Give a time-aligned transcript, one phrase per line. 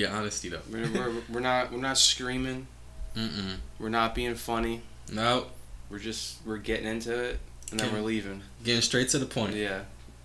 [0.00, 0.62] Yeah, honesty though.
[0.72, 2.66] We're, we're, we're not we're not screaming.
[3.14, 3.56] Mm-mm.
[3.78, 4.80] We're not being funny.
[5.12, 5.46] No,
[5.90, 7.38] We're just we're getting into it
[7.70, 8.40] and then we're leaving.
[8.64, 9.54] getting straight to the point.
[9.56, 9.82] Yeah.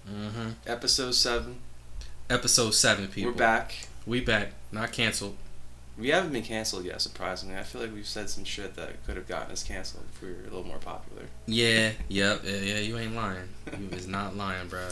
[0.09, 0.49] Mm-hmm.
[0.65, 1.57] Episode seven.
[2.29, 3.31] Episode seven, people.
[3.33, 3.87] We're back.
[4.05, 4.53] We back.
[4.71, 5.35] Not canceled.
[5.97, 7.57] We haven't been canceled yet, surprisingly.
[7.57, 10.29] I feel like we've said some shit that could have gotten us canceled if we
[10.29, 11.23] were a little more popular.
[11.47, 11.91] Yeah.
[12.07, 12.41] Yep.
[12.45, 12.51] Yeah.
[12.55, 12.79] Yeah.
[12.79, 13.49] You ain't lying.
[13.77, 14.87] You is not lying, bro.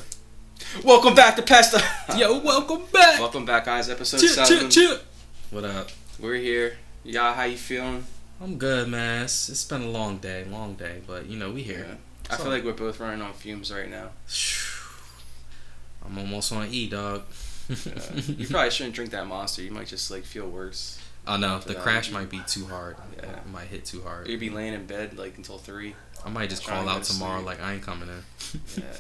[0.84, 1.82] Welcome back to Pesta.
[2.18, 3.20] Yo, welcome back.
[3.20, 3.90] Welcome back, guys.
[3.90, 4.70] Episode Chip, seven.
[4.70, 5.06] chip, chip.
[5.52, 5.90] What up?
[6.20, 6.78] We're here.
[7.04, 8.06] Y'all, how you feeling?
[8.42, 9.24] I'm good, man.
[9.24, 11.86] It's, it's been a long day, long day, but you know we here.
[11.88, 11.96] Yeah.
[12.34, 14.10] I So- feel like we're both running on fumes right now.
[16.06, 17.24] I'm almost on E, dog.
[17.70, 17.76] Uh,
[18.28, 19.62] you probably shouldn't drink that monster.
[19.62, 21.00] You might just like feel worse.
[21.26, 21.80] Oh no, the Yeah.
[21.80, 22.98] crash might be too hard.
[23.16, 23.38] Yeah.
[23.38, 24.28] It might hit too hard.
[24.28, 25.96] You'd be laying in bed like until three.
[26.26, 27.46] I might just call out to tomorrow sleep.
[27.48, 28.62] like I ain't coming in.
[28.78, 28.84] Yeah.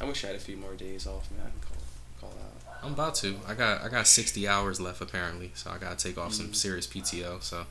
[0.00, 1.40] I wish I had a few more days off, man.
[1.46, 2.84] I can call call out.
[2.84, 3.36] I'm about to.
[3.46, 6.54] I got I got 60 hours left apparently, so I gotta take off some Mm.
[6.54, 7.42] serious PTO.
[7.42, 7.66] So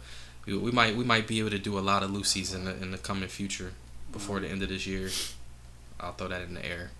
[0.46, 2.76] we, we might we might be able to do a lot of Lucy's in the
[2.82, 3.74] in the coming future
[4.12, 4.42] before Mm.
[4.42, 5.10] the end of this year.
[6.00, 6.92] I'll throw that in the air.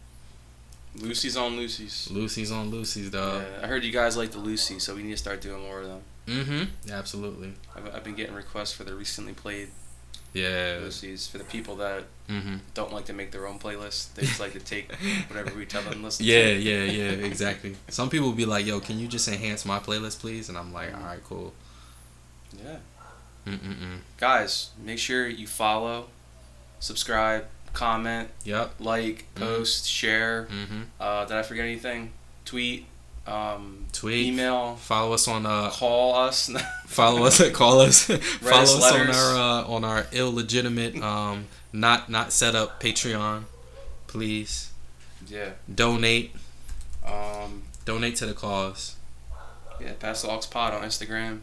[0.96, 2.10] Lucy's on Lucy's.
[2.12, 3.44] Lucy's on Lucy's, dog.
[3.44, 5.82] yeah, I heard you guys like the Lucy, so we need to start doing more
[5.82, 6.02] of them.
[6.28, 6.92] Mm-hmm.
[6.92, 7.54] Absolutely.
[7.76, 9.70] I've, I've been getting requests for the recently played
[10.34, 10.80] Yeah.
[10.82, 12.58] Lucy's for the people that Mm-hmm.
[12.76, 14.14] don't like to make their own playlist.
[14.14, 14.92] They just like to take
[15.30, 16.60] whatever we tell them to listen Yeah, to.
[16.60, 17.76] yeah, yeah, exactly.
[17.88, 20.72] Some people will be like, "Yo, can you just enhance my playlist, please?" And I'm
[20.72, 21.54] like, "All right, cool."
[22.56, 22.76] Yeah.
[23.48, 24.00] Mm-mm-mm.
[24.18, 26.10] Guys, make sure you follow,
[26.80, 28.76] subscribe, comment, Yep.
[28.80, 29.40] like, Mhm.
[29.40, 30.48] post, share.
[30.52, 30.82] Mm-hmm.
[31.00, 32.12] Uh, did I forget anything?
[32.46, 32.86] Tweet,
[33.30, 34.28] um, Tweet.
[34.28, 35.70] email, Follow us on uh.
[35.72, 36.50] call us.
[36.88, 37.50] Follow us.
[37.52, 38.06] Call us.
[38.42, 43.44] follow us on our uh, on our illegitimate um not not set up Patreon.
[44.08, 44.72] Please
[45.28, 45.52] yeah.
[45.74, 46.36] donate.
[47.06, 48.96] Um, Donate to the cause.
[49.80, 49.94] yeah.
[50.00, 51.40] Pass the Aux Pod on Instagram.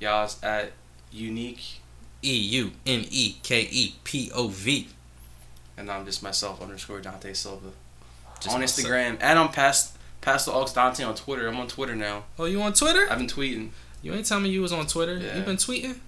[0.00, 0.72] Y'all's at
[1.10, 1.80] unique,
[2.22, 4.88] E U N E K E P O V.
[5.76, 7.70] and I'm just myself underscore Dante Silva
[8.40, 8.86] Just on myself.
[8.86, 9.91] Instagram, and I'm past
[10.22, 11.46] past the Aux Dante on Twitter.
[11.46, 12.24] I'm on Twitter now.
[12.38, 13.06] Oh, you on Twitter?
[13.10, 13.70] I've been tweeting.
[14.02, 15.18] You ain't telling me you was on Twitter.
[15.18, 15.36] Yeah.
[15.36, 15.98] You been tweeting?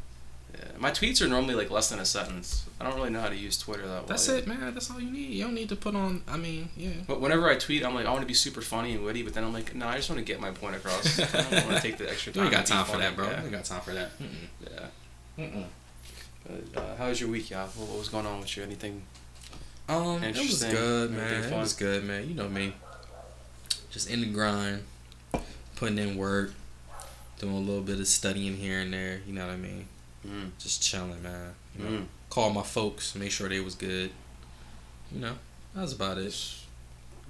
[0.54, 0.64] Yeah.
[0.78, 2.66] My tweets are normally like less than a sentence.
[2.80, 4.06] I don't really know how to use Twitter that way.
[4.08, 4.72] That's it, man.
[4.74, 5.30] That's all you need.
[5.30, 6.22] You don't need to put on.
[6.26, 6.90] I mean, yeah.
[7.06, 9.34] But whenever I tweet, I'm like, I want to be super funny and witty, but
[9.34, 11.18] then I'm like, no, I just want to get my point across.
[11.20, 12.44] I don't want to take the extra You time.
[12.46, 13.26] ain't got time for that, bro.
[13.28, 13.38] Yeah.
[13.38, 14.10] You ain't got time for that.
[14.18, 14.88] Mm-mm.
[15.38, 15.44] yeah.
[15.44, 15.64] Mm-mm.
[16.72, 17.66] But, uh, how was your week, y'all?
[17.68, 18.62] What, what was going on with you?
[18.64, 19.02] Anything?
[19.88, 21.44] Um, it was good, man.
[21.44, 22.28] It was good, man.
[22.28, 22.74] You know me.
[23.94, 24.82] Just in the grind,
[25.76, 26.52] putting in work,
[27.38, 29.20] doing a little bit of studying here and there.
[29.26, 29.86] You know what I mean?
[30.26, 30.50] Mm.
[30.58, 31.54] Just chilling, man.
[31.78, 32.06] You know, Mm.
[32.28, 34.10] call my folks, make sure they was good.
[35.12, 35.34] You know,
[35.74, 36.34] that was about it.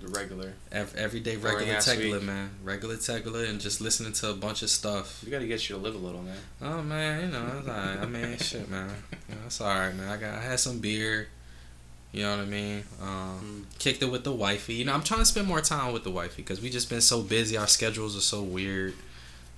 [0.00, 0.54] The regular.
[0.72, 2.50] Ev- everyday regular tegular, man.
[2.64, 5.22] Regular tegular, and just listening to a bunch of stuff.
[5.24, 6.36] You got to get you to live a little, man.
[6.62, 7.98] Oh man, you know, it's alright.
[8.00, 8.90] I mean, shit, man.
[9.28, 10.08] You know, it's alright, man.
[10.08, 11.28] I got, I had some beer.
[12.14, 12.84] You know what I mean?
[13.02, 13.78] Um, Mm.
[13.80, 14.74] kicked it with the wifey.
[14.74, 17.00] You know, I'm trying to spend more time with the wifey because we just been
[17.00, 17.56] so busy.
[17.56, 18.94] Our schedules are so weird.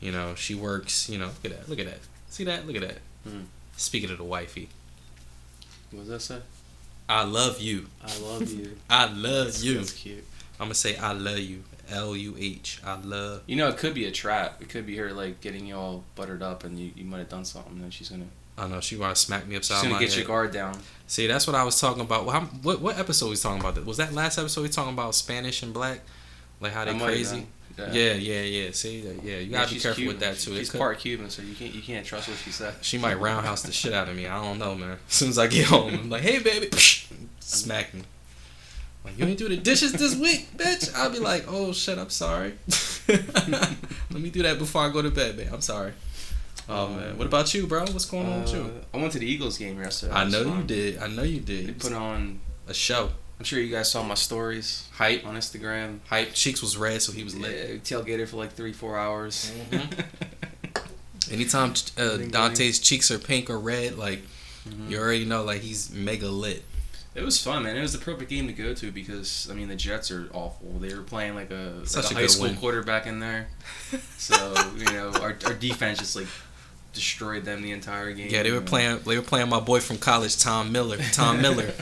[0.00, 1.08] You know, she works.
[1.08, 1.68] You know, look at that.
[1.68, 1.98] Look at that.
[2.30, 2.66] See that?
[2.66, 2.98] Look at that.
[3.28, 3.44] Mm.
[3.76, 4.68] Speaking of the wifey,
[5.90, 6.38] What does that say?
[7.08, 7.86] I love you.
[8.02, 8.76] I love you.
[8.90, 9.74] I love That's- you.
[9.78, 10.24] That's cute.
[10.58, 11.62] I'm gonna say I love you.
[11.90, 12.80] L U H.
[12.84, 13.42] I love.
[13.46, 14.60] You know, it could be a trap.
[14.62, 17.28] It could be her like getting you all buttered up, and you, you might have
[17.28, 18.24] done something, and then she's gonna
[18.58, 20.18] I don't know she want to smack me she's upside gonna my get head.
[20.18, 20.78] your guard down.
[21.06, 22.24] See, that's what I was talking about.
[22.26, 23.84] Well, what what episode we talking about?
[23.84, 26.00] Was that last episode we talking about Spanish and black,
[26.60, 27.36] like how they I might have crazy?
[27.36, 27.46] done.
[27.92, 28.70] Yeah, yeah, yeah.
[28.72, 30.14] See, that- yeah, you gotta be careful Cuban.
[30.16, 30.56] with that too.
[30.56, 32.74] She's part Cuban, so you can't you can't trust what she said.
[32.80, 34.26] she might roundhouse the shit out of me.
[34.26, 34.92] I don't know, man.
[35.06, 36.70] As soon as I get home, I'm like, hey, baby,
[37.40, 38.02] smack me.
[39.04, 40.92] Like, you ain't do the dishes this week, bitch.
[40.96, 42.54] I'll be like, oh shit, I'm sorry.
[43.08, 43.76] Let
[44.10, 45.50] me do that before I go to bed, man.
[45.52, 45.92] I'm sorry.
[46.68, 47.80] Oh man, what about you, bro?
[47.82, 48.60] What's going on with you?
[48.60, 50.12] Uh, I went to the Eagles game yesterday.
[50.12, 50.98] I know you did.
[50.98, 51.78] I know you They did.
[51.80, 52.40] put on.
[52.68, 53.10] A show.
[53.38, 55.24] I'm sure you guys saw my stories Hype.
[55.24, 56.00] on Instagram.
[56.08, 56.32] Hype.
[56.32, 57.52] Cheeks was red, so he was lit.
[57.68, 59.52] Yeah, tailgated for like three, four hours.
[59.70, 60.04] Mhm.
[61.30, 64.22] Anytime uh, Dante's cheeks are pink or red, like
[64.68, 64.90] Mhm.
[64.90, 66.64] you already know, like he's mega lit.
[67.14, 67.76] It was fun, man.
[67.76, 70.78] It was the perfect game to go to because I mean the Jets are awful.
[70.80, 72.56] They were playing like a, like a high school win.
[72.56, 73.48] quarterback in there.
[74.18, 76.26] So you know our, our defense just like
[76.96, 78.28] destroyed them the entire game.
[78.30, 78.98] Yeah, they were playing.
[79.06, 80.98] They were playing my boy from college, Tom Miller.
[81.12, 81.72] Tom Miller.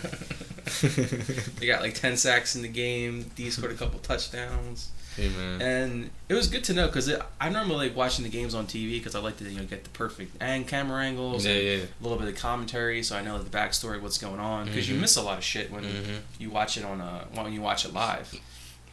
[0.83, 3.31] they got like ten sacks in the game.
[3.37, 4.91] D scored a couple touchdowns.
[5.17, 5.63] Hey man.
[5.63, 7.09] and it was good to know because
[7.41, 9.85] I normally like watching the games on TV because I like to you know get
[9.85, 11.87] the perfect and camera angles, Yeah, and yeah.
[12.01, 14.67] a little bit of commentary, so I know the backstory, what's going on.
[14.67, 14.95] Because Mhm.
[14.95, 16.21] you miss a lot of shit when Mhm.
[16.41, 18.35] you watch it on a when you watch it live.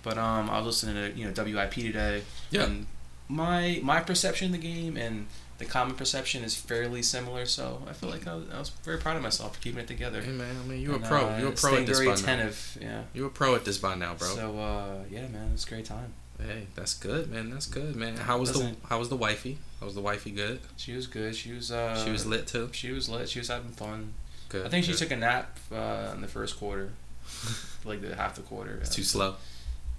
[0.03, 2.21] But um, I was listening to you know WIP today,
[2.51, 2.63] Yeah.
[2.65, 2.85] and
[3.27, 5.25] my my perception of the game and
[5.61, 7.45] the common perception is fairly similar.
[7.45, 9.87] So I feel like I was, I was very proud of myself for keeping it
[9.87, 10.21] together.
[10.21, 11.29] Hey man, I mean you a And, pro.
[11.29, 12.19] uh, you a pro at this very by now.
[12.19, 12.77] attentive.
[12.81, 13.01] Yeah.
[13.13, 14.27] you're a pro at this by now, bro.
[14.27, 16.13] So uh, yeah, man, it was a great time.
[16.39, 17.49] hey, that's good, man.
[17.51, 18.17] That's good, man.
[18.17, 19.59] How was the How was the wifey?
[19.79, 20.31] How was the wifey?
[20.31, 20.59] Good.
[20.77, 21.35] She was good.
[21.35, 22.69] She was uh, she was lit too.
[22.73, 23.29] She was lit.
[23.29, 24.13] She was having fun.
[24.49, 24.65] Good.
[24.65, 26.89] I think she took a nap uh, in the first quarter,
[27.85, 28.79] like the half the quarter.
[28.81, 29.35] It's too slow.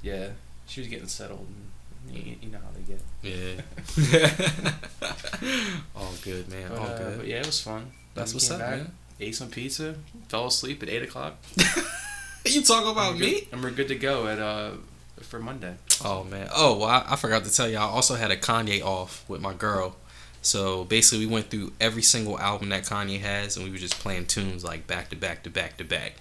[0.02, 0.28] Yeah,
[0.66, 1.46] she was getting settled.
[1.48, 1.70] And
[2.10, 3.00] you, you know how they get.
[3.22, 4.72] Yeah.
[5.96, 6.68] All good, man.
[6.68, 7.18] But, All uh, good.
[7.18, 7.90] but yeah, it was fun.
[8.14, 8.92] That's what's up, back, man.
[9.20, 9.94] Ate some pizza.
[10.28, 11.34] Fell asleep at eight o'clock.
[12.44, 13.30] You talk about And me?
[13.42, 14.72] good- And we're good to go at uh
[15.20, 15.76] for Monday.
[16.04, 16.48] Oh man.
[16.52, 17.76] Oh well, I, I forgot to tell you.
[17.76, 19.94] I also had a Kanye off with my girl.
[20.42, 23.96] So basically, we went through every single album that Kanye has, and we were just
[24.00, 26.14] playing tunes like back to back to back to back.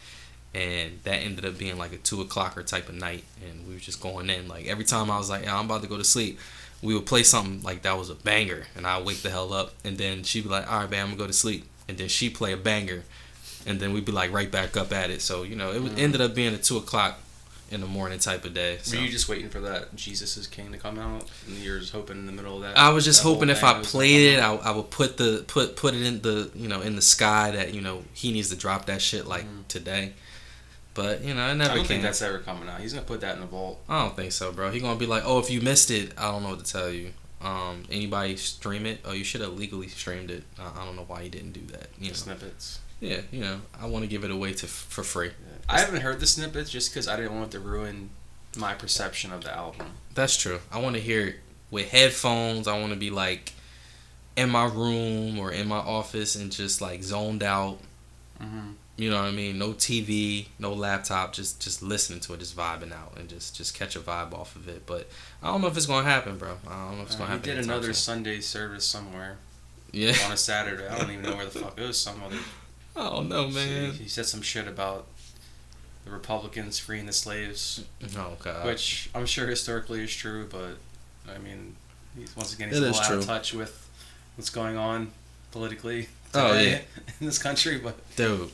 [0.53, 3.79] And that ended up being like a two o'clocker type of night, and we were
[3.79, 4.47] just going in.
[4.49, 6.39] Like every time I was like, yeah, I'm about to go to sleep,
[6.81, 9.71] we would play something like that was a banger, and I wake the hell up,
[9.85, 12.09] and then she'd be like, all right, man, I'm gonna go to sleep, and then
[12.09, 13.03] she'd play a banger,
[13.65, 15.21] and then we'd be like right back up at it.
[15.21, 15.97] So you know, it Mm.
[15.97, 17.19] ended up being a two o'clock
[17.69, 18.77] in the morning type of day.
[18.81, 18.97] So.
[18.97, 21.93] Were you just waiting for that Jesus is King to come out, and you're just
[21.93, 22.77] hoping in the middle of that?
[22.77, 25.93] I was just hoping if I played it, I, I would put the put put
[25.93, 28.87] it in the you know in the sky that you know he needs to drop
[28.87, 29.67] that shit like Mhm.
[29.69, 30.11] today.
[30.93, 31.71] But you know, it never.
[31.71, 32.81] I don't think that's ever coming out.
[32.81, 33.79] He's gonna put that in the vault.
[33.87, 34.71] I don't think so, bro.
[34.71, 36.89] He gonna be like, oh, if you missed it, I don't know what to tell
[36.89, 37.11] you.
[37.41, 38.99] Um, anybody stream it?
[39.05, 40.43] Oh, you should have legally streamed it.
[40.59, 41.87] I, I don't know why you didn't do that.
[41.99, 42.79] You know, Snippets.
[42.99, 45.27] yeah, you know, I want to give it away to for free.
[45.27, 45.57] Yeah.
[45.69, 48.09] I haven't heard the snippets just because I didn't want it to ruin
[48.57, 49.87] my perception of the album.
[50.13, 50.59] That's true.
[50.71, 51.35] I want to hear it
[51.71, 52.67] with headphones.
[52.67, 53.53] I want to be like
[54.35, 57.79] in my room or in my office and just like zoned out.
[58.41, 58.71] Mm-hmm.
[59.01, 59.57] You know what I mean?
[59.57, 63.73] No TV, no laptop, just just listening to it, just vibing out, and just just
[63.73, 64.85] catch a vibe off of it.
[64.85, 65.09] But
[65.41, 66.57] I don't know if it's gonna happen, bro.
[66.67, 67.49] I don't know if it's Uh, gonna happen.
[67.49, 68.15] he did another soon.
[68.15, 69.37] Sunday service somewhere
[69.91, 70.15] Yeah.
[70.23, 70.87] on a Saturday.
[70.87, 71.99] I don't even know where the fuck it was.
[71.99, 72.37] Some other.
[72.95, 73.93] I don't know, man.
[73.93, 75.07] he said some shit about
[76.05, 77.81] the Republicans freeing the slaves,
[78.15, 78.67] Oh god.
[78.67, 80.77] which I'm sure historically is true, but
[81.27, 81.75] I mean,
[82.15, 83.87] he's once again he's It a little out of touch with
[84.35, 85.11] what's going on
[85.51, 86.09] politically.
[86.35, 86.83] Oh, today
[87.19, 88.51] in this country, but dude.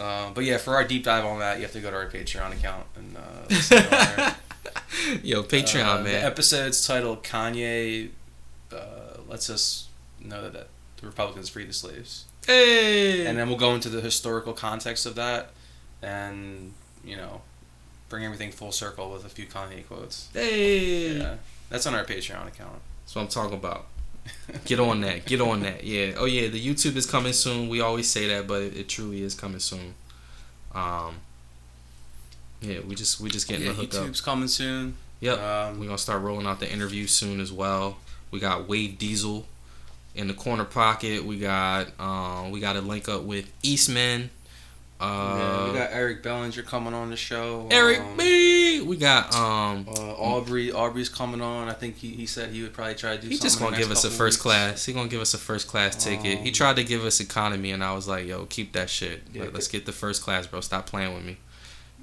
[0.00, 2.06] Uh, but yeah, for our deep dive on that, you have to go to our
[2.08, 3.20] Patreon account and uh,
[3.50, 3.78] listen
[5.22, 6.24] Yo, Patreon, Uh, The man.
[6.24, 8.10] episode's titled Kanye
[8.72, 8.76] uh,
[9.28, 9.88] lets us
[10.20, 10.68] know that
[11.00, 12.24] the Republicans freed the slaves.
[12.46, 13.26] hey.
[13.26, 15.50] And then we'll go into the historical context of that
[16.02, 16.72] and,
[17.04, 17.42] you know,
[18.08, 20.28] bring everything full circle with a few Kanye quotes.
[20.32, 21.18] hey.
[21.18, 21.34] Yeah.
[21.70, 22.80] That's on our Patreon account.
[23.04, 23.86] That's what I'm talking about.
[24.64, 25.24] Get on that.
[25.26, 25.84] Get on that.
[25.84, 26.14] Yeah.
[26.16, 27.68] Oh yeah, the YouTube is coming soon.
[27.68, 29.94] We always say that, but it, it truly is coming soon.
[30.74, 31.16] Um.
[32.60, 34.06] Yeah, we just we just getting yeah, the hook up.
[34.06, 34.96] YouTube's coming soon.
[35.20, 35.38] Yep.
[35.38, 37.98] Um, We're gonna start rolling out the interview soon as well.
[38.30, 39.46] We got Wave Diesel
[40.14, 41.24] in the corner pocket.
[41.24, 44.30] We got um we got to link up with Eastman.
[45.00, 47.66] Uh, yeah, we got Eric Bellinger coming on the show.
[47.70, 48.82] Eric um, B.
[48.82, 51.68] We got um Uh, Aubrey, Aubrey's coming on.
[51.68, 53.28] I think he, he said he would probably try to do.
[53.28, 54.42] he something just gonna give us a first weeks.
[54.42, 54.84] class.
[54.84, 56.40] He gonna give us a first class ticket.
[56.40, 59.22] He Um, tried to give us economy, and I was like, "Yo, keep that shit.
[59.32, 60.60] Yeah, Let, us get the first class, bro.
[60.60, 61.38] Stop playing with me."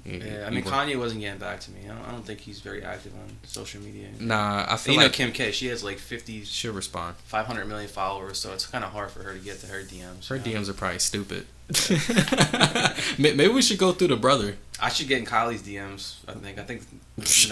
[0.04, 1.80] You- Yeah, I mean Kanye wasn't getting back to me.
[1.84, 4.08] I don't, I don't think he's very active on social media.
[4.18, 7.16] Nah, I feel you know Kim K, she has like 50, she'll respond.
[7.26, 10.28] 500 million followers, so it's kind of hard for her to get to her DMs.
[10.28, 10.42] Her know?
[10.44, 11.46] DMs are probably stupid.
[13.18, 14.56] May- Maybe we should go through the brother.
[14.80, 16.16] I should get in Kylie's DMs.
[16.28, 16.58] I think.
[16.58, 16.82] I think.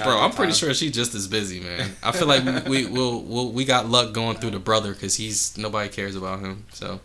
[0.03, 1.91] Bro, I'm pretty sure she's just as busy, man.
[2.03, 5.17] I feel like we we we'll, we'll, we got luck going through the brother because
[5.17, 6.65] he's nobody cares about him.
[6.73, 7.01] So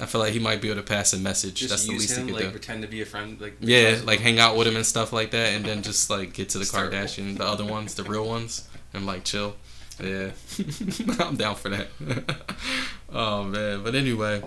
[0.00, 1.54] I feel like he might be able to pass a message.
[1.54, 2.50] Just That's the least him, he could like do.
[2.52, 5.32] pretend to be a friend, like Yeah, like hang out with him and stuff like
[5.32, 6.64] that, and then just like get to the.
[6.64, 9.56] Kardashian, the other ones, the real ones, and like chill.
[10.00, 10.30] Yeah,
[11.18, 11.88] I'm down for that.
[13.12, 14.42] oh man, but anyway,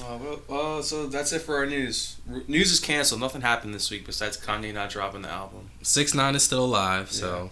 [0.00, 2.16] Uh, well, uh, so that's it for our news.
[2.32, 3.20] R- news is canceled.
[3.20, 5.70] Nothing happened this week besides Kanye not dropping the album.
[5.82, 7.50] six nine is still alive, so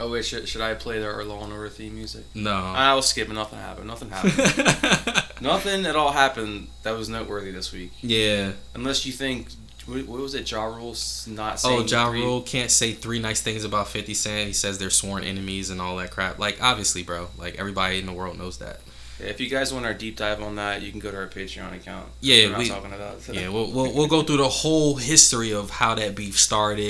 [0.00, 2.24] Oh wait, should, should I play the Law and Order theme music?
[2.34, 2.52] no.
[2.54, 3.34] I was skipping.
[3.34, 3.86] Nothing happened.
[3.86, 5.22] Nothing happened.
[5.40, 7.92] Nothing at all happened that was noteworthy this week.
[8.00, 8.52] yeah.
[8.74, 9.48] Unless you think,
[9.86, 10.50] what, what was it?
[10.50, 11.80] Ja Rule's not saying.
[11.80, 14.46] Oh, Ja three- Rule can't say three nice things about 50 Cent.
[14.46, 16.38] He says they're sworn enemies and all that crap.
[16.38, 17.28] Like, obviously, bro.
[17.38, 18.80] Like, everybody in the world knows that.
[19.24, 21.74] If you guys want our deep dive on that, you can go to our Patreon
[21.74, 22.06] account.
[22.20, 23.42] Yeah, We're not we- talking about today.
[23.42, 26.84] Yeah, we'll, we'll we'll go through the whole history of how that beef started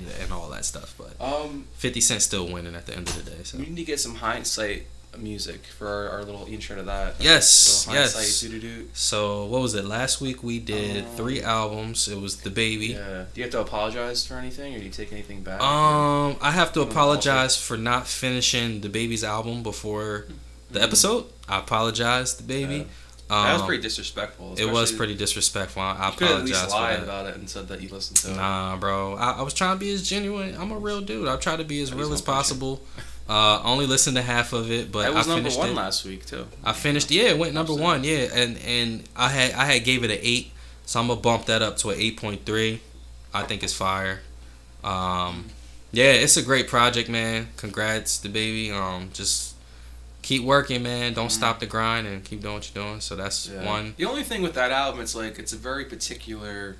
[0.00, 0.94] and, and all that stuff.
[0.98, 3.42] But Um, Fifty Cent still winning at the end of the day.
[3.44, 4.86] So we need to get some hindsight
[5.16, 7.14] music for our, our little intro to that.
[7.20, 8.40] Yes, yes.
[8.40, 8.88] doo-doo-doo.
[8.94, 9.84] so what was it?
[9.84, 12.08] Last week we did Um, three albums.
[12.08, 12.86] It was the baby.
[12.88, 13.26] Yeah.
[13.32, 15.60] Do you have to apologize for anything, or do you take anything back?
[15.60, 20.26] Um, I have to apologize for not finishing the baby's album before
[20.74, 21.24] the episode.
[21.48, 22.86] I apologize, the baby.
[23.28, 24.54] that was Um, pretty disrespectful.
[24.58, 25.82] It was pretty disrespectful.
[25.82, 28.36] I, I could at least lied about it and said that you listened to it.
[28.36, 29.14] Nah, bro.
[29.14, 30.54] I, I was trying to be as genuine.
[30.56, 31.28] I'm a real dude.
[31.28, 32.82] I try to be as That real as possible.
[33.26, 35.74] Uh, only listened to half of it, but that was I number finished one it.
[35.74, 36.46] last week too.
[36.62, 37.10] I finished.
[37.10, 38.04] Yeah, it went number one.
[38.04, 40.52] Yeah, and and I had I had gave it an eight,
[40.84, 42.80] so I'm gonna bump that up to an eight point three.
[43.32, 44.20] I think it's fire.
[44.82, 45.46] Um,
[45.90, 47.48] yeah, it's a great project, man.
[47.56, 48.70] Congrats, the baby.
[48.70, 49.53] Um, just
[50.24, 51.12] keep working, man.
[51.12, 51.32] Don't Mhm.
[51.32, 53.00] stop the grind and keep doing what you're doing.
[53.00, 53.64] So that's Yeah.
[53.64, 53.94] one.
[53.96, 56.76] The only thing with that album, it's like it's a very particular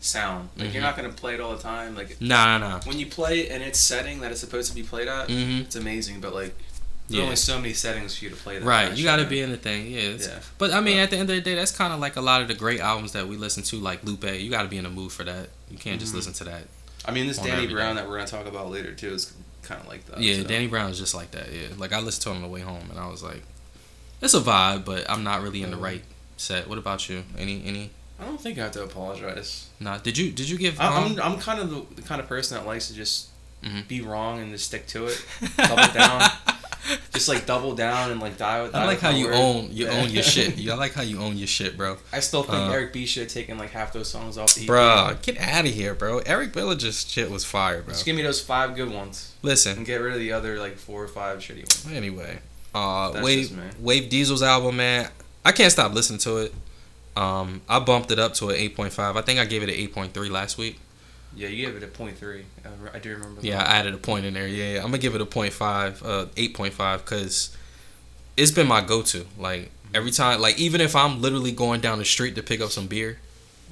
[0.00, 0.50] sound.
[0.56, 0.72] Like Mhm.
[0.74, 1.96] you're not gonna play it all the time.
[1.96, 2.80] Like Nah, nah.
[2.84, 5.60] when you play it in its setting that it's supposed to be played at, Mm-hmm.
[5.62, 6.20] it's amazing.
[6.20, 6.54] But like
[7.08, 7.24] there's Yeah.
[7.24, 8.64] only so many settings for you to play that.
[8.64, 9.90] Right, you got to be in the thing.
[9.90, 10.38] Yeah, Yeah.
[10.56, 12.20] But I mean, But- at the end of the day, that's kind of like a
[12.22, 14.24] lot of the great albums that we listen to, like Lupe.
[14.40, 15.50] You got to be in the mood for that.
[15.70, 16.16] You can't just Mhm.
[16.16, 16.64] listen to that.
[17.04, 18.02] I mean, this Danny Brown day.
[18.02, 19.32] that we're gonna talk about later too is
[19.64, 20.20] kind of like that.
[20.20, 20.44] yeah, so.
[20.44, 21.52] Danny Brown is just like that.
[21.52, 23.42] Yeah, like I listened to him on the way home, and I was like,
[24.20, 26.02] it's a vibe, but I'm not really in the right
[26.36, 26.68] set.
[26.68, 27.24] What about you?
[27.38, 27.90] Any any?
[28.20, 29.66] I don't think I have to apologize.
[29.80, 29.98] Nah.
[29.98, 30.80] Did you did you give?
[30.80, 33.28] I- Um, I'm I'm kind of the, the kind of person that likes to just
[33.64, 33.88] Mhm.
[33.88, 35.24] be wrong and just stick to it.
[35.56, 36.20] double down.
[37.12, 38.74] Just like double down and like die with.
[38.74, 39.34] I like how you word.
[39.34, 39.92] own you Yeah.
[40.02, 40.56] own your shit.
[40.58, 41.96] You- I like how you own your shit, bro.
[42.12, 44.62] I still think Uh, Eric B should have taken like half those songs off the
[44.68, 45.22] EP.
[45.22, 46.18] Get out of here, bro.
[46.20, 47.94] Eric Bellinger's shit was fire, bro.
[47.94, 50.76] Just give me those five good ones Listen, and get rid of the other like
[50.76, 51.86] four or five shitty ones.
[51.92, 52.38] Anyway,
[52.74, 53.78] uh, That's Wave just.
[53.80, 55.08] Wave Diesel's album, man,
[55.44, 56.54] I can't stop listening to it.
[57.16, 59.16] Um, I bumped it up to an eight point five.
[59.16, 60.78] I think I gave it an eight point three last week.
[61.36, 62.44] Yeah, you gave it a point three.
[62.64, 63.40] I, I do remember.
[63.42, 63.68] Yeah, that.
[63.68, 64.46] I added a point in there.
[64.46, 64.78] Yeah, yeah.
[64.78, 67.56] I'm gonna give it a point five, uh, eight point five, cause
[68.36, 69.26] it's been my go to.
[69.38, 72.70] Like every time, like even if I'm literally going down the street to pick up
[72.70, 73.18] some beer,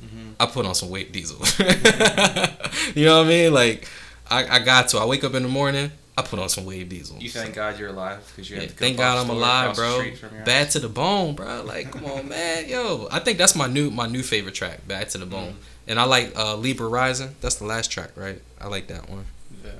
[0.04, 0.34] Mhm.
[0.40, 1.38] I put on some Wave Diesel.
[2.94, 3.52] you know what I mean?
[3.54, 3.88] Like
[4.30, 4.98] I, I got to.
[4.98, 5.92] I wake up in the morning.
[6.16, 7.16] I put on some Wave Diesel.
[7.18, 9.30] You So- thank God you're alive because you Yeah, have to go thank God I'm
[9.30, 10.04] alive, bro.
[10.44, 11.62] Bad to the bone, bro.
[11.62, 13.08] Like, come on, man, yo.
[13.10, 15.52] I think that's my new my new favorite track, Bad to the Bone.
[15.52, 15.56] Mm.
[15.86, 17.34] And I like uh, Libra Rising.
[17.40, 18.40] That's the last track, right?
[18.60, 19.24] I like that one.
[19.64, 19.70] Yeah.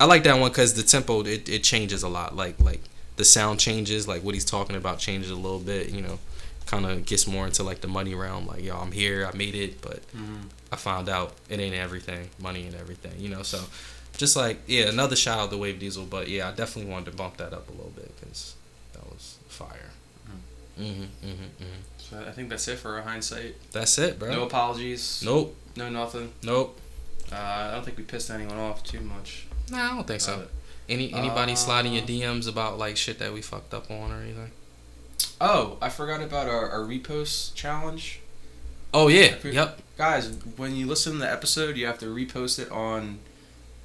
[0.00, 2.34] I like that one because the tempo it, it changes a lot.
[2.36, 2.80] Like like
[3.16, 4.08] the sound changes.
[4.08, 5.90] Like what he's talking about changes a little bit.
[5.90, 6.18] You know,
[6.66, 8.46] kind of gets more into like the money realm.
[8.46, 10.48] Like yo, I'm here, I made it, but Mhm.
[10.72, 12.30] I found out it ain't everything.
[12.40, 13.12] Money and everything.
[13.18, 13.60] You know, so
[14.16, 16.06] just like yeah, another shout out to Wave Diesel.
[16.06, 18.54] But yeah, I definitely wanted to bump that up a little bit because
[18.94, 19.90] that was fire.
[20.80, 21.80] Mm-hmm, mm-hmm, mm-hmm.
[22.12, 23.54] So I think that's it for our hindsight.
[23.72, 24.30] That's it, bro.
[24.30, 25.22] No apologies.
[25.24, 25.56] Nope.
[25.76, 26.30] No nothing.
[26.42, 26.78] Nope.
[27.32, 29.46] Uh, I don't think we pissed anyone off too much.
[29.70, 30.34] Nah, I don't think so.
[30.34, 30.42] Uh,
[30.90, 34.20] Any anybody uh, sliding your DMs about like shit that we fucked up on or
[34.20, 34.50] anything?
[35.40, 38.20] Oh, I forgot about our, our repost challenge.
[38.92, 39.36] Oh yeah.
[39.38, 39.52] Okay.
[39.52, 39.80] Yep.
[39.96, 43.20] Guys, when you listen to the episode, you have to repost it on,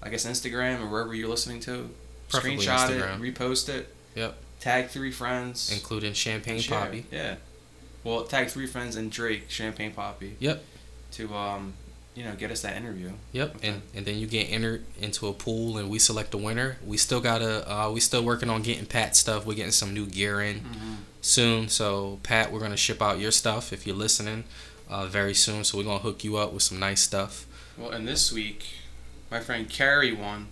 [0.04, 1.90] I guess, Instagram or wherever you're listening to.
[2.28, 3.26] Preferably Screenshot Instagram.
[3.26, 3.88] it, repost it.
[4.16, 4.36] Yep.
[4.60, 5.72] Tag three friends.
[5.72, 6.60] Including Champagne.
[6.60, 7.06] Papi.
[7.10, 7.36] Yeah.
[8.08, 10.36] Well, tag three friends and Drake, Champagne Papi.
[10.40, 10.64] Yep.
[11.12, 11.74] To um,
[12.16, 13.12] you know, get us that interview.
[13.34, 13.58] Yep.
[13.58, 13.68] Okay.
[13.68, 16.78] And and then you get entered into a pool and we select a winner.
[16.86, 19.46] We still gotta uh we still working on getting Pat stuff.
[19.46, 20.62] We're getting some new gear in
[21.22, 21.68] soon.
[21.68, 24.46] So Pat, we're gonna ship out your stuff if you're listening,
[24.90, 25.66] uh very soon.
[25.66, 27.46] So we're gonna hook you up with some nice stuff.
[27.78, 28.66] Well, and this week,
[29.30, 30.48] my friend Carrie won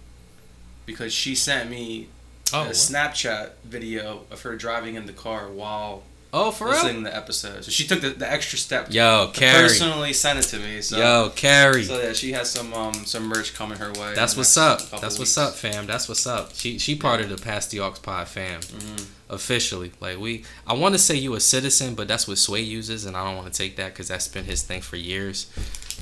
[0.85, 2.09] because she sent me
[2.53, 6.03] Oh, a Snapchat video of her driving in the car while
[6.33, 6.73] oh for real?
[6.73, 7.63] listening to the episode.
[7.63, 9.63] So she took the, the extra step Yo, Carrie.
[9.63, 10.81] personally send it to me.
[10.81, 11.83] So, Yo, Carrie.
[11.83, 14.13] so yeah, she has some um some merch coming her way.
[14.15, 14.79] That's what's up.
[14.91, 15.37] That's what's weeks.
[15.37, 15.85] up, fam.
[15.87, 16.53] That's what's up.
[16.53, 19.05] She she part of the Pass the Aux Pod fam Mhm.
[19.29, 19.91] officially.
[19.99, 23.15] Like we, I want to say you a citizen, but that's what Sway uses, and
[23.15, 25.47] I don't want to take that because that's been his thing for years.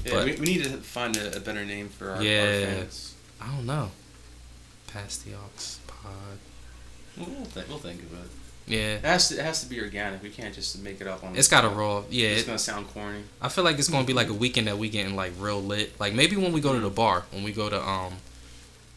[0.05, 3.13] Yeah, But- we, we need to find a, a better name for our, our fans.
[3.39, 3.91] I don't know.
[4.87, 5.49] Pass the Aux
[5.87, 6.11] Pod.
[7.17, 8.29] We'll, we'll, think, we'll think of it.
[8.65, 10.23] Yeah, It has to it has to be organic.
[10.23, 11.35] We can't just make it up on.
[11.35, 12.05] It's got a roll.
[12.09, 13.23] Yeah, It's it, gonna sound corny.
[13.41, 15.99] I feel like it's gonna be like a weekend that we getting like real lit.
[15.99, 18.13] Like maybe when we go to the bar, when we go to um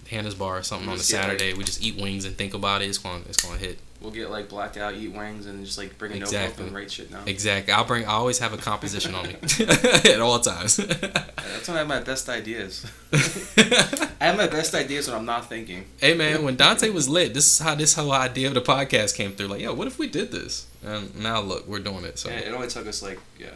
[0.08, 2.36] Hannah's bar or something on a Just get, like- Saturday, we just eat wings and
[2.36, 2.88] think about it.
[2.88, 3.78] It's gonna it's gonna hit.
[4.00, 6.66] We'll get like blacked out, eat wings, and just like bring a notebook Exactly.
[6.66, 7.26] and write shit down.
[7.26, 7.72] Exactly.
[7.72, 8.04] I'll bring.
[8.04, 10.76] I always have a composition on me at all times.
[10.76, 12.84] That's when I have my best ideas.
[13.12, 15.86] I have my best ideas when I'm not thinking.
[15.98, 19.16] hey man, when Dante was lit, this is how this whole idea of the podcast
[19.16, 19.46] came through.
[19.48, 20.66] Like, yo, what if we did this?
[20.84, 22.18] And now look, we're doing it.
[22.18, 23.48] So Yeah, it only took us like yeah,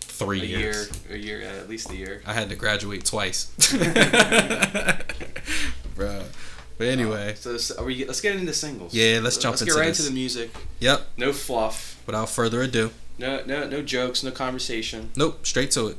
[0.00, 0.90] three a years.
[1.08, 2.22] year, a year, at least a year.
[2.24, 3.52] I had to graduate twice.
[5.96, 6.24] Bruh.
[6.78, 8.04] But anyway, So, so are we?
[8.04, 8.94] Let's get into singles.
[8.94, 9.98] Yeah, let's jump Let's into get right this.
[10.00, 10.50] into the music.
[10.78, 11.08] yep.
[11.16, 12.00] No fluff.
[12.06, 14.22] Without further ado, No, no, no jokes.
[14.22, 15.10] No conversation.
[15.16, 15.96] nope, straight to it.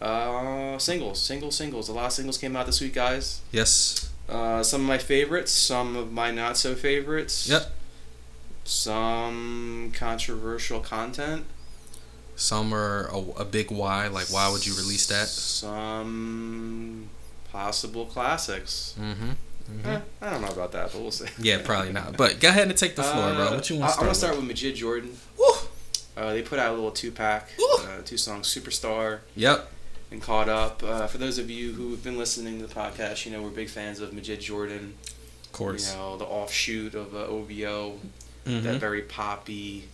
[0.00, 1.88] Uh, singles, singles, singles.
[1.88, 3.42] A lot of singles came out this week, guys.
[3.52, 4.10] Yes.
[4.28, 7.46] Uh, some of my favorites, some of my not so favorites.
[7.48, 7.70] Yep.
[8.64, 11.44] Some controversial content.
[12.34, 14.08] Some are a, a big why.
[14.08, 15.28] Like, why would you release that?
[15.28, 17.08] Some
[17.52, 18.94] possible classics.
[18.98, 19.30] Mm-hmm.
[19.84, 21.26] Eh, I don't know about that, but we'll see.
[21.38, 22.16] Yeah, probably not.
[22.16, 23.54] But go ahead and take the floor, bro.
[23.54, 24.06] What you want Uh, I, to I start?
[24.06, 25.16] want to start with Majid Jordan.
[25.38, 25.44] Woo!
[26.16, 29.68] Uh, they put out a little two pack, uh, two songs, Superstar Yep.
[30.12, 30.82] and Caught Up.
[30.82, 33.50] Uh, for those of you who have been listening to the podcast, you know we're
[33.50, 34.94] big fans of Majid Jordan.
[35.46, 35.90] Of course.
[35.92, 37.98] You know, the offshoot of uh, OVO,
[38.44, 39.88] that very poppy,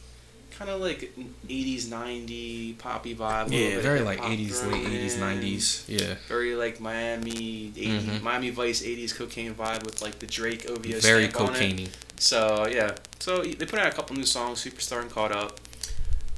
[0.61, 1.11] kind of like
[1.49, 3.51] 80s, 90s poppy vibe.
[3.51, 5.85] Yeah, bit very like 80s, late 80s, 90s.
[5.89, 6.17] Yeah.
[6.29, 8.23] Very like Miami, 80, Mhm.
[8.23, 11.33] Miami Vice 80s cocaine vibe with like the Drake OVO Very on it.
[11.33, 11.89] cocaine
[12.19, 15.61] So yeah, so they put out a couple new songs, Superstar and Caught Up.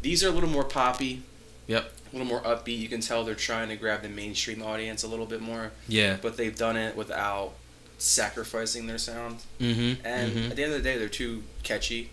[0.02, 1.22] These are a little more poppy.
[1.66, 1.92] Yep.
[2.12, 2.78] A little more upbeat.
[2.78, 6.18] You can tell they're trying to grab the mainstream audience a little bit more, Yeah.
[6.22, 7.54] but they've done it without
[7.98, 9.38] sacrificing their sound.
[9.60, 10.06] Mm-hmm.
[10.06, 10.50] And mm-hmm.
[10.50, 12.10] at the end of the day, they're two catchy,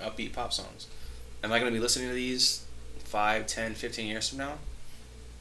[0.00, 0.88] upbeat pop songs.
[1.44, 2.64] Am I going to be listening to these
[3.04, 4.54] 5, 10, 15 years from now?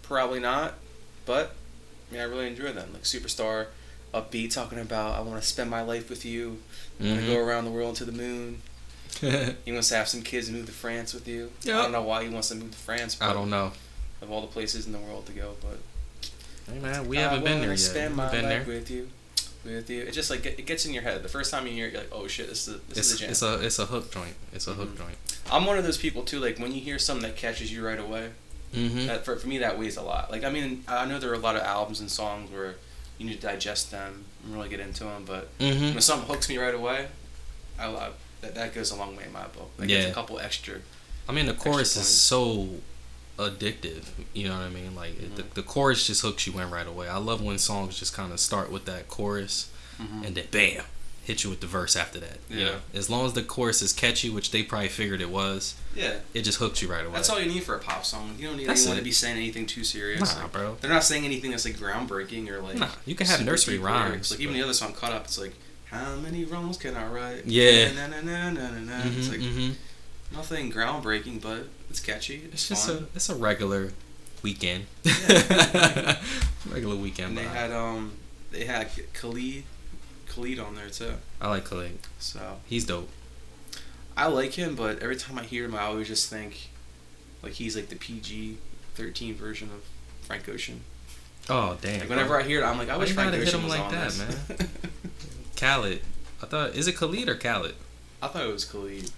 [0.01, 0.73] Probably not,
[1.25, 1.55] but
[2.09, 2.91] I mean, I really enjoy them.
[2.93, 3.67] Like Superstar,
[4.13, 6.57] upbeat, talking about I want to spend my life with you.
[6.99, 7.33] I want to Mm-hmm.
[7.33, 8.61] go around the world to the moon.
[9.65, 11.51] He wants to have some kids and move to France with you.
[11.65, 13.17] I don't know why he wants to move to France.
[13.21, 13.71] I don't know.
[14.21, 15.77] Of all the places in the world to go, but
[16.71, 17.79] Hey man, we haven't been there yet.
[17.79, 18.75] Spend my been life there.
[18.75, 19.09] with you,
[19.63, 20.01] with you.
[20.03, 21.21] It just like it gets in your head.
[21.23, 23.13] The first time you hear it, you're like, oh shit, this is this It's, is
[23.15, 23.29] a jam.
[23.31, 24.35] it's a it's a hook joint.
[24.53, 24.97] It's a hook Mhm.
[24.97, 25.17] joint.
[25.51, 26.39] I'm one of those people too.
[26.39, 28.29] Like when you hear something that catches you right away,
[28.73, 29.07] Mm-hmm.
[29.07, 30.31] that for, for me that weighs a lot.
[30.31, 32.75] Like I mean, I know there are a lot of albums and songs where
[33.17, 35.25] you need to digest them and really get into them.
[35.25, 35.93] But Mm-hmm.
[35.93, 37.07] when something hooks me right away,
[37.77, 38.09] I, I
[38.41, 39.71] that that goes a long way in my book.
[39.77, 40.11] Like it's Yeah.
[40.11, 40.75] a couple extra.
[41.29, 42.69] I mean, the chorus is so
[43.37, 44.03] addictive.
[44.33, 44.95] You know what I mean?
[44.95, 45.53] Like it the, Mhm.
[45.55, 47.07] the chorus just hooks you in right away.
[47.07, 49.67] I love when songs just kind of start with that chorus
[50.23, 50.83] and then bam,
[51.23, 52.39] hit you with the verse after that.
[52.49, 52.65] You Yeah.
[52.65, 56.15] know, as long as the chorus is catchy, which they probably figured it was, Yeah,
[56.33, 57.13] it just hooks you right away.
[57.13, 58.35] that's all you need for a pop song.
[58.39, 59.01] You don't need That's anyone it.
[59.01, 60.19] to be saying anything too serious.
[60.21, 60.77] Nah, Like, bro.
[60.81, 62.77] they're not saying anything that's like groundbreaking or like.
[62.77, 64.09] Nah, you can have nursery rhymes.
[64.09, 64.31] lyrics.
[64.31, 65.53] Like even the other song, "Caught Up," it's like,
[65.85, 67.45] how many wrongs can I write?
[67.45, 67.91] Yeah.
[67.91, 69.03] Na, na, na, na, na, na.
[69.03, 69.75] Mhm, It's like mhm.
[70.33, 72.41] nothing groundbreaking, but it's catchy.
[72.45, 72.97] It's, It's just fun.
[73.13, 73.91] a it's a regular
[74.41, 74.85] weekend.
[75.05, 76.17] Yeah.
[76.69, 77.29] regular weekend.
[77.29, 77.53] and they vibe.
[77.53, 78.13] had um,
[78.51, 79.63] they had Khalid,
[80.27, 81.13] Khalid on there too.
[81.39, 81.99] I like Khalid.
[82.19, 83.09] So He's dope.
[84.17, 86.69] I like him, but every time I hear him, I always just think
[87.43, 88.57] like he's like the PG
[88.95, 89.83] thirteen version of
[90.25, 90.81] Frank Ocean.
[91.49, 91.99] Oh damn.
[92.01, 93.77] Like whenever I hear it, I'm like, I wish Frank gotta hit Ocean him was
[93.77, 94.67] like on that, this.
[95.57, 96.01] Khaled.
[96.41, 97.75] I thought is it Khalid or Khaled?
[98.21, 99.09] I thought it was Khalid.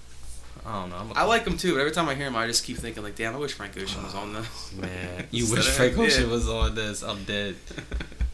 [0.65, 0.95] I don't know.
[0.97, 2.77] I'm a, I like him too, but every time I hear him, I just keep
[2.77, 4.73] thinking like, damn, I wish Frank Ocean was on this.
[4.73, 5.27] man.
[5.31, 7.01] You wish Frank Ocean was on this.
[7.03, 7.55] I'm dead.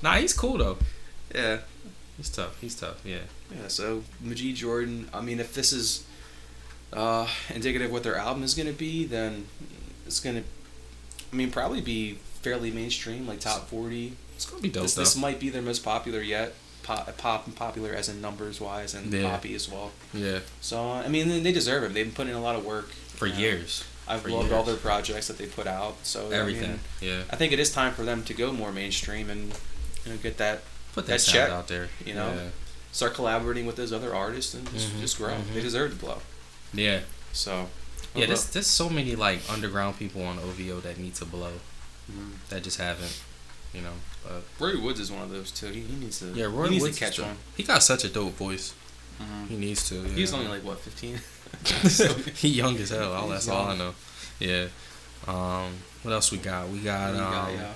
[0.01, 0.77] Nah, he's cool though.
[1.35, 1.57] Yeah.
[2.15, 2.59] He's tough.
[2.61, 3.01] He's tough.
[3.05, 3.17] Yeah.
[3.53, 6.05] Yeah, so Majid Jordan, I mean, if this is
[6.93, 9.47] uh, indicative of what their album is going to be, then
[10.05, 10.43] it's going to,
[11.33, 14.13] I mean, probably be fairly mainstream, like top 40.
[14.35, 15.01] It's gonna be dope This, though.
[15.01, 16.53] this might be their most popular yet.
[16.89, 19.29] Pop, pop and popular as in numbers wise and Yeah.
[19.29, 19.91] poppy as well.
[20.11, 20.39] yeah.
[20.59, 21.93] So, I mean, they- they deserve it.
[21.93, 22.89] They've been putting in a lot of work.
[23.15, 23.39] For you know.
[23.39, 23.83] years.
[24.07, 25.97] I've For loved all their projects that they put out.
[26.01, 26.69] So, I Everything.
[26.71, 27.21] mean, yeah.
[27.29, 29.53] I think it is time for them to go more mainstream and
[30.03, 30.63] you know, get that
[30.95, 31.89] Put that That's sound check, out there.
[32.03, 32.33] you know?
[32.33, 32.49] Yeah.
[32.91, 35.35] start collaborating with those other artists and just, Mhm, just grow.
[35.35, 35.53] mhm.
[35.53, 36.21] They deserve to blow.
[36.73, 37.01] Yeah.
[37.33, 37.69] So
[38.15, 38.25] Yeah.
[38.25, 41.59] There's there's so many like underground people on OVO that need to blow
[42.11, 42.31] Mhm.
[42.49, 43.13] that just haven't.
[43.73, 43.93] You know.
[44.23, 45.67] But Roy Woods is one of those too.
[45.67, 46.25] He, he needs to.
[46.33, 47.37] yeah, Roy he needs Woods to catch one.
[47.55, 48.73] He got such a dope voice.
[49.21, 49.47] Mhm.
[49.49, 49.95] He needs to.
[49.95, 50.07] Yeah.
[50.09, 51.19] He's only like what fifteen.
[52.35, 53.13] he young as hell.
[53.13, 53.93] All that's all I know.
[54.39, 54.67] Yeah.
[55.27, 55.73] Um.
[56.03, 56.69] What else we got?
[56.69, 57.11] We got.
[57.15, 57.53] Um.
[57.55, 57.73] yeah.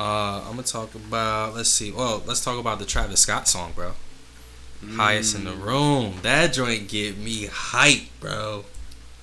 [0.00, 0.40] Uh.
[0.44, 1.54] I'm gonna talk about.
[1.54, 1.92] Let's see.
[1.92, 3.92] Well, let's talk about the Travis Scott song, bro.
[4.94, 5.62] Highest in the Mm.
[5.64, 6.14] room.
[6.22, 8.64] That joint get me hype, bro.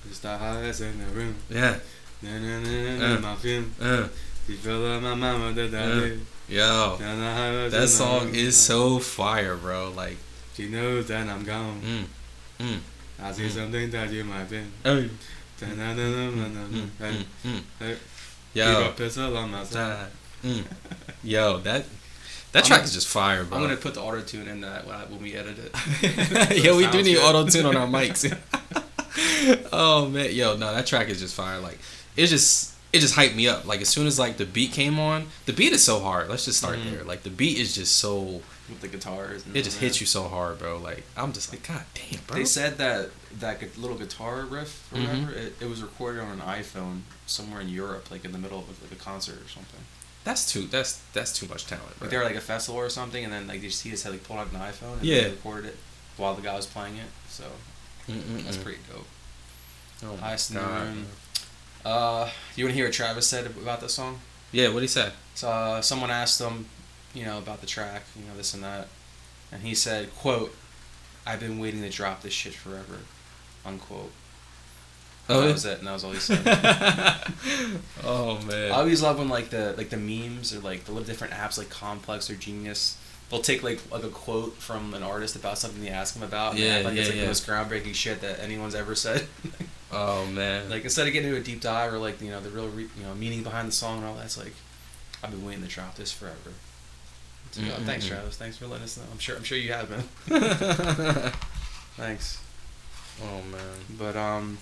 [0.08, 1.36] It's the highest in the room.
[1.48, 1.78] Yeah.
[2.22, 3.20] Na, na, na, na, Uh.
[3.20, 3.72] my film.
[3.80, 4.08] Uh.
[4.48, 6.16] You feel like my mama that I Uh.
[6.48, 6.96] Yo.
[7.00, 9.90] Na, na, highest in That song is so fire, bro.
[9.96, 10.18] Like.
[10.54, 11.80] She knows that I'm gone.
[11.82, 12.64] Mm.
[12.66, 12.78] Mm.
[13.22, 14.60] I see something that you might be.
[14.84, 15.08] Mm,
[15.60, 17.62] Mm, mm.
[17.78, 17.96] Hey,
[18.52, 20.08] Yo, a pistol on my side.
[20.44, 20.64] Mm.
[21.24, 21.84] Yo, that
[22.52, 23.56] that I'm track gonna- is just fire, bro.
[23.56, 25.72] I'm gonna put the auto tune in that when we edit it.
[26.64, 28.30] yeah, we do need auto tune on our mics.
[29.72, 31.58] oh man, yo, no, that track is just fire.
[31.60, 31.78] Like,
[32.16, 33.66] it's just it just hyped me up.
[33.66, 36.28] Like as soon as like the beat came on, the beat is so hard.
[36.28, 36.90] Let's just start Mhm.
[36.92, 37.04] there.
[37.04, 39.44] Like the beat is just so with the guitars.
[39.44, 40.78] And it just all hits you so hard, bro.
[40.78, 42.36] Like I'm just like, god damn, bro.
[42.38, 45.06] They said that that little guitar riff, or Mhm.
[45.26, 48.60] whatever, it, it was recorded on an iPhone somewhere in Europe, like in the middle
[48.60, 49.80] of like a concert or something.
[50.22, 52.06] that's too that's that's too much talent, bro.
[52.06, 54.12] Like they were like a festival or something, and then like you see his head
[54.12, 55.22] like pulled out an iPhone and Yeah.
[55.24, 55.76] they recorded it
[56.16, 57.10] while the guy was playing it.
[57.28, 57.44] So
[58.08, 58.44] Mm-mm-mm.
[58.44, 59.06] that's pretty dope.
[60.02, 61.06] Oh my Highest in the room.
[61.84, 64.20] Uh, you want to hear what Travis said about this song?
[64.52, 65.12] Yeah, what he said?
[65.34, 66.66] So uh, someone asked him,
[67.12, 68.88] you know, about the track, you know, this and that,
[69.52, 70.54] and he said, "quote
[71.26, 73.00] I've been waiting to drop this shit forever,"
[73.64, 74.12] unquote.
[75.28, 76.42] Oh, that was it, and that was all he said.
[78.04, 78.72] oh man.
[78.72, 81.56] I always love when like the like the memes or like the little different apps
[81.56, 82.98] like Complex or Genius.
[83.30, 86.52] They'll take like like a quote from an artist about something they ask them about.
[86.52, 87.22] And Yeah, like it's like yeah.
[87.22, 89.26] the most groundbreaking shit that anyone's ever said.
[89.92, 90.68] oh man.
[90.70, 92.88] like instead of getting into a deep dive or like you know the real re-
[92.96, 94.52] you know meaning behind the song and all that, it's like
[95.22, 96.52] I've been waiting to drop this forever.
[97.48, 98.06] It's like, oh, thanks.
[98.06, 98.36] Travis.
[98.36, 99.04] Thanks for letting us know.
[99.10, 100.02] I'm sure I'm sure you have been.
[101.96, 102.40] Thanks.
[103.22, 103.76] Oh man.
[103.98, 104.58] But um,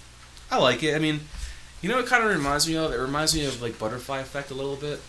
[0.51, 0.95] I like it.
[0.95, 1.21] I mean,
[1.81, 2.93] you know, it kind of reminds me of.
[2.93, 5.01] It reminds me of like Butterfly Effect a little bit.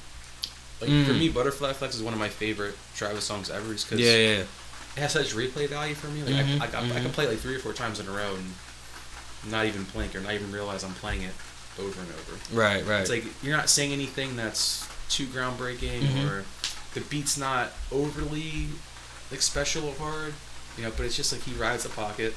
[0.87, 1.19] Like for Mm.
[1.19, 3.73] me, Butterfly Effect is one of my favorite Travis songs ever.
[3.73, 4.37] Is Because Yeah, yeah.
[4.39, 4.47] it
[4.97, 6.23] has such replay value for me.
[6.23, 8.07] Like Mhm, I, I, I, I can play it like three or four times in
[8.07, 8.53] a row and
[9.51, 11.33] not even blink or not even realize I'm playing it
[11.79, 12.37] over and over.
[12.53, 13.01] Right, right.
[13.01, 16.27] It's like you're not saying anything that's too groundbreaking Mhm.
[16.29, 16.45] or
[16.93, 18.67] the beat's not overly
[19.31, 20.33] like special or hard,
[20.77, 20.91] you know.
[20.95, 22.35] But it's just like he rides the pocket,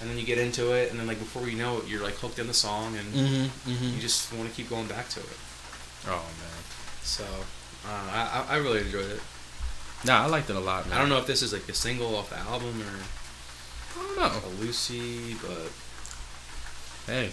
[0.00, 2.14] and then you get into it, and then like before you know it, you're like
[2.14, 3.94] hooked in the song, and mm-hmm, mm-hmm.
[3.94, 5.38] you just want to keep going back to it.
[6.08, 6.62] oh man.
[7.02, 7.24] So
[7.84, 9.20] Um, I I I really enjoyed it.
[10.04, 10.96] Nah, I liked it a lot, man.
[10.96, 14.16] I don't know if this is like a single off the album or I don't
[14.16, 14.48] know.
[14.48, 15.70] a Lucy, but
[17.06, 17.30] Hey,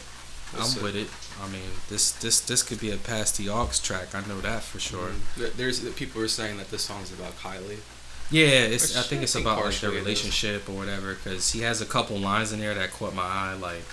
[0.53, 0.81] We'll I'm see.
[0.81, 1.07] with it.
[1.43, 4.15] I mean, this this this could be a past the aux track.
[4.15, 5.10] I know that for sure.
[5.10, 5.41] Mm-hmm.
[5.41, 7.79] There- There's people are saying that this song's about Kylie.
[8.31, 8.95] Yeah, it's.
[8.97, 10.05] I think I it's think about like their partially it is.
[10.05, 11.13] relationship or whatever.
[11.15, 13.53] Because he has a couple lines in there that caught my eye.
[13.60, 13.83] Like,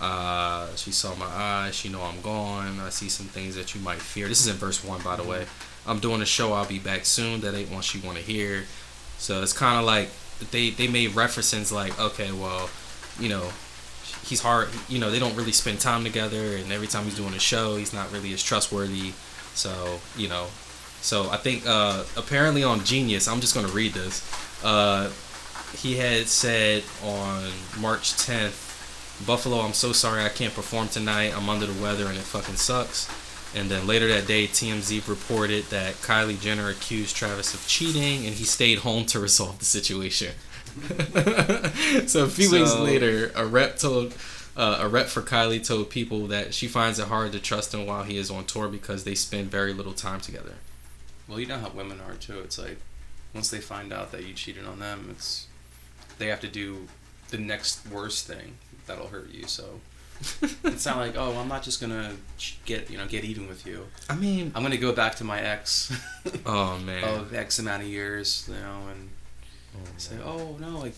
[0.00, 1.74] uh, she saw my eyes.
[1.74, 2.78] She know I'm gone.
[2.80, 4.28] I see some things that you might fear.
[4.28, 5.30] This is in verse one, by the mm-hmm.
[5.32, 5.46] way.
[5.88, 6.52] I'm doing a show.
[6.52, 7.40] I'll be back soon.
[7.40, 8.64] That ain't what you want to hear.
[9.18, 10.10] So it's kind of like
[10.50, 12.70] they they made references like, okay, well,
[13.18, 13.50] you know,
[14.24, 14.68] he's hard.
[14.88, 17.76] You know, they don't really spend time together, and every time he's doing a show,
[17.76, 19.12] he's not really as trustworthy.
[19.54, 20.46] So you know,
[21.00, 24.22] so I think uh, apparently on Genius, I'm just gonna read this.
[24.62, 25.10] Uh,
[25.76, 31.36] he had said on March 10th, Buffalo, I'm so sorry I can't perform tonight.
[31.36, 33.08] I'm under the weather and it fucking sucks.
[33.54, 38.34] And then later that day, TMZ reported that Kylie Jenner accused Travis of cheating, and
[38.34, 40.34] he stayed home to resolve the situation.
[42.06, 44.14] so a few weeks later, a rep told
[44.56, 47.86] uh, a rep for Kylie told people that she finds it hard to trust him
[47.86, 50.54] while he is on tour because they spend very little time together.
[51.28, 52.40] Well, you know how women are too.
[52.40, 52.78] It's like
[53.32, 55.46] once they find out that you cheated on them, it's
[56.18, 56.88] they have to do
[57.30, 58.56] the next worst thing
[58.86, 59.46] that'll hurt you.
[59.46, 59.80] So
[60.64, 62.12] it's not like oh, I'm not just gonna
[62.64, 63.86] get you know get even with you.
[64.10, 65.92] I mean, I'm gonna go back to my ex
[66.46, 69.08] oh man, of X amount of years, you know, and
[69.96, 70.94] say oh no, like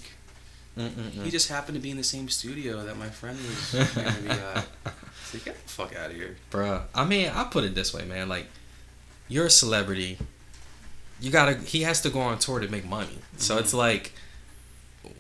[0.79, 1.25] Mm-mm-mm.
[1.25, 4.29] he just happened to be in the same studio that my friend was gonna be
[4.31, 4.67] at.
[5.23, 6.37] It's like, get the fuck out of here.
[6.51, 6.83] Bruh.
[6.95, 8.29] I mean, I put it this way, man.
[8.29, 8.47] Like,
[9.29, 10.17] you're a celebrity.
[11.21, 11.55] You gotta.
[11.59, 13.19] He has to go on tour to make money.
[13.37, 13.61] So Mhm.
[13.61, 14.13] it's like,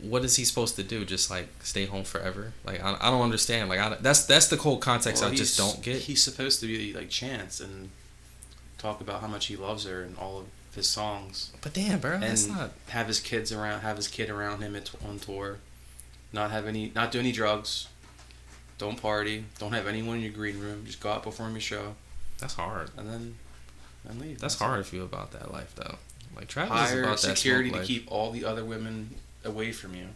[0.00, 1.04] what is he supposed to do?
[1.04, 2.52] Just like stay home forever?
[2.64, 3.68] Like, I, I don't understand.
[3.68, 6.02] Like, I, that's that's the whole context Well, I just don't get.
[6.02, 7.90] He's supposed to be like Chance and
[8.78, 12.18] talk about how much he loves her and all of his songs, But damn, bro,
[12.20, 12.70] that's not.
[12.90, 15.58] have his kids around, have his kid around him at, on tour,
[16.32, 17.88] not have any, not do any drugs,
[18.78, 21.94] don't party, don't have anyone in your green room, just go out perform your show,
[22.38, 22.90] That's hard.
[22.96, 23.34] and then
[24.08, 24.38] and leave.
[24.38, 24.58] That's it.
[24.58, 25.96] hard if you about that life though.
[26.36, 27.86] Like Travis is about that security to life.
[27.86, 29.10] keep all the other women
[29.44, 30.06] away from you.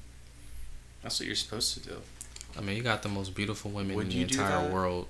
[1.02, 1.96] That's what you're supposed to do.
[2.56, 5.06] I mean, you got the most beautiful women Would in the entire world.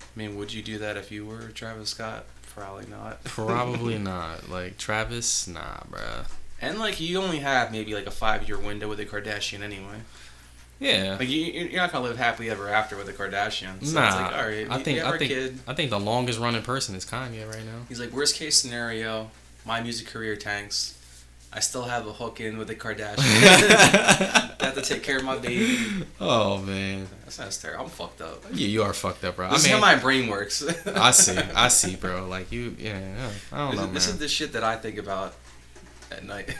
[0.00, 2.26] I mean, would you do that if you were Travis Scott?
[2.54, 3.22] Probably not.
[3.24, 4.48] Probably not.
[4.48, 6.26] Like Travis, nah, bruh.
[6.60, 10.00] And like you only have maybe like a five year window with a Kardashian anyway.
[10.78, 11.16] Yeah.
[11.18, 13.84] Like you, you're not gonna live happily ever after with a Kardashian.
[13.84, 15.58] So Nah, it's like, all right, I think I think kid.
[15.66, 17.84] I think the longest running person is Kanye right now.
[17.88, 19.30] He's like, worst case scenario,
[19.66, 20.95] my music career tanks.
[21.56, 23.16] I still have a hook in with the Kardashians.
[24.60, 25.78] I have to take care of my baby.
[26.20, 27.84] Oh man, That sounds terrible.
[27.84, 28.44] I'm fucked up.
[28.52, 29.48] yeah, you are fucked up, bro.
[29.50, 30.62] This I is mean, how my brain works.
[30.86, 32.26] I see, I see, bro.
[32.28, 33.00] Like you, yeah,
[33.52, 35.34] I don't This, know, is, this is the shit that I think about
[36.12, 36.54] at night.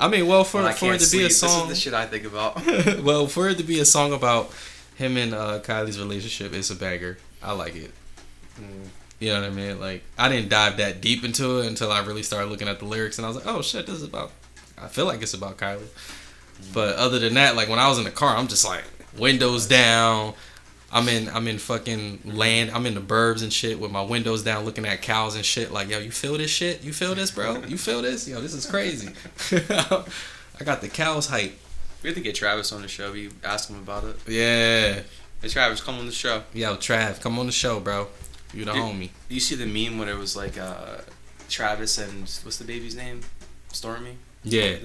[0.00, 2.06] I mean, well, for for it to be a song, This is the shit I
[2.06, 3.02] think about.
[3.02, 4.52] well, for it to be a song about
[4.96, 7.16] him and uh, Kylie's relationship, it's a banger.
[7.42, 7.92] I like it.
[8.60, 8.88] Mm.
[9.18, 9.80] You know what I mean?
[9.80, 12.84] Like I didn't dive that deep into it until I really started looking at the
[12.84, 14.32] lyrics, and I was like, oh shit, this is about.
[14.78, 15.88] I feel like it's about Kylie.
[16.72, 17.02] But mm-hmm.
[17.02, 18.84] other than that, like when I was in the car, I'm just like
[19.16, 20.34] windows down.
[20.92, 22.70] I'm in I'm in fucking land.
[22.70, 25.72] I'm in the burbs and shit with my windows down, looking at cows and shit.
[25.72, 26.84] Like yo, you feel this shit?
[26.84, 27.62] You feel this, bro?
[27.64, 28.28] You feel this?
[28.28, 29.12] Yo, this is crazy.
[29.50, 31.58] I got the cows hype.
[32.02, 33.12] We have to get Travis on the show.
[33.12, 34.16] We ask him about it.
[34.28, 35.00] Yeah.
[35.42, 36.42] Hey Travis, come on the show.
[36.54, 38.08] Yo, Trav, come on the show, bro.
[38.56, 38.82] You the Dude.
[38.82, 39.10] homie.
[39.28, 40.98] You see the meme when it was like uh,
[41.48, 43.20] Travis and what's the baby's name?
[43.70, 44.14] Stormi.
[44.44, 44.76] Yeah.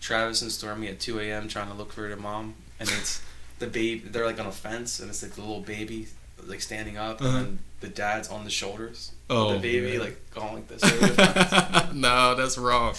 [0.00, 1.46] Travis and Stormi at 2 a.m.
[1.48, 3.22] trying to look for their mom, and it's
[3.60, 4.00] the baby.
[4.06, 6.08] They're like on a fence, and it's like the little baby
[6.44, 7.28] like standing up, Uh-huh.
[7.28, 9.12] and then the dad's on the shoulders.
[9.30, 10.00] Oh, the baby man.
[10.00, 10.82] like going like this.
[10.82, 11.94] over the fence.
[11.94, 12.94] no, that's wrong.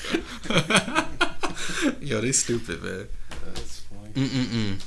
[2.02, 3.08] Yo, they stupid, man.
[3.46, 4.14] That's funny.
[4.14, 4.84] Mm-mm-mm.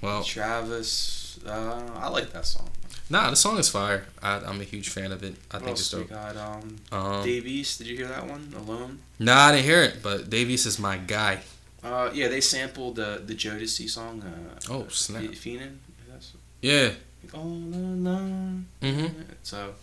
[0.00, 2.68] Well, Travis, uh, I like that song.
[3.12, 4.06] Nah, the song is fire.
[4.22, 5.34] I, I'm a huge fan of it.
[5.50, 6.08] I What think it's we dope.
[6.10, 6.34] got?
[6.36, 8.54] Um, Um, Dave East, did you hear that one?
[8.56, 9.00] Alone.
[9.18, 11.40] nah, I didn't hear it, but Dave East is my guy.
[11.84, 14.22] Uh, yeah, they sampled the the Jodeci song.
[14.22, 15.20] Uh, Oh, snap.
[15.22, 16.32] Fe- Feenin', I guess.
[16.62, 16.90] Yeah.
[17.34, 18.66] All alone.
[18.80, 19.22] Mm-hmm.
[19.42, 19.74] So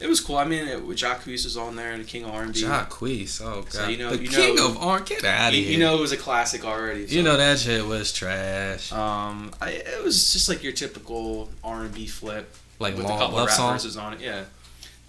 [0.00, 0.38] it was cool.
[0.38, 2.62] I mean, it, Jacquees was on there, and the King of R&B.
[2.62, 3.40] Jacquees.
[3.44, 3.72] Oh, God.
[3.72, 5.00] So, you know- the you king know- of R.
[5.00, 5.72] Get out of you, here.
[5.74, 7.06] you know, it was a classic already.
[7.06, 8.90] so- You know that shit was trash.
[8.92, 13.08] Um, I, it was just like your typical R and B flip Like with a
[13.08, 13.72] couple love rap song.
[13.74, 14.20] verses on it.
[14.20, 14.44] Yeah,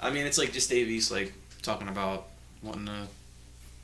[0.02, 2.28] I mean it's like just Dave East like talking about
[2.62, 3.08] wanting to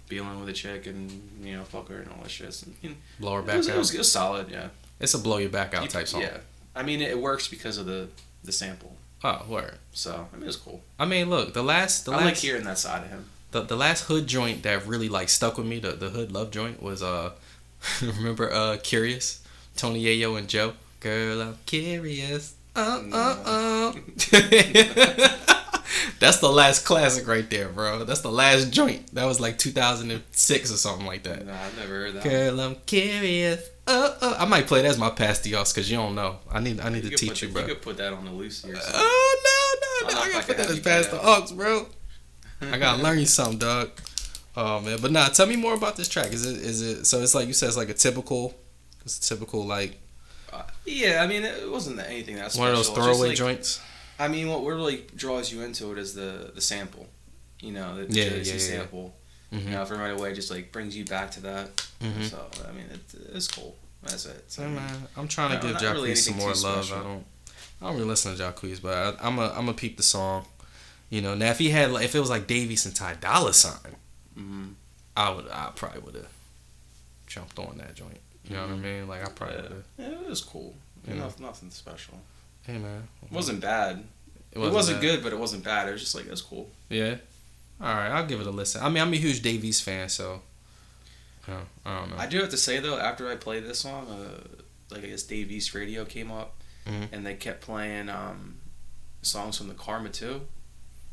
[0.08, 1.12] be alone with a chick and
[1.44, 2.64] you know fuck her and all that shit.
[2.64, 3.76] And, you know, Blow her it, back was, out.
[3.76, 4.50] it, was, it was solid.
[4.50, 6.22] Yeah, It's a blow your back out You- type song.
[6.22, 6.38] Yeah,
[6.76, 8.08] I mean it works because of the
[8.44, 8.96] the sample.
[9.24, 9.76] Oh, word.
[9.92, 10.82] So I mean it was cool.
[10.98, 13.26] I mean, look, the last, the I last, like hearing that side of him.
[13.52, 16.52] the, the last hood joint that really like stuck with me, the, the hood love
[16.52, 17.32] joint was uh
[18.02, 19.42] remember uh Curious?
[19.76, 20.74] Tony Yayo and Joe.
[21.02, 22.56] Girl, I'm curious.
[22.76, 23.94] Uh uh uh.
[26.20, 28.04] That's the last classic right there, bro.
[28.04, 29.14] That's the last joint.
[29.16, 31.46] That was like 2006 or something like that.
[31.46, 32.24] Nah, I've never heard that.
[32.24, 33.68] Girl, I'm curious.
[33.88, 34.36] Uh, uh.
[34.40, 36.38] I might play that as my pastios because you don't know.
[36.52, 37.62] I need I need to teach you, the- bro.
[37.64, 38.78] You could put that on the loose here.
[38.78, 39.38] Oh
[40.04, 40.20] no, no, no!
[40.22, 41.88] I I gotta I put that as past the aux, bro.
[42.62, 43.90] I gotta learn you something, dog.
[44.56, 46.34] Oh man, but nah, tell me more about this track.
[46.34, 47.22] Is it is it so?
[47.22, 48.54] It's like you said, it's like a typical,
[49.06, 49.98] it's a typical like
[50.90, 52.62] yeah, I mean it wasn't anything that special.
[52.62, 53.80] one of those throwaway like- joints.
[54.22, 57.08] I mean, what really draws you into it is the the sample.
[57.62, 58.60] You know, the Yeah, Jodeci yeah, yeah.
[58.60, 59.16] sample.
[59.54, 59.68] Mm-hmm.
[59.70, 61.76] You know, from right away, just like brings you back to that.
[62.02, 62.30] Mhm.
[62.30, 63.00] So I mean, it,
[63.34, 63.76] it's cool.
[64.04, 64.46] That's it.
[64.52, 66.62] So, So, man, I'm trying to No, give not Jacquees really some anything more too
[66.68, 66.86] love.
[66.86, 67.02] special.
[67.02, 67.26] I don't,
[67.82, 70.46] I don't really listen to Jacquees, but I, I'm a I'm a peep the song.
[71.10, 73.16] You know, now if he had like if it was like Dave East and Ty
[73.16, 73.96] Dolla Sign,
[74.38, 74.74] mhm.
[75.18, 76.28] I would I probably would have
[77.28, 78.20] jumped on that joint.
[78.50, 78.82] You know what I Mhm.
[78.82, 79.08] mean?
[79.08, 79.58] Like I probably
[79.98, 80.08] Yeah.
[80.10, 80.76] Yeah, it was cool.
[81.08, 81.14] Yeah.
[81.16, 82.20] Nothing, nothing special.
[82.64, 84.04] Hey man, It wasn't bad.
[84.52, 85.88] It wasn't, good, but it wasn't bad.
[85.88, 86.70] It was just like it was cool.
[86.90, 87.18] Yeah.
[87.80, 88.82] All right, I'll give it a listen.
[88.82, 90.42] I mean, I'm a huge Dave East fan, so.
[91.48, 92.18] you know, I don't know.
[92.18, 94.42] I do have to say though, after I played this song, uh,
[94.94, 96.56] like I guess Dave East Radio came up,
[96.88, 97.10] Mhm.
[97.12, 98.58] and they kept playing um,
[99.22, 100.48] songs from the Karma Two.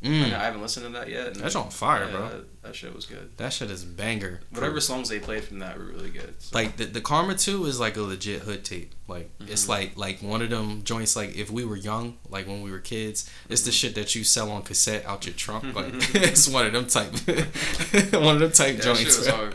[0.03, 1.29] Mm, And I haven't listened to that yet.
[1.29, 2.29] And that's on fire, yeah, bro.
[2.29, 3.31] That, that shit was good.
[3.39, 4.41] That shit is banger.
[4.51, 6.35] Whatever songs they played from that were really good.
[6.41, 6.57] So.
[6.57, 8.93] Like the, the Karma Two is like a legit hood tape.
[9.09, 9.69] Like it's Mhm.
[9.71, 11.17] like like one of them joints.
[11.17, 14.23] Like if we were young, like when we were kids, it's the shit that you
[14.23, 15.65] sell on cassette out your trunk.
[15.75, 17.13] Like it's one of them type,
[18.13, 19.01] one of them type that joints.
[19.25, 19.55] shit was.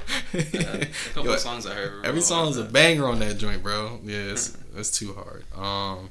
[0.54, 1.94] Yeah, a couple Yo, of songs I heard.
[1.94, 4.00] were Every all song is a banger on that joint, bro.
[4.04, 5.44] Yeah, it's, it's too hard.
[5.56, 6.10] Um,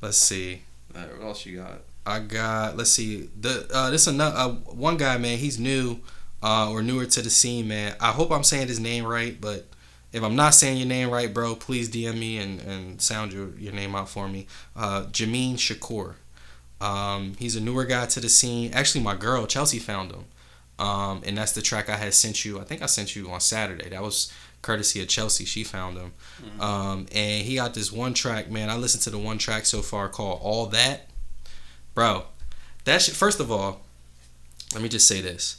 [0.00, 0.62] let's see.
[0.94, 1.80] Uh, what else you got?
[2.06, 6.00] I got let's see the uh this another uh, one guy man he's new
[6.42, 7.94] uh or newer to the scene man.
[8.00, 9.66] I hope I'm saying his name right but
[10.12, 13.56] if I'm not saying your name right bro please DM me and and sound your
[13.58, 14.46] your name out for me.
[14.76, 16.14] Uh Jameen Shakur.
[16.80, 18.72] Um he's a newer guy to the scene.
[18.74, 20.24] Actually my girl Chelsea found him.
[20.78, 22.60] Um and that's the track I had sent you.
[22.60, 23.88] I think I sent you on Saturday.
[23.88, 25.44] That was courtesy of Chelsea.
[25.46, 26.12] She found him.
[26.42, 26.60] Mhm.
[26.60, 28.68] um and he got this one track man.
[28.68, 31.08] I listened to the one track so far called All That
[31.94, 32.24] bro
[32.84, 33.80] that shit first of all
[34.74, 35.58] let me just say this.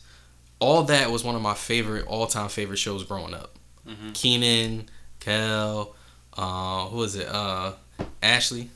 [0.59, 3.55] All that was one of my favorite all-time favorite shows growing up.
[3.87, 4.11] Mm-hmm.
[4.11, 5.95] Kenan Kel
[6.37, 7.27] uh who is it?
[7.29, 7.73] Uh
[8.21, 8.69] ashley.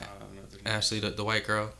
[0.00, 1.70] I don't know ashley the, the white girl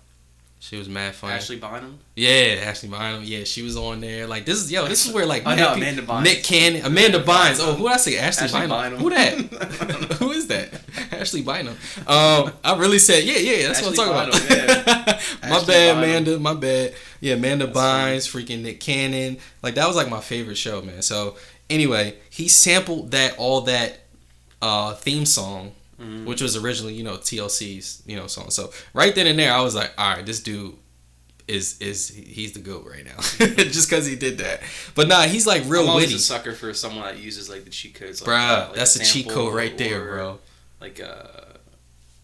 [0.63, 1.35] She was mad funny.
[1.35, 1.99] Ashley Bynum.
[2.15, 3.25] Yeah, Ashley Bynum.
[3.25, 4.29] Yeah, she was on there.
[4.29, 6.23] Like this is yo, this is where like know, peop- Amanda Bynes.
[6.23, 7.59] Nick Cannon, Amanda Bynes.
[7.61, 8.17] Oh, who did I say?
[8.17, 8.71] Ashley, Ashley Bynum.
[8.71, 9.01] Bynum.
[9.01, 9.33] Who that?
[10.21, 10.73] who is that?
[11.11, 11.77] Ashley Bynum.
[12.07, 13.67] Um, I really said yeah, yeah.
[13.67, 15.07] That's what I'm Ashley talking about.
[15.43, 15.99] my Ashley bad, Bynum.
[15.99, 16.39] Amanda.
[16.39, 16.95] My bad.
[17.19, 18.17] Yeah, Amanda That's funny.
[18.17, 19.39] Bynes, freaking Nick Cannon.
[19.65, 21.03] Like that was like my favorite show, man.
[21.03, 23.99] So anyway, he sampled that all that
[24.63, 26.25] uh, theme song Mhm.
[26.25, 28.51] which was originally you know TLC's you know song.
[28.51, 30.75] So right then and there, I was like, all right, this dude
[31.49, 33.21] is is he's the goat right now,
[33.57, 34.61] just because he did that.
[34.95, 37.65] But nah, he's like real I'm always witty, a sucker for someone that uses like
[37.65, 38.21] the cheat codes.
[38.27, 38.49] Like bruh.
[38.49, 40.39] that, like that's a cheat code right there, bro.
[40.81, 41.25] Like uh,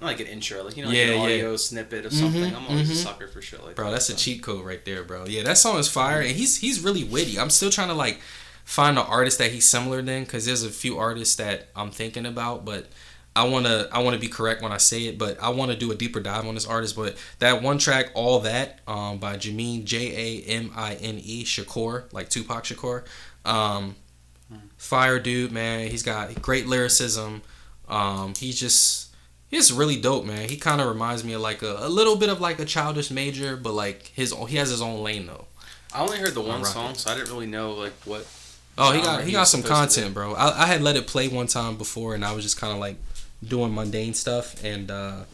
[0.01, 1.23] like an intro, like you know, Yeah, like an yeah.
[1.25, 2.43] audio snippet of something.
[2.53, 2.97] Mhm, I'm always a mhm.
[3.05, 3.91] sucker for shit like Bro, that.
[3.93, 4.19] that's a so.
[4.19, 5.25] cheat code right there, bro.
[5.27, 7.39] Yeah, that song is fire, and he's he's really witty.
[7.39, 8.21] I'm still trying to like
[8.65, 12.27] find an artist that he's similar than, because there's a few artists that I'm thinking
[12.27, 12.87] about, but
[13.37, 15.95] I wanna I wanna be correct when I say it, but I wanna do a
[15.95, 16.97] deeper dive on this artist.
[16.97, 21.45] But that one track, all that, um, by Jameen J A M I N E
[21.45, 23.05] Shakur, like Tupac Shakur,
[23.45, 23.95] um,
[24.77, 25.89] fire dude, man.
[25.89, 27.43] He's got great lyricism.
[27.89, 29.15] Um, he's just
[29.49, 30.49] he's really dope, man.
[30.49, 33.11] He kind of reminds me of like a, a little bit of like a childish
[33.11, 35.47] major, but like his he has his own lane though.
[35.95, 38.27] I only heard the one song, so I didn't really know like what.
[38.77, 40.35] Oh, he got he he got some content, bro.
[40.35, 42.79] I, I had let it play one time before, and I was just kind of
[42.79, 42.97] like
[43.47, 45.25] doing mundane stuff, and uh,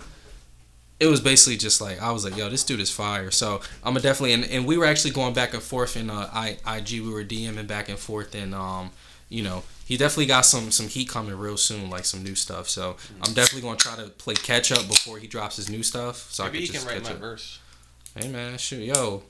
[1.01, 3.95] it was basically just like I was like, "Yo, this dude is fire." So I'm
[3.95, 7.01] definitely, and, and we were actually going back and forth in uh, I, IG.
[7.01, 8.91] We were DMing back and forth, and um,
[9.29, 12.69] you know, he definitely got some some heat coming real soon, like some new stuff.
[12.69, 16.31] So I'm definitely gonna try to play catch up before he drops his new stuff.
[16.31, 17.21] So Maybe I can can just write catch my up.
[17.21, 17.59] verse.
[18.17, 19.25] Hey man, shoot, yo,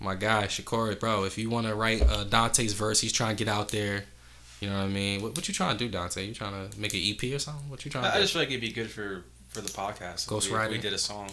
[0.00, 1.24] my guy Shakori, bro.
[1.24, 4.04] If you want to write uh, Dante's verse, he's trying to get out there.
[4.60, 5.22] You know what I mean?
[5.22, 6.26] What, what you trying to do, Dante?
[6.26, 7.68] You trying to make an EP or something?
[7.70, 9.70] What you trying to I, I just feel like it'd be good for for the
[9.70, 10.24] podcast.
[10.24, 10.68] if Ghost we.
[10.68, 11.30] We did a song,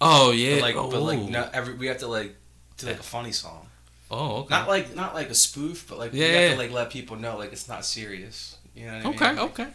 [0.00, 2.34] oh yeah, but like, oh, but like, not every we have to like
[2.78, 3.02] do like a eh.
[3.02, 3.66] funny song.
[4.10, 6.50] oh okay, Not like not like a spoof, but like we Yeah, have yeah.
[6.52, 8.58] to like let people know like it's not serious.
[8.74, 9.38] You know what I mean?
[9.38, 9.66] okay, okay.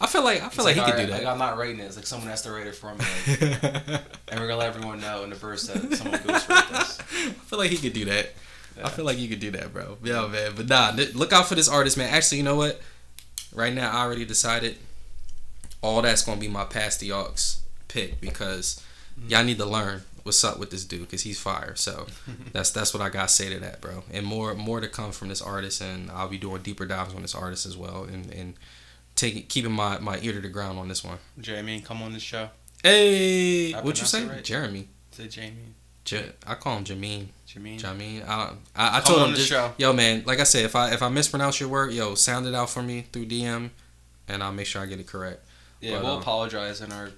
[0.00, 1.30] I feel like I feel like, he could alright, do Like that.
[1.30, 1.84] I'm not writing it.
[1.84, 3.04] It's like someone has to write it for me,
[3.40, 3.62] like,
[4.28, 6.98] and we're gonna let everyone know in the verse that someone goes write this.
[7.00, 8.32] I feel like he could do that.
[8.82, 9.98] I feel like you could do that, bro.
[10.02, 10.52] Yeah, man.
[10.56, 12.12] But nah, look out for this artist, man.
[12.12, 12.80] Actually, you know what?
[13.54, 14.76] Right now, I already decided
[15.82, 17.34] all that's gonna be my Pass the Aux
[17.88, 18.82] pick because
[19.18, 19.30] mm-hmm.
[19.30, 21.74] y'all need to learn what's up with this dude because he's fire.
[21.76, 22.06] So
[22.52, 24.04] that's that's what I gotta say to that, bro.
[24.12, 27.22] And more more to come from this artist, and I'll be doing deeper dives on
[27.22, 28.54] this artist as well, and and
[29.14, 31.18] taking keeping my my ear to the ground on this one.
[31.40, 32.50] Jamie, come on the show.
[32.82, 34.44] Hey, what'd you say, right?
[34.44, 34.88] Jeremy?
[35.12, 35.74] Say Jamie.
[36.06, 37.26] J- I call him Jameen.
[37.46, 37.78] Jamie.
[37.78, 38.26] Jameen.
[38.26, 39.74] I I, I told him just, show.
[39.76, 42.54] yo man, like I said, if I if I mispronounce your word, yo, sound it
[42.54, 43.70] out for me through DM,
[44.28, 45.44] and I'll make sure I get it correct.
[45.80, 47.10] Yeah, But, we'll um, apologize in our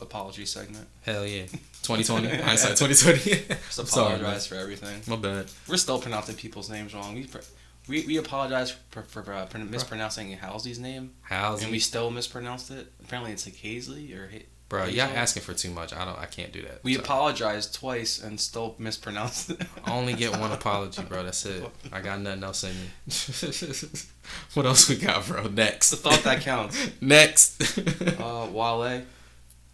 [0.00, 0.86] apology segment.
[1.02, 1.46] Hell yeah,
[1.82, 3.46] 2020 hindsight 2020.
[3.46, 5.00] Just I'm sorry, apologize for everything.
[5.06, 5.46] My bad.
[5.68, 7.14] We're still pronouncing people's names wrong.
[7.14, 7.38] We pr-
[7.86, 12.70] we, we apologize for, for uh, pron- mispronouncing Halsey's name, How's and we still mispronounced
[12.70, 12.90] it.
[13.04, 14.84] Apparently, it's like Hazley or ha- bro?
[14.86, 15.92] Y'all asking for too much.
[15.92, 16.18] I don't.
[16.18, 16.82] I can't do that.
[16.82, 19.62] We So, apologized twice and still mispronounced it.
[19.84, 21.22] I only get one apology, bro.
[21.22, 21.64] That's it.
[21.92, 22.88] I got nothing else in me.
[24.54, 25.44] what else we got, bro?
[25.48, 25.90] Next.
[25.90, 26.90] the thought that counts.
[27.00, 27.78] Next.
[28.20, 29.02] Uh, Wale,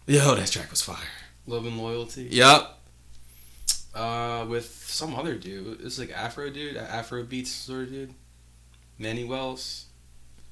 [0.07, 0.97] Yo, that track was fire.
[1.47, 2.23] Love and Loyalty.
[2.31, 2.79] Yup.
[3.93, 5.81] Uh, with some other dude.
[5.81, 8.13] It's like Afro dude, Afro beats sort of dude.
[8.99, 9.85] Mannywellz.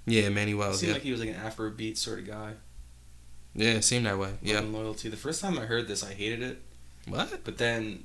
[0.06, 0.75] Yeah, Mannywellz.
[0.75, 0.93] Seemed Yeah.
[0.93, 2.54] like he was like an Afro beat sort of guy.
[3.55, 4.27] Yeah, it seemed that way.
[4.29, 4.59] Love Yeah.
[4.62, 5.09] Loyalty.
[5.09, 6.62] The first time I heard this, I hated it.
[7.07, 7.43] What?
[7.43, 8.03] But then,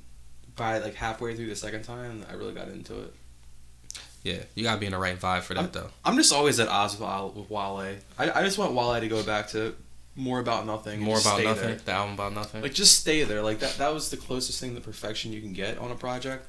[0.55, 3.13] by like halfway through the second time, I really got into it.
[4.23, 5.89] Yeah, you gotta be in the right vibe for that though.
[6.03, 7.31] I'm just always at odds with Wale.
[7.35, 7.95] With Wale.
[8.17, 9.75] I, I just want Wale to go back to
[10.15, 10.99] more about nothing.
[11.01, 11.67] More about nothing.
[11.67, 11.75] there.
[11.75, 12.63] The album about nothing.
[12.63, 13.43] Like just stay there.
[13.43, 13.77] Like that.
[13.77, 16.47] That was the closest thing to perfection you can get on a project.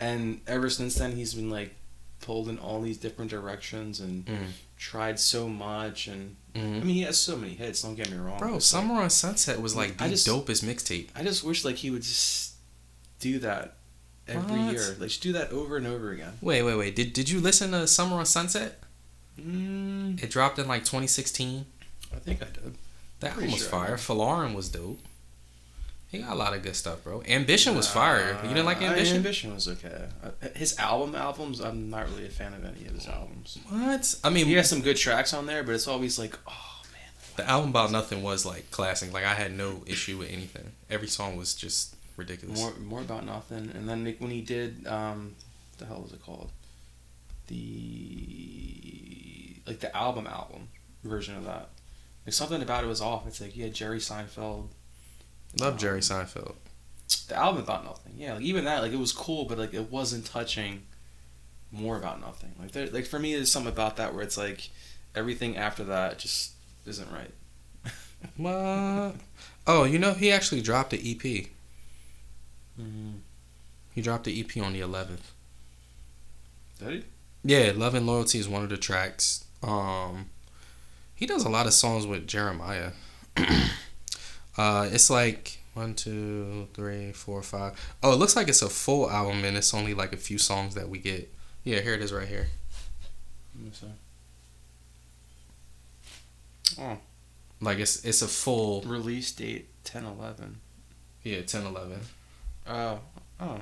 [0.00, 1.74] And ever since then, he's been like
[2.20, 4.46] pulled in all these different directions and Mm.
[4.76, 6.08] tried so much.
[6.08, 6.84] And I Mhm.
[6.84, 7.82] mean, he has so many hits.
[7.82, 8.38] Don't get me wrong.
[8.38, 11.08] Bro, Summer on Sunset was like the I just- dopest mixtape.
[11.14, 12.52] I just wish like he would just
[13.20, 13.76] do that
[14.26, 14.72] every What?
[14.72, 14.96] year.
[14.98, 16.38] Like just do that over and over again.
[16.40, 16.96] Wait, wait, wait.
[16.96, 18.80] Did did you listen to Summer on Sunset?
[19.40, 21.66] Mm, It dropped in like 2016.
[22.14, 22.74] I think I did.
[23.20, 23.96] That Pretty album was sure fire.
[23.96, 25.00] Folarin was dope.
[26.10, 27.22] He got a lot of good stuff, bro.
[27.28, 28.38] Ambition was fire.
[28.42, 29.18] You didn't like Ambition?
[29.18, 30.06] Ambition was okay.
[30.24, 33.58] Uh, His album albums, I'm not really a fan of any of his albums.
[33.68, 34.14] What?
[34.24, 37.10] I mean, He has some good tracks on there, but it's always like, oh man.
[37.36, 39.12] the album about nothing was like classic.
[39.12, 40.72] Like I had no issue with anything.
[40.88, 42.58] Every song was just ridiculous.
[42.58, 43.70] More more about nothing.
[43.74, 45.34] And then when he did, um,
[45.72, 46.50] what the hell was it called?
[47.48, 50.68] The like the album album
[51.04, 51.68] version of that.
[52.26, 53.26] Like something about it was off.
[53.26, 54.68] It's like yeah, Jerry Seinfeld.
[55.58, 56.54] Love Jerry Seinfeld.
[57.28, 58.14] the album about nothing.
[58.16, 60.82] Yeah, like even that, like it was cool, but like it wasn't touching
[61.72, 62.52] more about nothing.
[62.60, 64.70] Like there, like for me, there's something about that where it's like
[65.14, 66.52] everything after that just
[66.86, 67.32] isn't right.
[68.36, 69.14] What?
[69.66, 71.46] Oh, you know, he actually dropped the EP.
[72.80, 73.10] Mm-hmm.
[73.94, 75.32] He dropped the EP on the 11th.
[76.78, 77.04] Did he?
[77.44, 79.44] Yeah, Love and Loyalty is one of the tracks.
[79.62, 80.30] Um,
[81.14, 82.92] he does a lot of songs with Jeremiah.
[84.58, 87.72] uh, it's like one, two, three, four, five.
[88.02, 90.74] Oh, it looks like it's a full album, and it's only like a few songs
[90.74, 91.32] that we get.
[91.64, 92.48] Yeah, here it is right here.
[93.54, 93.86] Let me see.
[96.80, 96.98] Oh,
[97.60, 100.60] Like it's it's a full release date 10 11.
[101.22, 101.98] yeah 10 11
[102.68, 103.00] Oh,
[103.40, 103.60] oh.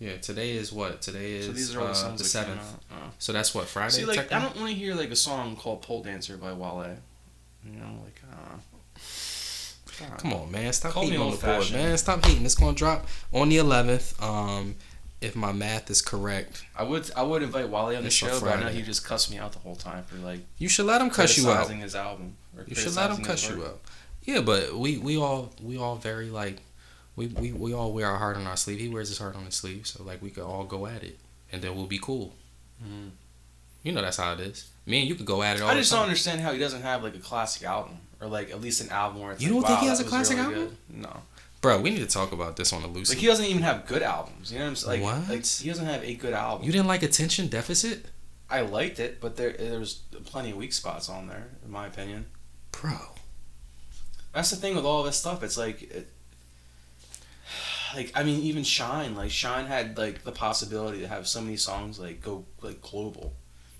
[0.00, 2.60] yeah today is what today is So these are all uh, the songs the seventh.
[2.90, 2.96] Oh.
[3.18, 5.82] so that's what Friday See, like I don't want to hear like a song called
[5.82, 6.96] "Pole Dancer" by Wale.
[7.64, 8.56] You know, like uh.
[10.00, 10.18] God.
[10.18, 10.72] Come on, man.
[10.72, 11.96] Stop Call hating on the board, man.
[11.98, 12.44] Stop hating.
[12.44, 14.20] It's gonna drop on the 11th.
[14.22, 14.74] Um,
[15.20, 18.56] if my math is correct, I would I would invite Wale on the show, but
[18.56, 21.00] I know he just cussed me out the whole time for like you should let
[21.00, 21.56] him cuss you out.
[21.56, 22.36] criticizing his album.
[22.66, 23.80] You should let him cuss you out.
[24.22, 26.62] Yeah, but we we all we all very like
[27.16, 28.80] we, we we all wear our heart on our sleeve.
[28.80, 31.18] He wears his heart on his sleeve, so like we could all go at it,
[31.52, 32.34] and then we'll be cool.
[32.82, 33.10] Mm.
[33.82, 34.70] You know that's how it is.
[34.86, 35.98] Me and you could go at it all I the just time.
[35.98, 38.90] don't understand how he doesn't have like a classic album or like at least an
[38.90, 40.76] album where it's You don't think wow, he has a classic really album?
[40.90, 40.98] good.
[41.02, 41.16] No,
[41.60, 43.08] Bro, we need to talk about this on the loose.
[43.10, 44.50] like he doesn't even have good albums.
[44.52, 45.02] You know what I'm saying?
[45.02, 45.28] Like, What?
[45.30, 46.64] like he doesn't have a good album.
[46.66, 48.06] you didn't like Attention Deficit,
[48.48, 49.94] I liked it, but there there's
[50.24, 52.26] plenty of weak spots on there, in my opinion.
[52.72, 52.96] bro.
[54.32, 55.42] That's the thing with all this stuff.
[55.42, 56.08] It's like, it,
[57.94, 61.56] like I mean, even Shine, like Shine had like the possibility to have so many
[61.56, 63.32] songs like go like global,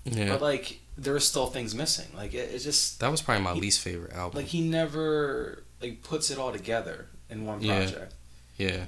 [0.03, 2.07] Yeah, but like there were still things missing.
[2.15, 4.37] Like it, it just that was probably my he- least favorite album.
[4.37, 8.13] like he never like puts it all together in one project.
[8.57, 8.83] yeah, yeah.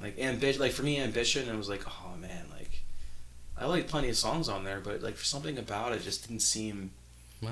[0.00, 1.48] Like ambition, like for me, ambition.
[1.48, 2.82] It was like, oh man, like
[3.56, 6.40] I like plenty of songs on there, but like for something about it just didn't
[6.42, 6.90] seem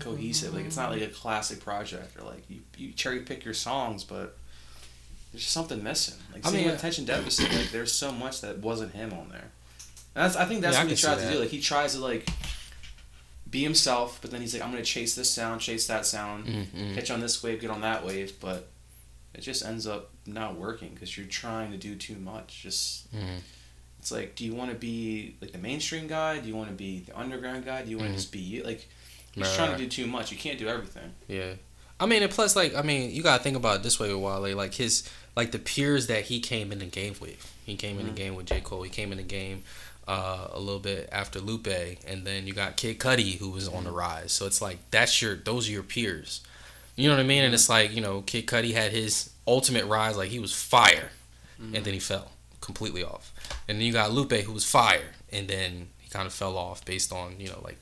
[0.00, 0.54] cohesive.
[0.54, 4.04] Like it's not like a classic project or like you, you cherry pick your songs,
[4.04, 4.36] but
[5.32, 6.14] there's just something missing.
[6.32, 7.52] Like I I mean, mean, uh, attention deficit.
[7.52, 9.50] Like there's so much that wasn't him on there.
[10.14, 11.32] And that's I think that's Yeah, I what he can tries to that.
[11.32, 11.38] do.
[11.40, 12.28] Like he tries to like
[13.54, 16.94] be himself, but then he's like, I'm gonna chase this sound, chase that sound, mm
[16.94, 18.68] pitch on this wave, get on that wave, but
[19.34, 22.60] it just ends up not working because you're trying to do too much.
[22.62, 23.38] Just mm
[24.00, 26.38] it's like, do you want to be like the mainstream guy?
[26.38, 27.82] Do you want to be the underground guy?
[27.82, 28.18] Do you want to Mhm.
[28.20, 28.62] just be you?
[28.62, 28.86] Like,
[29.34, 30.30] you're just trying to do too much.
[30.30, 31.10] You can't do everything.
[31.26, 31.54] Yeah.
[31.98, 34.22] I mean, and plus, like, I mean, you gotta think about it this way with
[34.22, 34.54] Wale.
[34.54, 37.40] Like his, like the peers that he came in the game with.
[37.64, 38.82] He came in the game with J Cole.
[38.82, 39.62] He came in the game
[40.06, 41.66] uh, a little bit after Lupe,
[42.06, 44.32] and then you got Kid Cudi who was on the rise.
[44.32, 46.42] So it's like that's your, those are your peers.
[46.96, 47.42] You know what I mean?
[47.44, 50.16] And it's like you know, Kid Cudi had his ultimate rise.
[50.16, 51.10] Like he was fire,
[51.60, 51.76] Mm-hmm.
[51.76, 53.32] and then he fell completely off.
[53.68, 56.84] And then you got Lupe who was fire, and then he kind of fell off
[56.84, 57.78] based on you know like.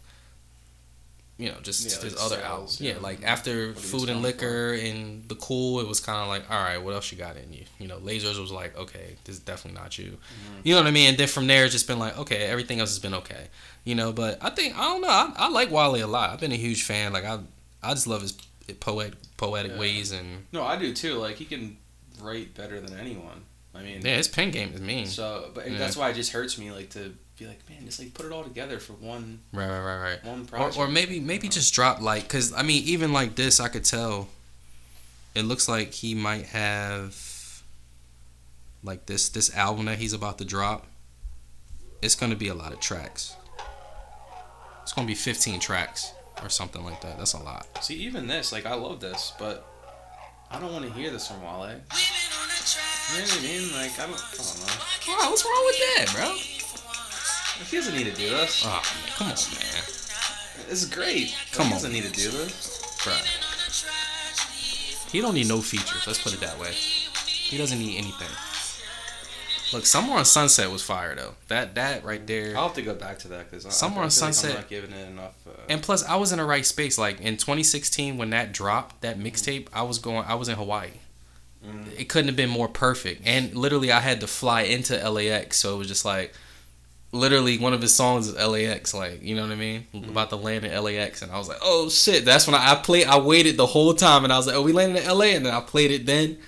[1.42, 2.80] You know, just Yeah, his like other sales, albums.
[2.80, 2.92] yeah.
[2.94, 6.18] Yeah, like after What he was Food and Liquor and the Cool, it was kind
[6.22, 7.64] of like, all right, what else you got in you?
[7.78, 10.10] You know, Lasers was like, okay, this is definitely not you.
[10.12, 10.60] Mm-hmm.
[10.64, 11.08] You know what I mean?
[11.10, 13.48] And then from there, it's just been like, okay, everything else has been okay.
[13.84, 15.08] You know, but I think I don't know.
[15.08, 16.30] I, I like Wale a lot.
[16.30, 17.12] I've been a huge fan.
[17.12, 17.40] Like I,
[17.82, 18.32] I just love his
[18.80, 19.78] poetic poetic Yeah.
[19.78, 21.14] ways and No, I do too.
[21.14, 21.76] Like he can
[22.20, 23.42] write better than anyone.
[23.74, 25.06] I mean, yeah, his pen game is mean.
[25.06, 25.78] so but Yeah.
[25.78, 28.32] that's why it just hurts me like to be like, man, just like put it
[28.32, 30.24] all together for one Right, right, right, right.
[30.24, 30.78] one Or, project.
[30.78, 34.28] or maybe maybe just drop like because I mean even like this I could tell
[35.34, 37.62] it looks like he might have
[38.84, 40.86] like this this album that he's about to drop
[42.02, 43.34] it's gonna be a lot of tracks
[44.82, 46.12] it's gonna be 15 tracks
[46.42, 49.66] or something like that that's a lot See, even this, like I love this, but
[50.50, 51.68] I don't want to hear this from Wale.
[51.70, 53.72] You know what I mean?
[53.72, 54.18] Like I don't.
[54.18, 55.18] Come on, man.
[55.20, 56.36] wow what's wrong with that bro
[57.70, 58.62] He doesn't need to do this.
[58.66, 59.82] oh man, come on man
[60.68, 61.34] This is great.
[61.52, 61.76] Come he on.
[61.78, 63.02] doesn't need to do this.
[63.04, 63.14] bro
[65.10, 68.28] he don't need no features let's put it that way he doesn't need anything
[69.74, 72.94] look somewhere on sunset was fire though that that right there I'll have to go
[72.94, 75.34] back to that because Somewhere on Sunset- I'm not giving it enough.
[75.46, 76.96] Uh, And plus, I was in the right space.
[76.98, 80.24] Like in 2016, when that dropped, that mixtape, I was going.
[80.26, 80.90] I was in Hawaii.
[81.66, 81.98] Mm.
[81.98, 83.22] It couldn't have been more perfect.
[83.24, 86.34] And literally, I had to fly into LAX, so it was just like,
[87.12, 88.92] literally, one of his songs is LAX.
[88.94, 89.86] Like, you know what I mean?
[89.94, 90.10] Mm-hmm.
[90.10, 92.24] About the land in LAX, and I was like, oh shit.
[92.24, 93.06] That's when I, I played.
[93.06, 95.46] I waited the whole time, and I was like, oh, we landed in LA, and
[95.46, 96.38] then I played it then.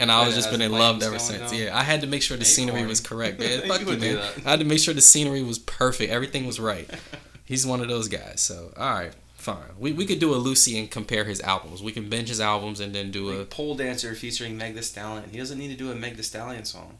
[0.00, 1.52] And I Yeah, was just been in love ever since.
[1.52, 1.60] down.
[1.60, 3.38] Yeah, I had to make sure the scenery was correct.
[3.40, 4.18] Man, fuck you, man.
[4.44, 6.10] I had to make sure the scenery was perfect.
[6.10, 6.90] Everything was right.
[7.44, 8.40] He's one of those guys.
[8.40, 9.12] So, all right.
[9.36, 9.58] fine.
[9.78, 11.80] We we could do a Lucy and compare his albums.
[11.80, 13.44] We can binge his albums and then do a.
[13.44, 15.30] Pole dancer featuring Meg The Stallion.
[15.30, 16.98] He doesn't need to do a Meg The Stallion song.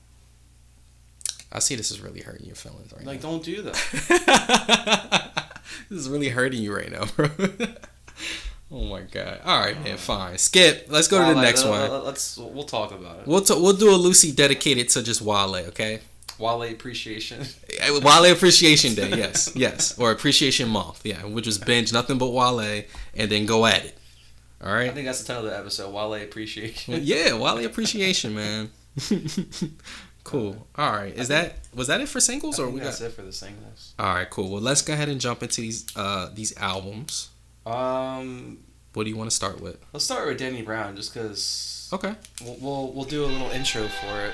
[1.55, 3.31] I see this is really hurting your feelings right Like, now.
[3.31, 5.41] don't do that.
[5.89, 7.29] this is really hurting you right now, bro.
[8.73, 9.41] oh my god.
[9.45, 9.97] All right, man.
[9.97, 10.39] Fine.
[10.39, 10.87] Skip.
[10.91, 11.91] Let's go to the next one.
[11.91, 13.27] let- Let's we'll talk about it.
[13.29, 15.55] We'll t- we'll do a Lucy dedicated to just Wale.
[15.69, 16.01] Okay.
[16.39, 17.43] Wale appreciation.
[17.81, 19.11] Uh, Wale Appreciation Day.
[19.11, 19.53] Yes.
[19.57, 19.97] Yes.
[19.99, 21.07] Or Appreciation Month.
[21.07, 21.25] Yeah.
[21.25, 22.83] Which was binge nothing but Wale
[23.15, 23.97] and then go at it.
[24.61, 24.91] All right.
[24.91, 25.93] I think that's the title of the episode.
[25.95, 26.99] Wale appreciation.
[27.05, 27.35] Yeah.
[27.35, 28.71] Wale Appreciation, man.
[30.25, 30.67] Cool.
[30.77, 31.15] All right.
[31.17, 32.87] Is that was that it for singles I or think we got?
[32.87, 33.95] that's it for the singles.
[33.99, 34.29] All right.
[34.29, 34.51] Cool.
[34.51, 37.29] Well, let's go ahead and jump into these uh these albums.
[37.67, 38.59] Um,
[38.95, 39.79] What do you want to start with?
[39.93, 42.15] let's start with Danny Brown, just because Okay.
[42.45, 44.33] we'll, we'll we'll do a little intro for it.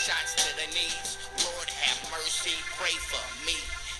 [0.00, 1.20] Shots to the knees.
[1.44, 3.56] Lord have mercy, pray for me.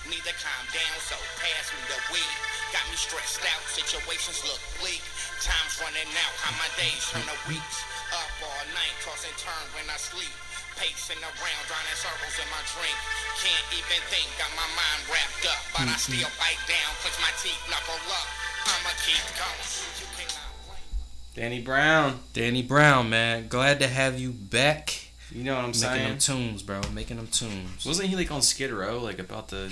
[0.09, 2.37] Need to calm down, so pass me the weed.
[2.73, 5.05] Got me stressed out, situations look bleak.
[5.45, 7.77] Time's running out, how my days turn to weeks.
[8.17, 10.33] Up all night, toss and turn when I sleep.
[10.73, 12.97] Pacing around, drowning circles in my drink.
[13.37, 15.61] Can't even think, got my mind wrapped up.
[15.77, 16.41] But I still mm-hmm.
[16.41, 18.29] bite down, clench my teeth, knuckle up.
[18.73, 19.69] I'ma keep going.
[20.01, 20.89] You cannot blame
[21.37, 23.53] Danny Brown, Danny Brown, man.
[23.53, 25.10] Glad to have you back.
[25.31, 25.93] You know what I'm saying?
[25.93, 26.81] Making them tunes, bro.
[26.93, 27.85] Making them tunes.
[27.85, 29.71] Wasn't he like on Skid Row, like about to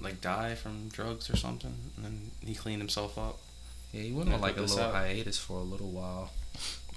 [0.00, 3.38] like die from drugs or something, and then he cleaned himself up?
[3.92, 4.94] Yeah, he went on like a little out.
[4.94, 6.30] hiatus for a little while.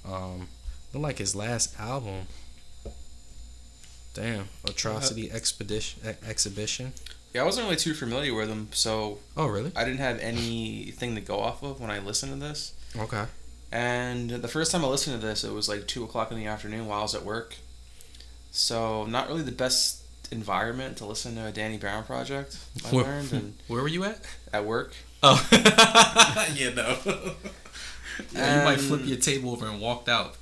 [0.05, 0.47] Um,
[0.93, 2.27] looked like his last album.
[4.13, 6.93] Damn, Atrocity Expedition e- Exhibition.
[7.33, 9.71] Yeah, I wasn't really too familiar with him, so Oh, really?
[9.75, 12.73] I didn't have anything to go off of when I listened to this.
[12.95, 13.23] Okay.
[13.71, 16.45] And the first time I listened to this, it was like two o'clock in the
[16.45, 17.55] afternoon while I was at work.
[18.53, 20.01] So not really the best
[20.31, 22.57] environment to listen to a Danny Brown project.
[22.85, 24.19] I Where- learned and Where were you at?
[24.53, 24.93] at work.
[25.23, 25.45] Oh,
[26.55, 26.97] yeah, no.
[28.31, 30.35] yeah, you might flip your table over and walked out.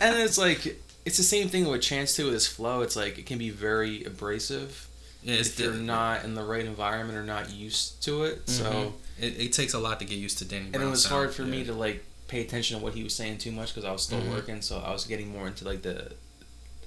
[0.00, 2.80] and it's like it's the same thing with Chance too with his flow.
[2.82, 4.88] It's like it can be very abrasive
[5.22, 8.48] yeah, it's if you're the- not in the right environment or not used to it.
[8.48, 8.92] So Mhm.
[9.20, 10.70] It, it takes a lot to get used to Danny.
[10.70, 11.48] Brown and it was sound, hard for yeah.
[11.50, 14.02] me to like pay attention to what he was saying too much because I was
[14.02, 14.30] still Mhm.
[14.30, 14.62] working.
[14.62, 16.12] So I was getting more into like the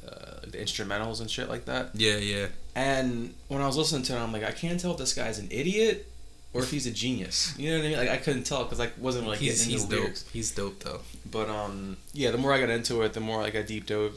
[0.08, 1.90] uh, the instrumentals and shit like that.
[1.94, 2.48] Yeah, yeah.
[2.76, 5.40] And when I was listening to him, I'm like, I can't tell if this guy's
[5.40, 6.08] an idiot
[6.54, 7.54] or if he's a genius.
[7.58, 7.98] You know what I mean?
[7.98, 10.04] Like I couldn't tell because I wasn't like he's getting he's into the dope.
[10.06, 10.26] lyrics.
[10.32, 11.00] He's dope though.
[11.30, 14.14] But um, yeah, the more I got into it, the more like I deep dove,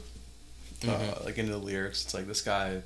[0.84, 1.24] uh, Mhm.
[1.24, 2.04] like into the lyrics.
[2.04, 2.82] It's like this guy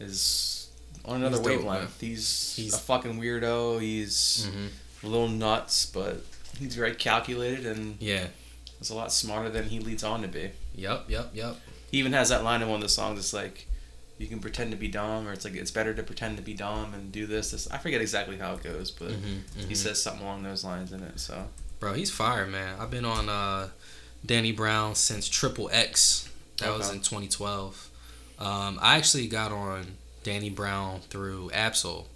[0.00, 0.68] is
[1.04, 2.00] on another He's wavelength.
[2.00, 3.80] he's, He's- a fucking weirdo.
[3.80, 5.06] He's Mm-hmm.
[5.06, 6.24] a little nuts, but
[6.58, 8.26] he's very calculated and Yeah.
[8.80, 10.50] is a lot smarter than he leads on to be.
[10.76, 11.04] Yep.
[11.10, 11.30] Yep.
[11.34, 11.56] Yep.
[11.94, 13.18] He even has that line in one of the songs.
[13.20, 13.68] It's like.
[14.16, 16.54] You can pretend to be dumb, or it's like it's better to pretend to be
[16.54, 17.50] dumb and do this.
[17.50, 19.76] This I forget exactly how it goes, but Mhm, he mhm.
[19.76, 21.18] says something along those lines in it.
[21.18, 21.48] So
[21.80, 22.76] Bro, he's fire, man.
[22.78, 23.70] I've been on uh,
[24.24, 26.28] Danny Brown since Triple X.
[26.58, 27.90] That was in 2012.
[28.38, 32.06] Um, I actually got on Danny Brown through Ab-Soul.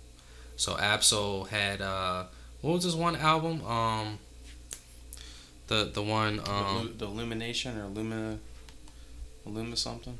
[0.57, 2.27] So Ab-Soul had uh,
[2.61, 3.65] what was this one album?
[3.67, 4.21] Um,
[5.67, 8.39] the the one the, um, Lu- the illumination or Luma,
[9.49, 10.19] Luma something.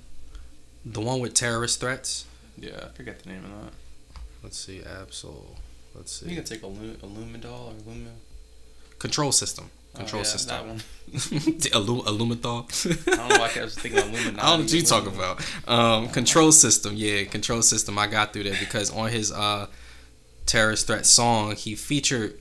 [0.85, 2.25] the one with terrorist threats.
[2.57, 3.73] Yeah, I forget the name of that.
[4.43, 5.57] Let's see, Ab-Soul.
[5.95, 8.11] Let's see, it's like Illu- Illumidol or Luma.
[8.99, 9.71] Control System.
[9.95, 10.57] Oh, Control yeah, System.
[10.57, 10.79] That one.
[11.13, 13.09] Illu- Illuminthal.
[13.13, 14.39] I don't know why I was thinking Illuminati.
[14.39, 15.41] I don't know what you talking about.
[15.69, 17.99] Um, control system, yeah, control system.
[17.99, 19.67] I got through that because on his uh,
[20.47, 22.39] terrorist threat song, he featured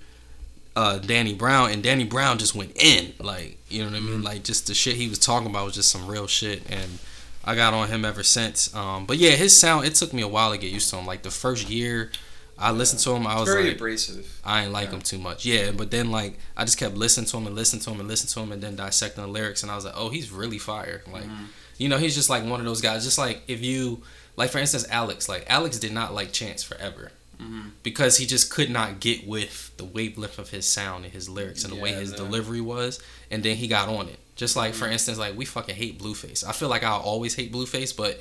[0.77, 4.21] uh, Danny Brown, and Danny Brown just went in, like you know what I mean,
[4.21, 6.99] like just the shit he was talking about was just some real shit, and
[7.43, 8.73] I got on him ever since.
[8.75, 11.05] Um, but yeah, his sound it took me a while to get used to him.
[11.05, 12.11] Like the first year
[12.59, 13.25] I listened to him.
[13.27, 14.39] I was Very like, abrasive.
[14.43, 14.95] I ain't like Yeah.
[14.95, 15.45] him too much.
[15.45, 18.07] Yeah, but then like I just kept listening to him and listening to him and
[18.07, 20.57] listening to him and then dissecting the lyrics and I was like, oh, he's really
[20.59, 21.01] fire.
[21.11, 21.45] Like, Mm-hmm.
[21.77, 23.03] you know, he's just like one of those guys.
[23.03, 24.01] Just like if you,
[24.35, 25.27] like for instance, Alex.
[25.29, 27.11] Like Alex did not like Chance forever.
[27.41, 27.71] Mhm.
[27.83, 31.63] Because he just could not get with the wavelength of his sound and his lyrics
[31.63, 32.25] and the way his Mm-hmm.
[32.25, 34.17] delivery was, and then he got on it.
[34.35, 36.43] Just like for instance, like we fucking hate Blueface.
[36.47, 38.19] I feel like I'll always hate Blueface, but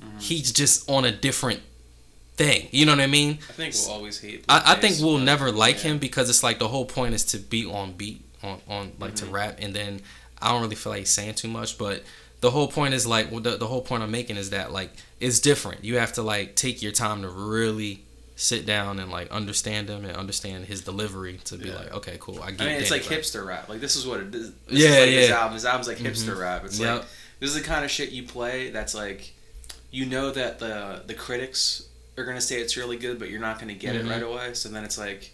[0.00, 0.18] Mm-hmm.
[0.18, 1.60] he's just on a different
[2.36, 2.68] thing.
[2.72, 3.38] You know what I mean?
[3.48, 4.44] I think we'll always hate.
[4.48, 5.90] I, I think we'll but, never like yeah.
[5.90, 9.14] him because it's like the whole point is to be on beat on on like
[9.14, 9.26] Mm-hmm.
[9.26, 10.00] to rap and then
[10.40, 12.02] I don't really feel like he's saying too much but
[12.40, 14.90] the whole point is like well, the, the whole point I'm making is that like
[15.20, 18.02] it's different you have to like take your time to really
[18.36, 21.74] sit down and like understand him and understand his delivery to be Yeah.
[21.76, 22.62] like okay cool I get it.
[22.62, 23.68] I mean, it's like hipster rap.
[23.68, 24.52] Like this is what it is.
[24.66, 25.54] This Yeah, is like His album.
[25.54, 26.64] His album's like hipster rap.
[26.64, 26.98] It's Yep.
[27.00, 27.08] like
[27.40, 28.70] this is the kind of shit you play.
[28.70, 29.32] That's like,
[29.90, 31.82] you know that the the critics
[32.16, 34.06] are gonna say it's really good, but you're not gonna get Mhm.
[34.06, 34.54] it right away.
[34.54, 35.32] So then it's like,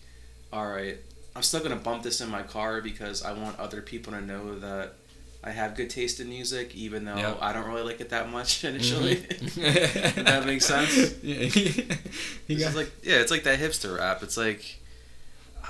[0.52, 0.98] all right,
[1.36, 4.58] I'm still gonna bump this in my car because I want other people to know
[4.58, 4.94] that.
[5.46, 7.38] I have good taste in music, even though Yep.
[7.40, 9.16] I don't really like it that much initially.
[9.26, 10.24] Mhm.
[10.24, 11.14] that makes sense?
[11.22, 11.94] yeah
[12.48, 14.22] you got like yeah, it's like that hipster rap.
[14.24, 14.80] It's like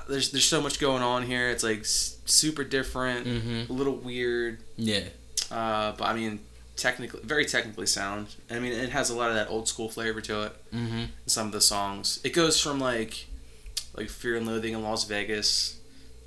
[0.08, 1.50] there's there's so much going on here.
[1.50, 3.68] It's like s- super different, Mhm.
[3.68, 5.04] a little weird, yeah
[5.50, 6.40] uh, but I mean
[6.76, 8.28] technically very technically sound.
[8.50, 10.52] I mean it has a lot of that old school flavor to it.
[10.74, 11.04] mm-hmm.
[11.26, 12.20] Some of the songs.
[12.24, 13.26] It goes from like
[13.94, 15.76] like Fear and Loathing in Las Vegas,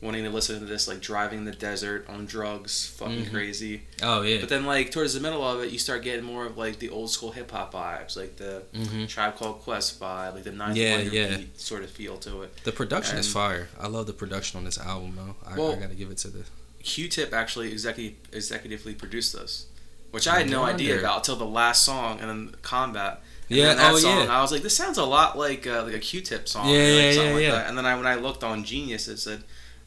[0.01, 3.31] wanting to listen to this like driving in the desert on drugs, fucking Mhm.
[3.31, 3.81] crazy.
[4.01, 6.57] oh yeah But then like towards the middle of it, you start getting more of
[6.57, 10.43] like the old school hip hop vibes, like the hmm Tribe Called Quest vibe, like
[10.45, 11.37] the Nine Yeah, yeah.
[11.37, 12.63] beat sort of feel to it.
[12.63, 15.75] the production is fire I love the production on this album though I, Well- I
[15.75, 16.43] gotta give it to the
[16.81, 19.65] Q-Tip actually executive, executively produced this,
[20.11, 23.21] which I had no idea about until the last song and then Combat.
[23.49, 24.37] And Yeah, that oh, song, yeah.
[24.37, 26.69] I was like, this sounds a lot like uh, like a Q-Tip song.
[26.69, 27.51] Yeah, or, like, yeah, something yeah, like yeah.
[27.51, 27.67] That.
[27.67, 29.43] And then I, when I looked on Genius, it said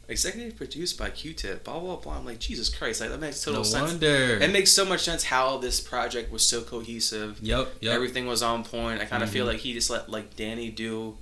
[0.09, 1.65] executive produced by Q-Tip.
[1.65, 2.17] Blah blah blah.
[2.19, 3.91] I'm like, Jesus Christ, like, that makes total no sense.
[3.93, 7.39] wonder It makes so much sense how this project was so cohesive.
[7.43, 7.95] Yep, yep.
[7.95, 9.01] Everything was on point.
[9.01, 9.49] I kind of feel Mhm.
[9.53, 11.17] like he just let like Danny do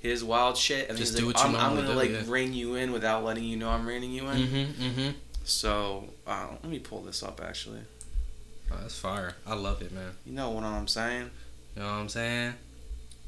[0.00, 2.22] his wild shit, and Just do like, what you I'm, I'm gonna like yeah.
[2.26, 4.36] rein you in without letting you know I'm reining you in.
[4.38, 5.10] Mm-hmm, mm-hmm.
[5.44, 7.40] So uh, let me pull this up.
[7.44, 7.80] Actually,
[8.72, 9.34] Oh, that's fire.
[9.46, 10.12] I love it, man.
[10.24, 11.30] you know what I'm saying.
[11.76, 12.54] You know what I'm saying?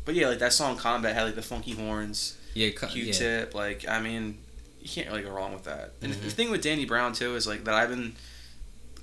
[0.05, 2.93] But yeah, like that song "Combat" had like the funky horns, Yeah, cu- yeah.
[2.93, 3.55] Q-tip.
[3.55, 4.39] Like I mean,
[4.83, 5.93] you can't really go wrong with that.
[6.03, 6.23] And Mhm.
[6.23, 8.17] the thing with Danny Brown too is like that I've been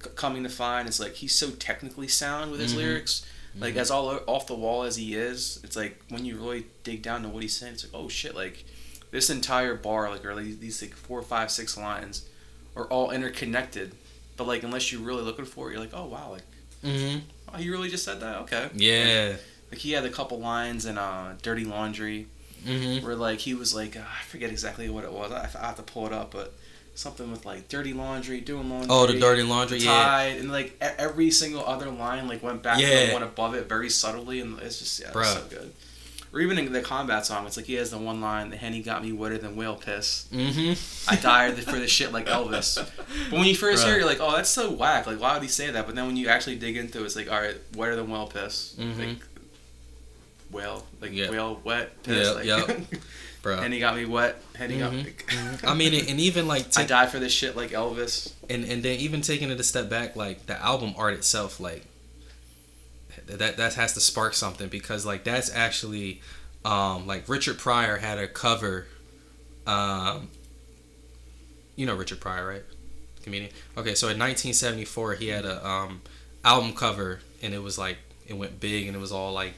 [0.03, 2.77] c- coming to find is like he's so technically sound with his Mhm.
[2.77, 3.25] lyrics.
[3.57, 3.77] Like Mhm.
[3.77, 7.23] as all off the wall as he is, it's like when you really dig down
[7.23, 8.65] to what he's saying, it's like oh shit, like
[9.11, 12.23] this entire bar, like or like these like four, five, six lines,
[12.75, 13.93] are all interconnected.
[14.37, 16.43] But like unless you're really looking for it, you're like oh wow, like
[16.83, 17.19] Mm-hmm.
[17.53, 18.69] oh you really just said that, okay.
[18.75, 19.35] Yeah.
[19.71, 22.27] Like he had a couple lines in uh, "Dirty Laundry"
[22.65, 23.05] Mm-hmm.
[23.05, 25.31] where like he was like uh, I forget exactly what it was.
[25.31, 26.53] I, I have to pull it up, but
[26.95, 28.87] something with like "dirty laundry," doing laundry.
[28.89, 29.79] Oh, the dirty laundry.
[29.79, 30.21] Yeah.
[30.23, 33.07] And like every single other line like went back to Yeah.
[33.07, 35.73] the one above it very subtly, and it's just yeah, it's so good.
[36.31, 38.83] Or even in the combat song, it's like he has the one line, "The henny
[38.83, 41.09] got me wetter than whale piss." Mm-hmm.
[41.11, 42.75] I died for this shit like Elvis.
[43.31, 43.87] But when you first Bruh.
[43.87, 45.87] hear, it, you're like, "Oh, that's so whack!" Like, why would he say that?
[45.87, 48.27] But then when you actually dig into it, it's like, "All right, wetter than whale
[48.27, 48.99] piss." Mhm.
[48.99, 49.17] Like
[50.51, 51.29] whale, like Yeah.
[51.29, 52.27] whale wet piss.
[52.27, 53.01] Yep, like, yep.
[53.41, 53.61] Bro.
[53.61, 54.41] Henny got me wet.
[54.55, 55.11] Henny got Mhm, me.
[55.27, 55.67] mhm.
[55.67, 58.33] I mean, and even like, I die for this shit like Elvis.
[58.49, 61.85] and and then even taking it a step back, like the album art itself, like
[63.27, 66.21] that that has to spark something because like that's actually,
[66.65, 68.87] um, like Richard Pryor had a cover,
[69.67, 70.29] um,
[71.75, 72.63] you know Richard Pryor, right?
[73.23, 73.51] Comedian.
[73.77, 76.01] Okay, so in 1974 he had a um
[76.43, 77.97] album cover and it was like
[78.27, 79.53] it went big and it was all like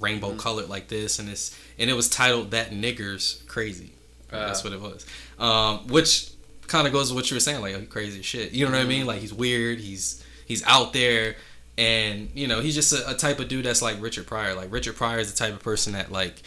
[0.00, 0.38] rainbow Mm-hmm.
[0.38, 3.92] colored like this and it's and it was titled that niggers crazy
[4.30, 4.70] that's Uh.
[4.70, 5.06] what it was
[5.38, 6.30] um which
[6.66, 8.78] kind of goes with what you were saying like oh, crazy shit you know what
[8.78, 8.88] i Mm-hmm.
[8.88, 11.36] mean like he's weird he's he's out there
[11.78, 14.70] and you know he's just a, a type of dude that's like richard pryor like
[14.72, 16.42] richard pryor is the type of person that like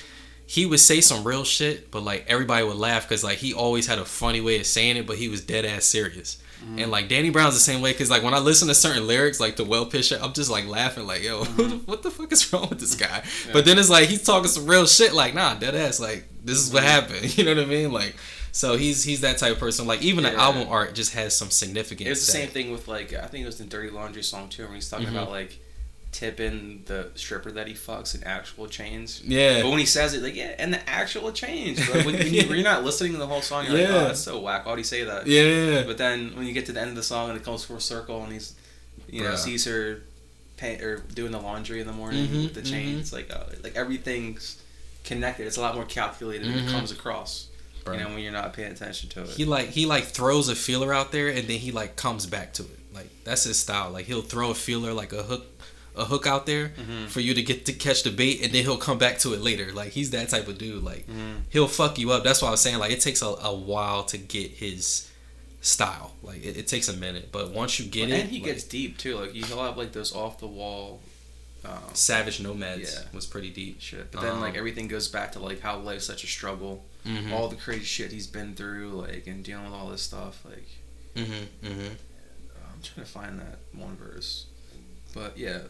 [0.47, 3.87] he would say some real shit but like everybody would laugh because like he always
[3.87, 6.37] had a funny way of saying it but he was dead ass serious.
[6.63, 6.79] Mm-hmm.
[6.79, 9.39] and like Danny Brown's the same way because like when I listen to certain lyrics
[9.41, 11.43] like the well pitch I'm just like laughing like yo
[11.85, 13.23] what the fuck is wrong with this guy?
[13.51, 16.57] But then it's like he's talking some real shit like nah dead ass like this
[16.57, 17.91] is what happened you know what I mean?
[17.91, 18.15] Like
[18.53, 19.85] so he's he's that type of person.
[19.85, 23.11] Like even the album art just has some significance It's the same thing with like
[23.13, 25.11] I think it was the Dirty Laundry song too, when he's talking Mhm.
[25.11, 25.59] about like
[26.15, 29.21] tipping the stripper that he fucks in actual chains.
[29.25, 31.77] yeah But when he says it, like yeah, and the actual change.
[31.91, 33.95] But when, when you, you're not listening to the whole song, you're like, Yeah.
[33.95, 34.65] oh, that's so whack.
[34.65, 35.27] Why would he say that?
[35.27, 37.65] yeah But then when you get to the end of the song and it comes
[37.65, 38.55] full circle and he's,
[39.09, 40.01] you know, sees her,
[40.57, 42.99] pay, or doing the laundry in the morning Mhm, with the chain, mhm.
[43.01, 44.61] it's like uh, like everything's
[45.03, 45.45] connected.
[45.47, 46.47] It's a lot more calculated.
[46.47, 46.67] and Mhm.
[46.69, 47.47] It comes across.
[47.87, 49.29] You know when you're not paying attention to it.
[49.29, 52.53] He like he like throws a feeler out there and then he like comes back
[52.53, 52.79] to it.
[52.91, 53.91] Like that's his style.
[53.91, 55.54] Like he'll throw a feeler like a hook
[55.97, 57.07] a hook out there Mhm.
[57.07, 59.41] for you to get to catch the bait and then he'll come back to it
[59.41, 59.71] later.
[59.73, 60.83] Like he's that type of dude.
[60.83, 61.41] Like Mhm.
[61.49, 62.23] he'll fuck you up.
[62.23, 65.07] That's why I was saying like it takes a, a while to get his
[65.61, 66.13] style.
[66.21, 68.63] Like it, it takes a minute, but once you get and it, he like, gets
[68.63, 69.17] deep too.
[69.17, 71.01] Like he'll have like those off the wall.
[71.63, 73.03] Um, Savage Nomads Yeah.
[73.11, 73.81] was pretty deep.
[73.81, 74.11] shit.
[74.11, 76.85] But then like Um, everything goes back to like how life's such a struggle.
[77.05, 77.31] Mhm.
[77.31, 80.39] All the crazy shit he's been through, like and dealing with all this stuff.
[80.45, 80.67] Like
[81.15, 81.47] Mhm.
[81.63, 81.89] Mhm.
[82.71, 84.45] I'm trying to find that one verse.
[85.13, 85.61] But yeah,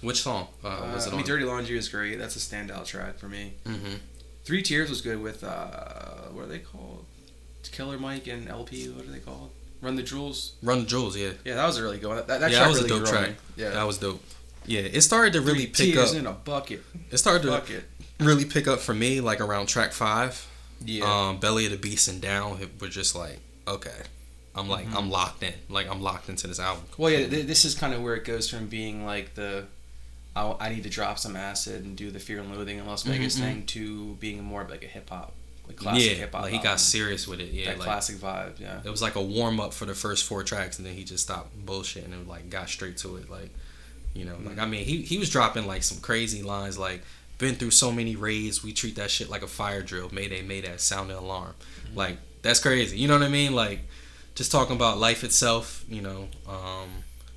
[0.00, 0.48] Which song?
[0.64, 1.26] Uh, uh, was it I mean, on?
[1.26, 2.18] Dirty Laundry is great.
[2.18, 3.54] That's a standout track for me.
[3.66, 3.98] Mhm.
[4.44, 7.04] Three Tears was good with uh, what are they called?
[7.70, 8.88] Killer Mike and El-P.
[8.88, 9.50] What are they called?
[9.80, 10.54] Run the Jewels.
[10.62, 11.16] Run the Jewels.
[11.16, 11.30] Yeah.
[11.44, 12.08] Yeah, that was a really good.
[12.08, 12.16] One.
[12.26, 13.30] That, that Yeah, that was a dope track.
[13.56, 14.22] Yeah, That was dope.
[14.66, 16.18] Yeah, it started to really Three pick tears up.
[16.18, 16.82] in a bucket.
[17.10, 17.84] It started to Bucket.
[18.18, 20.46] really pick up for me like around track five.
[20.84, 21.04] Yeah.
[21.28, 22.58] Um, Belly of the Beast and Down.
[22.60, 23.38] It was just like
[23.68, 24.02] okay,
[24.54, 24.96] I'm like Mhm.
[24.96, 25.54] I'm locked in.
[25.68, 26.84] Like I'm locked into this album.
[26.98, 29.66] Well, yeah, th- this is kind of where it goes from being like the,
[30.36, 33.02] I, I need to drop some acid and do the Fear and Loathing in Las
[33.02, 35.32] Vegas Mhm, thing to being more of like a hip hop,
[35.66, 36.42] like classic yeah, hip hop.
[36.42, 37.50] like he got serious with it.
[37.52, 38.60] Yeah, that like classic vibe.
[38.60, 38.80] Yeah.
[38.84, 41.24] it was like a warm up for the first four tracks, and then he just
[41.24, 43.28] stopped bullshitting and like got straight to it.
[43.30, 43.50] Like,
[44.14, 47.02] you know, like I mean, he he was dropping like some crazy lines like.
[47.38, 50.10] Been through so many raids, we treat that shit like a fire drill.
[50.12, 51.54] Mayday, mayday, sound the alarm.
[51.94, 52.98] Like that's crazy.
[52.98, 53.54] You know what I mean?
[53.54, 53.80] Like
[54.34, 55.82] just talking about life itself.
[55.88, 56.90] You know, um,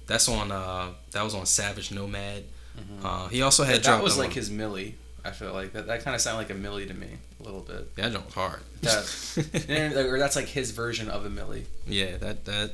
[0.05, 0.51] that's on.
[0.51, 2.43] Uh, that was on Savage Nomad.
[2.77, 3.03] Mhm.
[3.05, 4.95] Uh, he also had that was like his Millie.
[5.25, 7.07] I feel like that, that kind of sounded like a Millie to me
[7.39, 7.95] a little bit.
[7.95, 8.59] that joint was hard.
[8.81, 11.65] That- or that's like his version of a Millie.
[11.87, 12.71] yeah, that that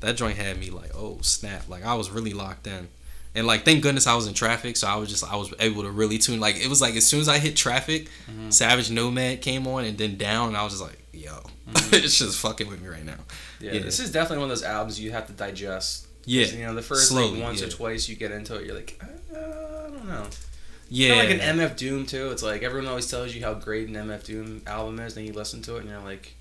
[0.00, 1.68] that joint had me like, oh snap!
[1.68, 2.88] Like I was really locked in,
[3.34, 5.82] and like thank goodness I was in traffic, so I was just I was able
[5.82, 6.40] to really tune.
[6.40, 8.52] Like it was like as soon as I hit traffic, Mhm.
[8.52, 11.32] Savage Nomad came on, and then down, and I was just like, yo,
[11.70, 11.92] Mhm.
[12.04, 13.18] it's just fucking with me right now.
[13.60, 13.80] Yeah, Yeah.
[13.82, 16.06] this is definitely one of those albums you have to digest.
[16.26, 18.74] Yeah, You know, the first Slowly, like once or twice you get into it, you're
[18.74, 18.98] like,
[19.34, 20.26] uh, I don't know.
[20.88, 22.30] yeah, Kind of like an MF Doom too.
[22.30, 25.32] It's like everyone always tells you how great an MF Doom album is, then you
[25.32, 26.34] listen to it and you're like,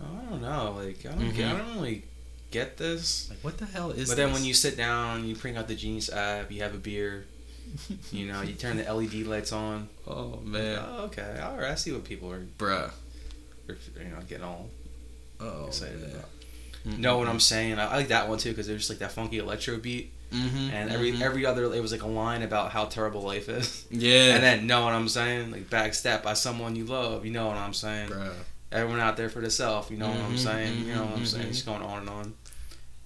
[0.00, 1.58] oh, I don't know, like I don't, get, I Mhm.
[1.58, 2.02] don't really
[2.50, 3.28] get this.
[3.30, 3.96] Like what the hell is?
[3.96, 4.08] This?
[4.08, 4.38] But then this?
[4.38, 7.24] when you sit down, you bring out the Genius app, you have a beer,
[8.12, 9.88] you know, you turn the LED lights on.
[10.06, 12.90] oh Like, man, oh, okay, all right, I see what people are, bruh,
[13.68, 14.68] are you know, getting all
[15.40, 16.10] oh excited man.
[16.10, 16.28] about.
[16.84, 17.78] Know what I'm saying?
[17.78, 20.70] I, I like that one too because there's just like that funky electro beat, Mm-hmm,
[20.74, 23.86] and every every other it was like a line about how terrible life is.
[23.90, 25.50] yeah, And then know what I'm saying?
[25.52, 27.24] Like backstep by someone you love.
[27.26, 28.08] You know what I'm saying?
[28.10, 28.32] bruh.
[28.72, 29.90] Everyone out there for the self.
[29.90, 30.86] You know what I'm Mhm, saying?
[30.86, 31.46] You know what I'm mhm, saying?
[31.48, 31.52] mhm.
[31.52, 32.34] Just going on and on.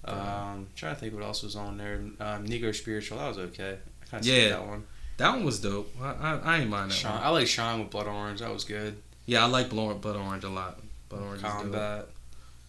[0.05, 1.95] Um, trying to think what else was on there.
[2.19, 3.17] Um, Negro spiritual.
[3.17, 3.77] That was okay.
[4.03, 4.49] I kind of Yeah.
[4.49, 4.85] that one.
[5.17, 5.93] That one was dope.
[6.01, 7.23] I I, I ain't mind that Shine, one.
[7.23, 8.39] I like Shine with blood orange.
[8.39, 8.95] That was good.
[9.25, 10.79] Yeah, I like Blood, Orange a lot.
[11.09, 11.41] Blood Orange.
[11.41, 12.07] Combat.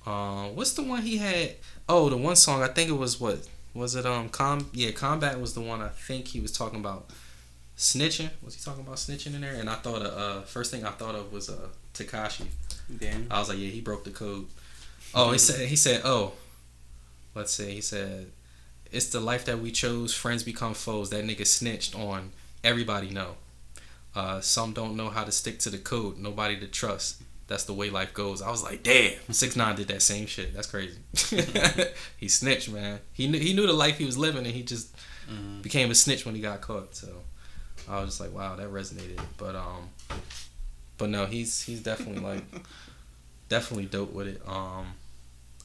[0.09, 1.57] Um, what's the one he had?
[1.87, 2.63] Oh, the one song.
[2.63, 4.07] I think it was what was it?
[4.07, 4.71] Um, com.
[4.73, 5.83] Yeah, Combat was the one.
[5.83, 7.11] I think he was talking about
[7.77, 8.31] snitching.
[8.43, 9.55] Was he talking about snitching in there?
[9.55, 12.47] And I thought, uh, uh first thing I thought of was uh Tekashi.
[12.99, 13.27] Damn.
[13.31, 14.47] I was like, yeah, he broke the code.
[15.15, 16.33] Oh, he said, he said, oh,
[17.35, 17.73] let's see.
[17.73, 18.31] He said,
[18.91, 20.15] it's the life that we chose.
[20.15, 21.11] Friends become foes.
[21.11, 22.33] That nigga snitched on
[22.65, 23.11] everybody.
[23.11, 23.35] Know.
[24.15, 26.17] Uh, some don't know how to stick to the code.
[26.19, 27.23] Nobody to trust.
[27.49, 28.41] That's the way life goes.
[28.43, 29.15] I was like, damn.
[29.31, 30.55] Six nine did that same shit.
[30.55, 30.99] That's crazy.
[32.19, 33.01] he snitched, man.
[33.13, 34.95] He knew he knew the life he was living, and he just
[35.31, 35.61] Mhm.
[35.63, 36.95] became a snitch when he got caught.
[36.95, 37.09] So
[37.89, 39.19] I was just like, wow, that resonated.
[39.39, 39.89] But um,
[40.99, 42.45] but no, he's he's definitely like
[43.49, 44.43] definitely dope with it.
[44.47, 44.93] Um,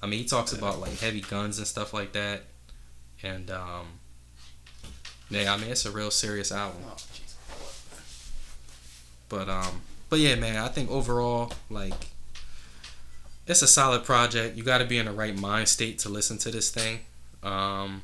[0.01, 2.43] I mean, he talks about like heavy guns and stuff like that,
[3.21, 3.87] and um,
[5.29, 6.81] yeah, I mean, it's a real serious album.
[6.87, 6.95] Oh.
[9.29, 9.81] But um,
[10.13, 12.11] but yeah, man, I think overall, like,
[13.47, 14.55] it's a solid project.
[14.55, 16.99] You got to be in the right mind state to listen to this thing.
[17.41, 18.03] Um,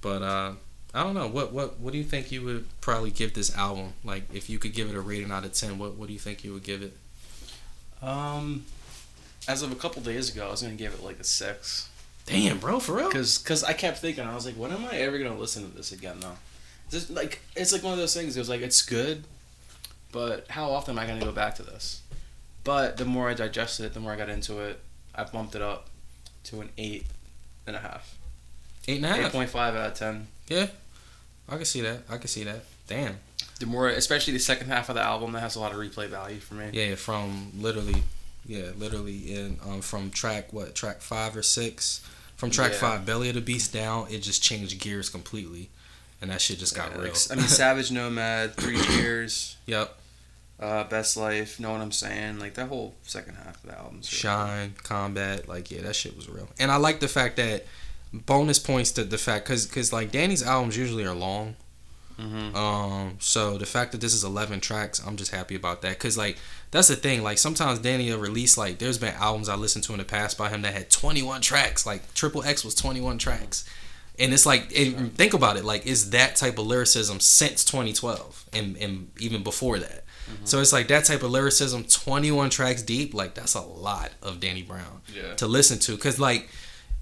[0.00, 0.52] but uh,
[0.94, 1.26] I don't know.
[1.26, 3.94] What what what do you think you would probably give this album?
[4.04, 6.20] Like, if you could give it a rating out of ten, what what do you
[6.20, 6.96] think you would give it?
[8.00, 8.64] Um,
[9.48, 11.88] as of a couple days ago, I was gonna give it like a six.
[12.26, 13.10] Damn, bro, for real.
[13.10, 15.76] Cause, cause I kept thinking, I was like, when am I ever gonna listen to
[15.76, 16.20] this again?
[16.20, 16.36] Though,
[16.88, 18.36] just like it's like one of those things.
[18.36, 19.24] It was like it's good,
[20.14, 22.00] but how often am I gonna go back to this?
[22.62, 24.80] But the more I digested it, the more I got into it.
[25.14, 25.88] I bumped it up
[26.44, 27.04] to an eight
[27.66, 28.16] and a half.
[28.88, 29.32] Eight and a Eight half.
[29.32, 30.28] point five out of ten.
[30.48, 30.68] Yeah,
[31.48, 32.04] I can see that.
[32.08, 32.64] I can see that.
[32.86, 33.18] Damn.
[33.60, 36.08] The more, especially the second half of the album, that has a lot of replay
[36.08, 36.70] value for me.
[36.72, 38.02] Yeah, from literally,
[38.46, 42.00] yeah, literally in um from track what track five or six,
[42.36, 42.78] from track Yeah.
[42.78, 45.68] five, Belly of the Beast down, it just changed gears completely,
[46.20, 47.14] and that shit just got Yeah, real.
[47.30, 49.56] I mean, Savage Nomad, Three Cheers.
[49.66, 49.96] yep.
[50.64, 54.00] Uh, Best Life, Know What I'm Saying, like that whole second half of the album.
[54.02, 56.48] Shine, Combat, like yeah, that shit was real.
[56.58, 57.66] And I like the fact that
[58.14, 61.56] bonus points to the fact because because like Danny's albums usually are long.
[62.18, 62.56] Mm-hmm.
[62.56, 65.98] Um, so the fact that this is 11 tracks, I'm just happy about that.
[65.98, 66.38] Cause like
[66.70, 67.22] that's the thing.
[67.22, 70.38] Like sometimes Danny will release like there's been albums I listened to in the past
[70.38, 71.84] by him that had 21 tracks.
[71.84, 73.68] Like Triple X was 21 tracks,
[74.18, 75.64] and it's like and think about it.
[75.64, 80.03] Like it's that type of lyricism since 2012 and and even before that.
[80.44, 83.14] So it's like that type of lyricism, 21 tracks deep.
[83.14, 85.34] Like that's a lot of Danny Brown Yeah.
[85.34, 85.96] to listen to.
[85.96, 86.48] Cause like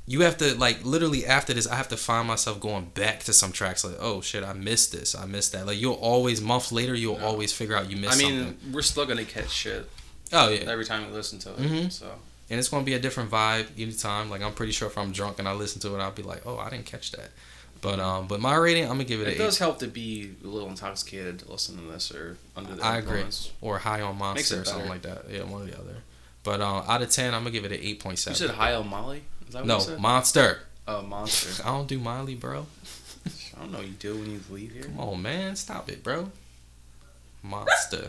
[0.07, 3.33] you have to like literally after this i have to find myself going back to
[3.33, 6.73] some tracks like oh shit i missed this i missed that like you'll always months
[6.73, 7.25] later you'll Yeah.
[7.25, 9.89] always figure out you missed I mean, something we're still gonna catch shit
[10.33, 11.59] oh yeah every time we listen to it.
[11.59, 11.93] Mhm.
[11.93, 12.11] So
[12.51, 15.13] and it's gonna be a different vibe each time like i'm pretty sure if i'm
[15.13, 17.31] drunk and i listen to it i'll be like oh i didn't catch that
[17.83, 19.87] but um but my rating i'm gonna give it, a it does eight help to
[19.87, 23.25] be a little intoxicated to listen to this or under the i agree
[23.61, 25.97] or high on monster or something like that yeah one or the other
[26.45, 28.89] but um out of 10 i'm gonna give it an 8.7 You said high on
[28.89, 29.23] Molly?
[29.47, 30.01] Is that what no you said?
[30.01, 31.63] monster Oh, monster.
[31.65, 32.67] i don't do miley bro
[33.55, 34.83] I don't know what you do when you leave here.
[34.83, 36.33] Come on, man, stop it, bro.
[37.43, 38.09] Monster.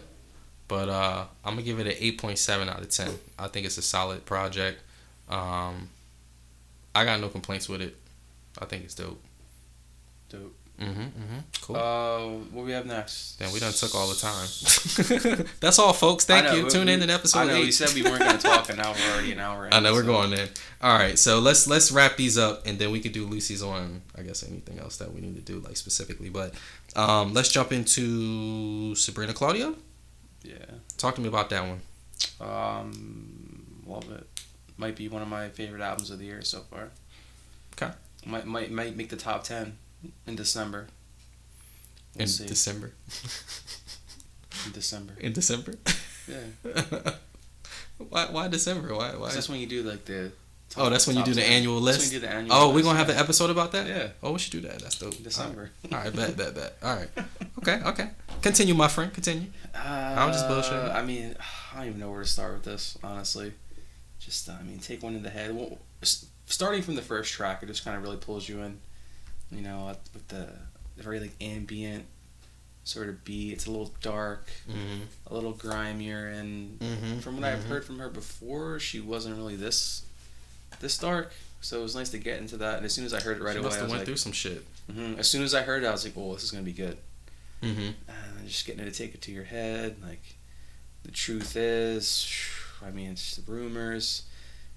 [0.67, 3.11] But uh, I'm gonna give it an 8.7 out of 10.
[3.38, 4.82] I think it's a solid project.
[5.30, 5.89] Um,
[6.95, 7.95] I got no complaints with it.
[8.59, 9.21] I think it's dope.
[10.34, 10.55] Dope.
[10.81, 11.01] Mm-hmm.
[11.01, 11.38] Mm-hmm.
[11.61, 11.75] Cool.
[11.75, 13.38] Uh, what we have next?
[13.38, 15.45] then we done took all the time.
[15.59, 16.25] That's all, folks.
[16.25, 16.63] Thank know, you.
[16.65, 17.67] we- Tune in we- to episode I know eight.
[17.67, 19.73] you said we weren't gonna talk, and now we're already an hour in.
[19.77, 20.49] I know we're going in.
[20.81, 24.01] All right, so let's let's wrap these up, and then we could do Lucy's on.
[24.17, 26.29] I guess anything else that we need to do, like specifically.
[26.29, 26.55] But
[26.95, 29.75] um, let's jump into Sabrina Claudio.
[30.43, 30.55] Yeah.
[30.97, 31.81] Talk to me about that one.
[32.41, 34.27] Um, love it.
[34.77, 36.89] Might be one of my favorite albums of the year so far.
[37.75, 37.93] Okay.
[38.25, 39.77] Might might might make the top ten
[40.27, 40.87] in December.
[42.15, 42.47] We'll in.
[42.47, 42.93] December.
[44.65, 45.13] in December.
[45.19, 45.73] In December.
[46.27, 47.11] Yeah.
[48.09, 48.27] why?
[48.31, 48.93] Why December?
[48.95, 49.15] Why?
[49.15, 49.31] Why?
[49.31, 50.31] that's when you do like the.
[50.77, 51.51] oh, that's when you do the 10.
[51.51, 51.99] annual That's list.
[51.99, 52.55] when you do the annual.
[52.55, 53.87] Oh, we're gonna have an episode about that.
[53.87, 54.09] Yeah.
[54.21, 54.79] Oh, we should do that.
[54.79, 55.21] That's dope.
[55.23, 55.71] December.
[55.91, 56.77] All right, bet, bet, bet.
[56.83, 57.09] All right.
[57.59, 58.09] Okay, okay.
[58.41, 59.13] Continue, my friend.
[59.13, 59.47] Continue.
[59.73, 60.89] I'm just bullshitting.
[60.89, 61.33] Uh, I mean,
[61.73, 63.53] I don't even know where to start with this, honestly.
[64.19, 65.55] Just, uh, I mean, take one in the head.
[65.55, 65.77] Well,
[66.45, 68.79] starting from the first track, it just kind of really pulls you in.
[69.55, 70.47] You know, with the,
[70.97, 72.05] the very like ambient
[72.83, 73.53] sort of beat.
[73.53, 75.03] It's a little dark, Mm-hmm.
[75.27, 77.19] a little grimier, and Mm-hmm.
[77.19, 80.03] from what I've heard from her before, she wasn't really this
[80.79, 81.31] this dark.
[81.61, 82.75] So it was nice to get into that.
[82.77, 83.99] And as soon as I heard it right she away, must I have was went
[84.01, 84.65] like, through some shit.
[84.91, 85.17] mhm.
[85.17, 86.97] as soon as I heard it, I was like, "Oh, this is gonna be good."
[87.61, 87.79] Mm-hmm.
[88.39, 89.95] and just getting it to take it to your head.
[90.03, 90.21] Like,
[91.03, 92.27] the truth is,
[92.85, 94.23] I mean, it's the rumors.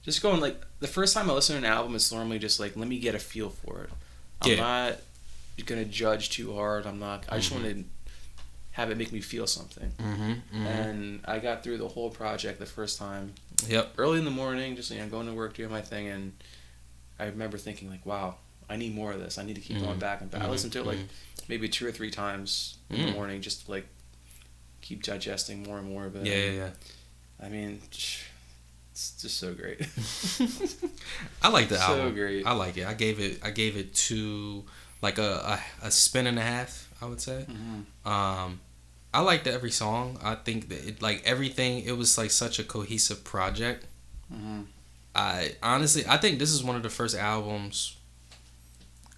[0.05, 2.77] Just going like the first time I listen to an album, it's normally just like
[2.77, 3.91] let me get a feel for it.
[4.43, 4.57] I'm Yeah.
[4.57, 4.99] not
[5.65, 6.87] gonna judge too hard.
[6.87, 7.25] I'm not.
[7.29, 7.63] I just Mhm.
[7.63, 7.85] want to
[8.73, 9.91] have it make me feel something.
[9.99, 10.31] Mm-hmm.
[10.33, 10.67] mm-hmm.
[10.67, 13.33] And I got through the whole project the first time
[13.67, 13.95] Yep.
[13.97, 16.33] early in the morning, just you know, going to work, doing my thing, and
[17.19, 18.37] I remember thinking like, wow,
[18.69, 19.39] I need more of this.
[19.39, 20.01] I need to keep going Mhm.
[20.01, 20.43] back and back.
[20.43, 20.99] I listened to it like
[21.49, 23.15] maybe two or three times in the Mm.
[23.15, 23.87] morning just to like
[24.83, 26.27] keep digesting more and more of it.
[26.27, 26.71] Yeah, yeah, yeah.
[27.41, 27.81] I mean,
[28.97, 29.81] it's just so great.
[31.43, 32.09] I like the So album.
[32.09, 32.47] So great.
[32.47, 32.87] I like it.
[32.87, 33.41] I gave it.
[33.45, 34.65] I gave it two,
[35.03, 36.89] like a, a a spin and a half.
[37.03, 37.45] I would say.
[37.47, 38.09] mm-hmm.
[38.11, 38.61] Um,
[39.13, 40.19] I liked every song.
[40.23, 43.85] I think that it, like everything, it was like such a cohesive project.
[44.33, 44.63] Mm-hmm.
[45.15, 47.97] I honestly, I think this is one of the first albums.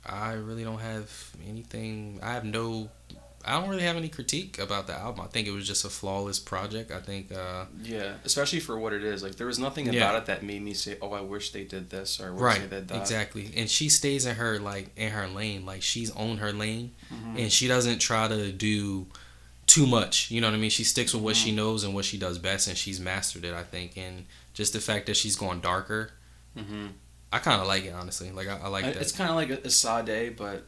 [0.05, 2.18] I really don't have anything.
[2.22, 2.91] I have no.
[3.45, 5.24] I don't really have any critique about the album.
[5.24, 6.91] I think it was just a flawless project.
[6.91, 7.32] I think.
[7.32, 9.22] uh Yeah, especially for what it is.
[9.22, 10.01] Like there was nothing Yeah.
[10.11, 12.41] about it that made me say, "Oh, I wish they did this" or "I wish
[12.43, 15.82] Right, they did that." exactly, and she stays in her like in her lane, like
[15.82, 17.39] she's on her lane, Mhm.
[17.41, 19.07] and she doesn't try to do
[19.66, 20.30] too much.
[20.30, 20.70] You know what I mean?
[20.70, 21.55] She sticks with what she Mhm.
[21.57, 23.55] knows and what she does best, and she's mastered it.
[23.55, 26.11] I think, and just the fact that she's going darker,
[26.57, 26.91] Mhm.
[27.32, 28.30] I kind of like it honestly.
[28.32, 29.01] Like I, I like I- that.
[29.03, 30.66] It's kind of like a, a Sade, but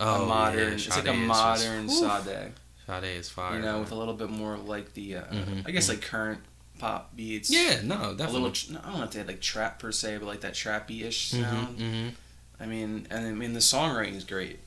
[0.00, 0.58] oh, a modern.
[0.58, 2.52] yeah, it's like a is just- modern Sade.
[2.86, 3.56] Sade is fire.
[3.56, 5.90] you know, with a little bit more of like the, uh, Mhm, I guess mhm.
[5.90, 6.40] like current
[6.78, 7.48] pop beats.
[7.50, 8.24] yeah, no, definitely.
[8.24, 8.78] a little.
[8.78, 11.30] I don't know if they had like trap per se, but like that trappy ish
[11.32, 11.78] Mhm, sound.
[11.78, 12.12] mhm.
[12.60, 14.58] I mean, and I mean the songwriting is great.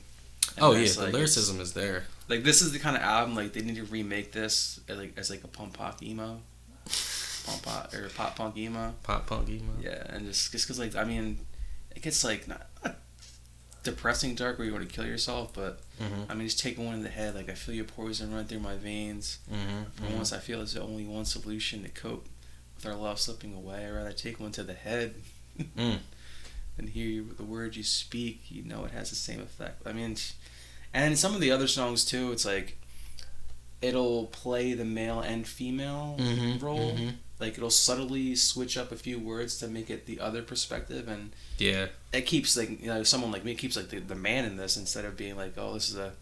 [0.56, 2.04] And Oh yeah, the like, lyricism is there.
[2.28, 5.12] Like this is the kind of album like they need to remake this as like
[5.18, 6.40] as like a punk pop emo,
[7.44, 8.94] punk pop or pop punk emo.
[9.02, 9.72] Pop punk emo.
[9.80, 11.38] Yeah, and just just because like I mean,
[11.94, 12.66] it gets like not
[13.86, 16.94] depressing dark where you want to kill yourself, but Mhm, I mean just taking one
[16.94, 17.34] in the head.
[17.34, 19.38] Like I feel your poison run through my veins.
[19.50, 20.14] mhm, For mhm.
[20.16, 22.26] once, I feel there's only one solution to cope
[22.76, 23.86] with our love slipping away.
[23.86, 25.14] I'd rather take one to the head
[25.76, 26.00] Mm.
[26.76, 28.50] than hear you, the words you speak.
[28.50, 29.86] You know it has the same effect.
[29.86, 30.16] I mean,
[30.92, 32.32] and some of the other songs too.
[32.32, 32.76] It's like
[33.82, 36.98] it'll play the male and female Mhm, role.
[37.38, 41.32] Like it'll subtly switch up a few words to make it the other perspective, and
[41.58, 41.88] Yeah.
[42.12, 44.76] it keeps like you know someone like me keeps like the, the man in this
[44.78, 46.12] instead of being like oh this is a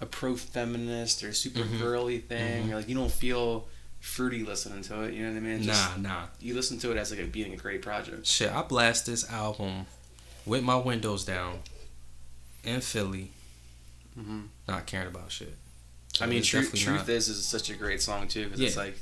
[0.00, 1.78] a pro feminist or super Mhm.
[1.78, 2.66] girly thing.
[2.68, 2.72] Mhm.
[2.72, 3.66] Or like you don't feel
[4.00, 5.14] fruity listening to it.
[5.14, 5.62] You know what I mean?
[5.62, 6.26] Just- Nah, nah.
[6.40, 8.26] You listen to it as like a, being a great project.
[8.26, 9.86] Shit, I blast this album
[10.44, 11.60] with my windows down
[12.64, 13.30] in Philly,
[14.18, 14.40] Mm-hmm.
[14.68, 15.56] not caring about shit.
[16.20, 19.00] I mean, truth, truth not- is is such a great song too because it's like,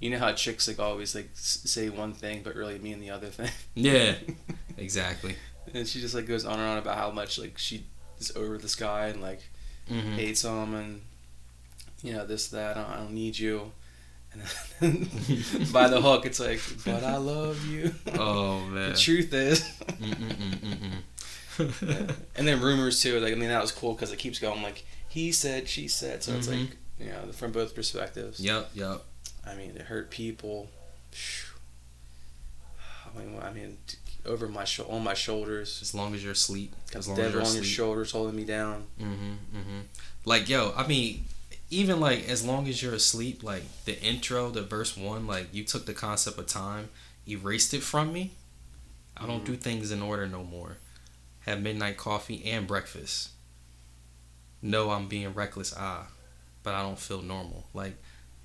[0.00, 3.28] you know how chicks like always like say one thing but really mean the other
[3.28, 3.50] thing.
[3.74, 4.14] Yeah,
[4.76, 5.36] exactly.
[5.74, 7.84] and she just like goes on and on about how much like she
[8.18, 9.40] is over this guy and like
[9.88, 11.00] hmm hates him and
[12.02, 13.72] you know this that I don't, I don't need you.
[14.32, 14.42] And
[14.80, 15.08] then
[15.72, 17.92] by the hook, it's like, but I love you.
[18.14, 18.92] Oh man.
[18.92, 19.62] the truth is.
[20.02, 22.14] Mm-mm-mm-mm-mm.
[22.36, 23.18] and then rumors too.
[23.20, 24.62] Like I mean, that was cool because it keeps going.
[24.62, 26.22] Like he said, she said.
[26.22, 26.60] So it's Mhm.
[26.60, 28.40] like you know from both perspectives.
[28.40, 29.02] Yep, yep.
[29.48, 30.68] I mean, it hurt people.
[33.14, 33.78] I mean, I mean,
[34.26, 35.78] over my sho- on my shoulders.
[35.82, 36.74] As long as you're asleep.
[36.94, 38.84] As long as devil you're on your shoulders holding me down.
[39.00, 39.80] Mm-hmm, mm-hmm.
[40.24, 41.24] Like, yo, I mean,
[41.70, 45.64] even like as long as you're asleep, like the intro, the verse one, like you
[45.64, 46.90] took the concept of time,
[47.26, 48.32] erased it from me.
[49.16, 49.46] I don't Mhm.
[49.46, 50.76] do things in order no more.
[51.40, 53.30] Have midnight coffee and breakfast.
[54.60, 56.08] No, I'm being reckless, ah,
[56.62, 57.66] but I don't feel normal.
[57.72, 57.96] Like,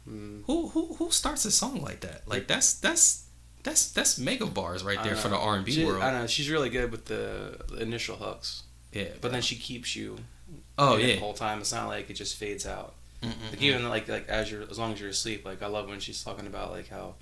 [0.09, 0.43] Mm.
[0.45, 2.27] who who who starts a song like that?
[2.27, 3.25] Like that's that's
[3.63, 5.37] that's that's mega bars right there for the.
[5.37, 6.03] R and B world.
[6.03, 10.17] I know she's really good with the, initial hooks, Yeah, but then she keeps you.
[10.77, 12.95] oh yeah, The whole time, it's not like it just fades out.
[13.21, 13.51] Mm-mm-mm.
[13.51, 16.01] Like even like like as you're as long as you're asleep, like I love when
[16.01, 17.15] she's talking about like how,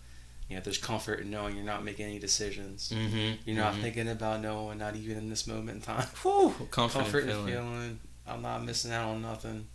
[0.49, 2.91] you know, there's comfort in knowing you're not making any decisions.
[2.91, 3.81] Mhm, You're not mhm.
[3.83, 6.07] thinking about no one, not even in this moment in time.
[6.23, 7.47] Whew, comfort, Comfort and feeling.
[7.53, 7.99] feeling.
[8.25, 9.67] I'm not missing out on nothing.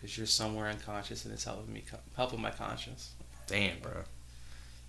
[0.00, 1.84] Cause you're somewhere unconscious and it's helping me,
[2.16, 3.10] helping my conscience.
[3.46, 3.92] Damn, bro.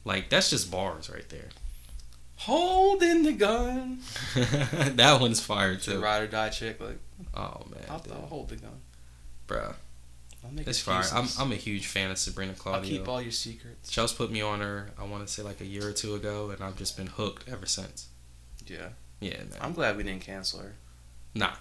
[0.06, 1.50] Like that's just bars right there.
[2.38, 4.00] Holding the gun.
[4.36, 6.00] that one's fire To too.
[6.02, 6.98] ride or die chick, like
[7.36, 8.04] Oh man, I'll.
[8.12, 8.80] I'll hold the gun.
[9.48, 9.74] bro,
[10.58, 11.04] it's fire.
[11.14, 11.28] I'm.
[11.38, 13.92] I'm a huge fan of Sabrina I'll keep all your secrets.
[13.92, 14.90] Chels put me on her.
[14.98, 17.48] I want to say like a year or two ago, and I've just been hooked
[17.48, 18.08] ever since.
[18.66, 18.90] Yeah,
[19.20, 19.60] Yeah, man.
[19.60, 20.74] I'm glad we didn't cancel her.
[21.36, 21.54] Nah.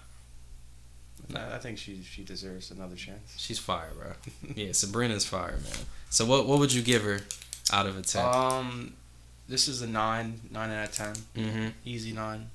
[1.35, 3.35] I I think she she deserves another chance.
[3.37, 4.13] She's fire, bro.
[4.55, 5.85] yeah, Sabrina's fire, man.
[6.09, 7.21] So what what would you give her
[7.71, 8.25] out of a ten?
[8.25, 8.93] Um,
[9.47, 11.67] this is a nine, nine out of ten, mm-hmm.
[11.85, 12.49] easy nine.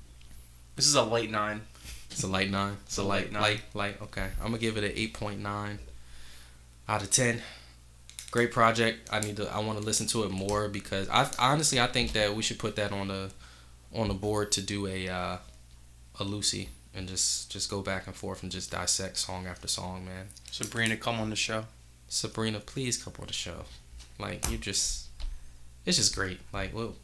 [0.75, 1.61] This is a light nine.
[2.11, 2.77] It's a light nine.
[2.85, 3.41] It's a a light, light nine.
[3.41, 4.01] light, light.
[4.01, 5.79] Okay, I'm gonna give it an eight point nine
[6.87, 7.41] out of ten.
[8.29, 9.09] Great project.
[9.11, 9.51] I need to.
[9.51, 12.59] I want to listen to it more because I honestly I think that we should
[12.59, 13.31] put that on the
[13.93, 15.37] on the board to do a uh,
[16.19, 20.03] a Lucy and just just go back and forth and just dissect song after song,
[20.05, 20.27] man.
[20.51, 21.65] Sabrina, come on the show.
[22.09, 23.65] Sabrina, please come on the show.
[24.19, 25.05] Like you just.
[25.85, 26.39] It's just great.
[26.51, 26.95] Like, well,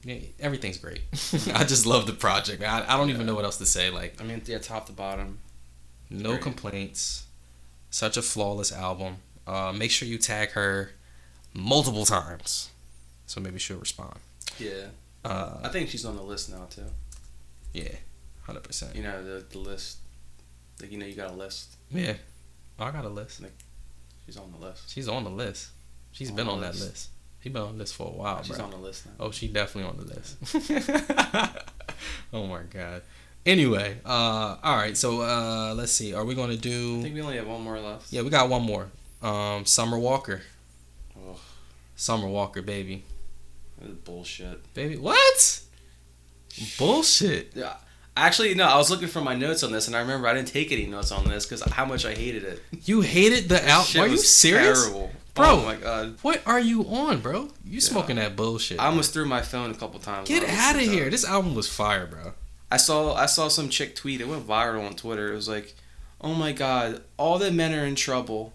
[0.41, 1.00] everything's great.
[1.56, 2.62] I just love the project.
[2.62, 3.89] I, I don't even know what else to say.
[3.89, 5.38] Like, I mean, yeah, top to bottom.
[6.10, 6.41] no Great.
[6.41, 7.26] complaints.
[7.91, 9.18] Such a flawless album.
[9.48, 10.91] Uh, make sure you tag her
[11.54, 12.72] multiple times,
[13.26, 14.20] so maybe she'll respond.
[14.60, 14.88] Yeah,
[15.24, 16.88] Uh, I think she's on the list now too.
[17.72, 17.96] yeah,
[18.44, 18.96] hundred percent.
[18.96, 19.98] You know the the list.
[20.82, 21.76] Like you know you got a list.
[21.91, 22.14] Yeah,
[22.80, 23.41] I got a list.
[24.26, 24.89] She's on the list.
[24.89, 25.70] She's on the list.
[26.12, 26.82] She's On been the on that list.
[26.89, 27.10] list.
[27.41, 28.66] She's been on this for a while, She's bro.
[28.66, 29.12] on the list now.
[29.20, 31.58] Oh, she definitely on the list.
[32.34, 33.02] oh my god.
[33.46, 34.96] Anyway, uh, all right.
[34.96, 36.14] So uh, let's see.
[36.14, 37.00] Are we gonna do?
[37.00, 38.12] I think we only have one more left.
[38.14, 38.88] Yeah, we got one more.
[39.22, 40.41] Um, Summer Walker.
[41.18, 41.38] Ugh,
[41.96, 43.04] Summer Walker, baby.
[44.06, 44.74] bullshit.
[44.74, 45.60] Baby, what?
[46.78, 47.52] Bullshit.
[47.56, 47.74] Yeah.
[48.16, 48.66] Actually, no.
[48.66, 50.86] I was looking for my notes on this, and I remember I didn't take any
[50.86, 52.61] notes on this because how much I hated it.
[52.86, 55.45] You hated the shit Are you serious, Terrible, oh Bro.
[55.47, 56.18] Oh my god.
[56.22, 57.49] What are you on, bro?
[57.66, 58.80] You smoking that bullshit?
[58.80, 60.28] I almost threw my phone a couple times.
[60.28, 61.09] Get out of here.
[61.09, 62.34] This album was fire, bro.
[62.70, 64.22] I saw I saw some chick tweet.
[64.22, 65.32] It went viral on Twitter.
[65.32, 65.76] It was like,
[66.22, 68.53] "Oh my god, all the men are in trouble."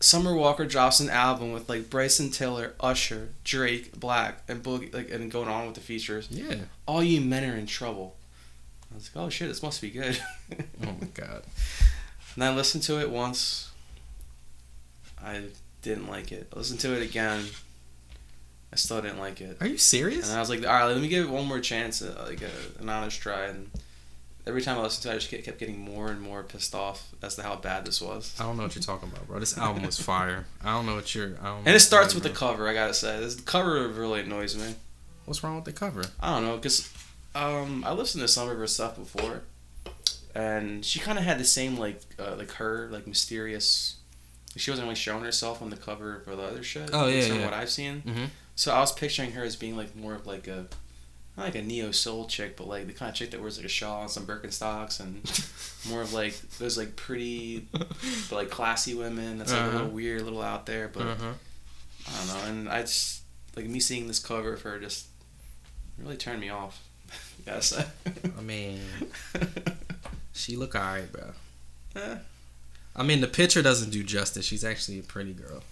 [0.00, 5.10] Summer Walker drops an album with like Bryson Tiller, Usher, Drake, 6LACK, A Boogie, like,
[5.10, 6.28] and going on with the features.
[6.30, 6.56] Yeah.
[6.86, 8.15] All you men are in trouble.
[8.96, 10.18] I was like, "Oh shit, this must be good."
[10.82, 11.42] Oh my god.
[12.34, 13.70] and I listened to it once.
[15.22, 15.42] I
[15.82, 16.48] didn't like it.
[16.54, 17.44] I listened to it again.
[18.72, 19.56] I still didn't like it.
[19.60, 20.28] Are you serious?
[20.28, 22.42] And I was like, all right, let me give it one more chance, uh, like
[22.42, 23.44] a, an honest try.
[23.46, 23.70] And
[24.46, 27.08] every time I listened to it, I just kept, getting more and more pissed off
[27.22, 28.34] as to how bad this was.
[28.38, 29.40] I don't know what you're talking about, bro.
[29.40, 30.46] This album was fire.
[30.62, 31.36] I don't know what you're.
[31.40, 33.18] I don't And it starts with the cover, I gotta say.
[33.20, 34.74] This the cover really annoys me.
[35.24, 36.04] What's wrong with the cover?
[36.20, 36.80] I don't know, because
[37.36, 39.42] um, I listened to some of her stuff before.
[40.34, 43.96] And she kind of had the same, like, uh, like her, like, mysterious
[44.56, 46.90] She wasn't really showing herself on the cover of the other shit.
[46.92, 47.44] Oh, yeah, From yeah.
[47.44, 48.02] what I've seen.
[48.06, 48.28] Mhm.
[48.54, 50.66] So I was picturing her as being like more of like a,
[51.36, 53.66] not like a neo soul chick, but like the kind of chick that wears like
[53.66, 55.20] a shawl and some Birkenstocks and
[55.90, 59.36] more of like those like pretty, but like classy women.
[59.36, 59.72] That's like a Uh-huh.
[59.76, 61.32] little weird, a little out there, but Uh-huh.
[62.08, 62.44] I don't know.
[62.48, 63.20] And I just
[63.56, 65.06] like me seeing this cover of her just
[65.98, 66.82] really turned me off.
[67.48, 68.80] I mean,
[70.32, 71.32] she look alright, bro.
[71.94, 72.16] Eh.
[72.94, 74.44] I mean, the picture doesn't do justice.
[74.44, 75.62] She's actually a pretty girl.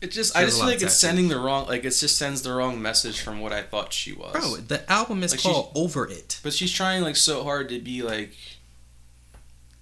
[0.00, 0.96] It just She I just feel like it's tattoos.
[0.98, 4.12] sending the wrong like it just sends the wrong message from what I thought she
[4.12, 4.32] was.
[4.32, 6.38] Bro, the album is Like, called Over It.
[6.42, 8.34] But she's trying like so hard to be like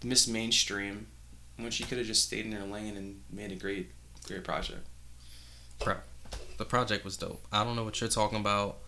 [0.04, 1.08] Miss Mainstream
[1.56, 3.90] when she could have just stayed in her lane and made a great
[4.26, 4.86] great project.
[5.82, 5.96] Bro,
[6.58, 7.44] The project was dope.
[7.52, 8.78] I don't know what you're talking about.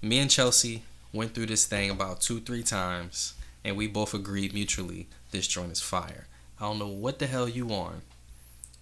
[0.00, 0.82] Me and Chelsea
[1.12, 3.34] went through this thing about two, three times,
[3.64, 6.26] and we both agreed mutually this joint is fire.
[6.60, 8.02] I don't know what the hell you on.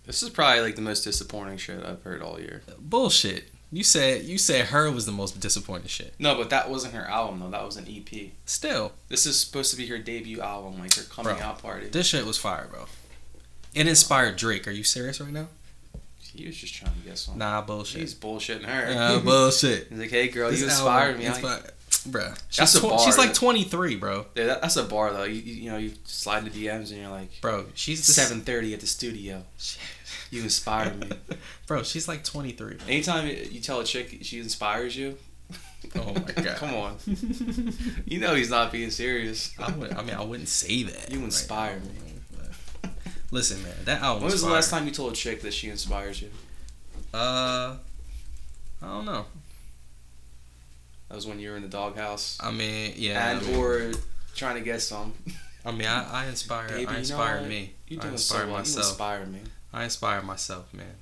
[0.06, 2.62] This is probably like the most disappointing shit I've heard all year.
[2.78, 3.50] Bullshit.
[3.72, 6.14] You said you said her was the most disappointing shit.
[6.18, 7.50] No, but that wasn't her album though.
[7.50, 8.30] That was an EP.
[8.44, 11.44] Still, This is supposed to be her debut album, like her coming Bro.
[11.44, 11.86] out party.
[11.88, 12.86] this shit was fire, bro.
[13.72, 14.66] It inspired Drake.
[14.66, 15.46] Are you serious right now?
[16.34, 17.38] He was just trying to get some.
[17.38, 18.00] Nah, bullshit.
[18.00, 18.94] He's bullshitting her.
[18.94, 19.86] Nah, bullshit.
[19.90, 21.26] He's like, hey girl, This you album inspired me.
[21.26, 21.70] I- inspired-
[22.08, 24.26] Bruh, she's, tw- she's like 23, bro.
[24.34, 25.24] Yeah, that, that's a bar though.
[25.24, 28.80] You, you know you slide into DMs and you're like Bro, she's seven thirty at
[28.80, 29.42] the studio.
[30.30, 31.10] You inspired me.
[31.66, 32.74] Bro, she's like 23.
[32.76, 32.86] bro.
[32.86, 35.18] Anytime you tell a chick she inspires you,
[35.96, 36.56] Oh my god.
[36.56, 36.96] come on,
[38.06, 39.52] you know he's not being serious.
[39.58, 41.10] I, would, I mean, I wouldn't say that.
[41.10, 41.84] You right inspire now,
[42.86, 42.90] me.
[43.32, 44.22] Listen, man, that album.
[44.24, 46.30] When was the last time you told a chick that she inspires you?
[47.12, 47.76] Uh,
[48.82, 49.26] I don't know.
[51.10, 53.30] That was when you were in the doghouse, I mean, yeah.
[53.32, 53.90] and I mean, or
[54.36, 55.12] trying to get some.
[55.66, 56.68] I mean, I, I inspire.
[56.68, 57.00] Baby, I
[57.40, 57.48] what?
[57.48, 57.72] me.
[57.88, 58.48] You I inspire so inspired well.
[58.52, 58.86] You myself.
[58.86, 59.40] inspire me.
[59.72, 60.94] I inspire myself, man.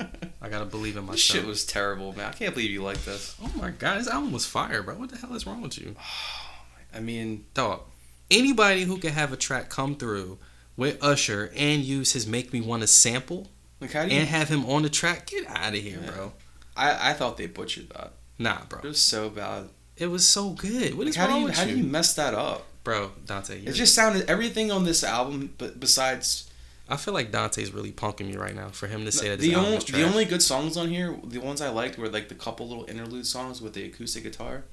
[0.42, 1.38] I gotta believe in This myself.
[1.40, 2.30] shit was terrible, man.
[2.30, 3.36] I can't believe you like this.
[3.42, 4.94] oh my god, this album was fire, bro.
[4.96, 5.94] What the hell is wrong with you,
[6.94, 7.82] I mean, dog?
[8.30, 10.38] Anybody who can have a track come through
[10.78, 13.48] with Usher and use his "Make Me Want to" sample
[13.80, 14.18] like how do you?
[14.20, 16.10] and have him on the track, get out of here, Yeah.
[16.10, 16.32] bro.
[16.74, 18.14] I I thought they butchered that.
[18.40, 18.80] Nah, bro.
[18.82, 19.68] It was so bad.
[19.96, 20.94] It was so good.
[20.96, 22.66] What Like, is how do you how you, do you mess that up?
[22.82, 23.12] bro?
[23.26, 26.50] Dante, It just sounded everything on this album, but besides
[26.88, 29.48] I feel like Dante's really punking me right now for him to say that this
[29.48, 32.34] the only the only good songs on here, the ones I liked were like the
[32.34, 34.64] couple little interlude songs with the acoustic guitar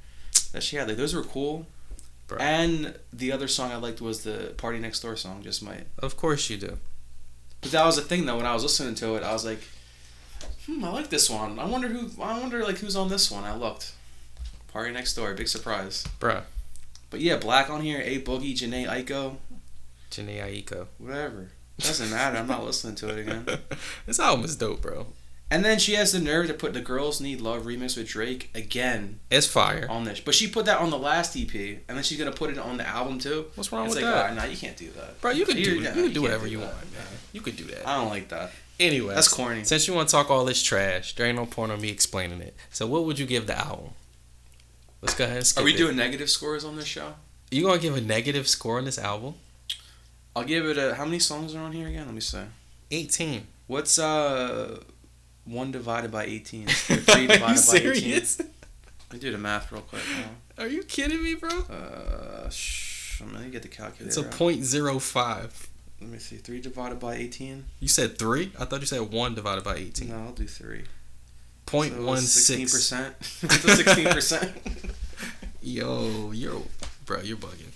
[0.53, 0.87] that she had.
[0.87, 1.67] Like those were cool.
[2.27, 2.39] Bro.
[2.39, 5.85] And the other song I liked was the PartyNextDoor song, just might.
[5.99, 6.77] Of course you do.
[7.61, 8.37] But that was the thing though.
[8.37, 9.59] When I was listening to it, I was like,
[10.65, 11.59] "Hmm, I like this one.
[11.59, 12.09] I wonder who.
[12.21, 13.93] I wonder like who's on this one." I looked.
[14.73, 16.05] PartyNextDoor, big surprise.
[16.19, 16.43] Bruh.
[17.09, 19.37] But yeah, 6LACK on here, A Boogie, Jhené Aiko,
[20.11, 20.87] Jhené Aiko.
[20.97, 21.49] whatever.
[21.79, 22.37] Doesn't matter.
[22.37, 23.45] I'm not listening to it again.
[24.05, 25.07] this album is dope, bro.
[25.49, 28.49] And then she has the nerve to put the Girls Need Love remix with Drake
[28.53, 29.87] again It's fire.
[29.89, 30.19] on this.
[30.19, 31.53] But she put that on the last EP,
[31.87, 33.45] and then she's gonna put it on the album too.
[33.55, 34.25] What's wrong it's with like, that?
[34.25, 35.21] right, nah, you can't do that.
[35.21, 36.73] Bro, you could do You- you, yeah, can you do can't whatever do you that.
[36.73, 37.03] want, man.
[37.31, 37.87] You could do that.
[37.87, 38.51] I don't like that.
[38.79, 39.63] Anyway, That's corny.
[39.63, 42.41] Since you want to talk all this trash, there ain't no point on me explaining
[42.41, 42.55] it.
[42.71, 43.89] So what would you give the album?
[45.01, 45.77] Let's go ahead and skip Are we it.
[45.77, 47.15] doing negative scores on this show?
[47.49, 49.35] You gonna give a negative score on this album?
[50.35, 50.95] I'll give it a.
[50.95, 52.05] How many songs are on here again?
[52.05, 52.41] Let me see.
[52.91, 53.47] 18.
[53.67, 54.79] What's uh
[55.45, 56.67] one divided by eighteen?
[56.67, 58.39] Or Three Are divided you by serious?
[58.39, 58.53] eighteen.
[59.09, 60.01] Let me do the math real quick.
[60.57, 61.49] Are you kidding me, bro?
[61.49, 64.05] Uh, shh, I'm gonna get the calculator.
[64.07, 65.67] It's a point zero five.
[66.01, 66.37] Let me see.
[66.37, 67.65] Three divided by eighteen.
[67.79, 68.51] You said three?
[68.59, 70.09] I thought you said one divided by eighteen.
[70.09, 70.83] No, I'll do three.
[71.65, 72.73] Point one Sixteen six.
[72.73, 73.15] percent.
[73.43, 74.53] It's a sixteen percent.
[75.61, 76.61] Yo, you're
[77.05, 77.71] bro, you're bugging.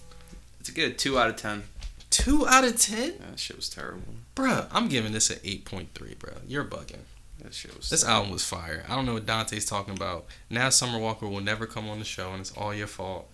[0.59, 1.63] It's a good two out of ten.
[2.09, 4.14] Two out of ten, that shit was terrible.
[4.35, 4.65] bro.
[4.72, 6.34] I'm giving this an eight point three, bro.
[6.48, 6.99] You're bugging.
[7.41, 7.89] That shit was.
[7.89, 8.85] This album was fire.
[8.88, 10.26] I don't know what Dante's talking about.
[10.49, 13.27] Now Summer Walker will never come on the show, and it's all your fault.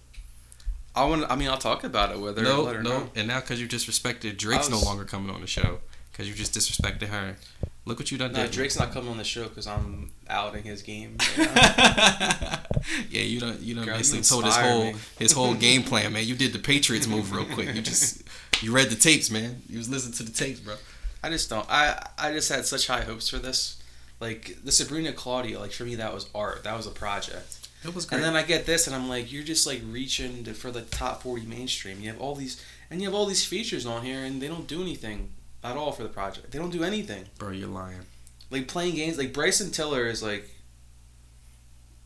[0.97, 1.29] I want.
[1.29, 2.43] I mean, I'll talk about it with her.
[2.43, 2.89] No, her no.
[2.99, 3.09] know.
[3.15, 5.79] And now because you disrespected Drake's was- no longer coming on the show
[6.11, 7.37] because you just disrespected her.
[7.85, 8.51] Look what you done No, did.
[8.51, 11.15] Drake's not coming on the show because I'm outing his game.
[11.37, 13.59] yeah, you don't.
[13.61, 14.95] You don't basically told his whole me.
[15.19, 16.25] his whole game plan, man.
[16.25, 17.73] You did the Patriots move real quick.
[17.73, 18.23] You just
[18.61, 19.61] you read the tapes, man.
[19.69, 20.75] You was listening to the tapes, bro.
[21.23, 21.65] I just don't.
[21.69, 23.81] I I just had such high hopes for this.
[24.19, 26.63] Like the Sabrina Claudio, like for me that was art.
[26.63, 27.66] That was a project.
[27.83, 30.53] It was And then I get this, and I'm like, you're just like reaching to,
[30.53, 32.01] for the top 40 mainstream.
[32.01, 34.67] You have all these, and you have all these features on here, and they don't
[34.67, 35.29] do anything
[35.63, 36.51] at all for the project.
[36.51, 37.25] They don't do anything.
[37.37, 38.01] bro, you're lying.
[38.49, 39.17] Like playing games.
[39.17, 40.49] Like Bryson Tiller is like.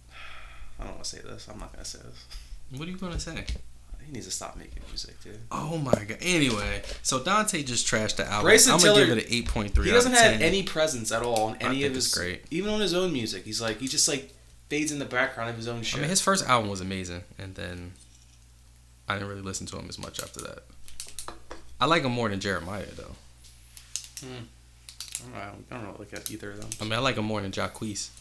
[0.80, 1.48] I don't want to say this.
[1.48, 2.26] I'm not gonna say this.
[2.78, 3.46] What are you gonna say?
[4.06, 5.40] he needs to stop making music, dude.
[5.52, 6.18] Oh my god.
[6.22, 8.44] Anyway, so Dante just trashed the album.
[8.44, 9.86] Bryson I'm gonna Tiller- give it an eight point three.
[9.86, 12.44] He doesn't have any presence at all on any of his great.
[12.52, 13.46] even on his own music.
[13.46, 14.34] He's like he just like
[14.72, 17.56] fades in the background of his own I mean, his first album was amazing, and
[17.56, 17.92] then
[19.06, 20.60] I didn't really listen to him as much after that.
[21.78, 23.16] I like him more than Jeremiah though.
[24.22, 24.46] Hmm.
[25.36, 25.64] I don't know.
[25.72, 26.70] I don't know like that either of them.
[26.80, 28.12] I mean, I like him more than Jacquees.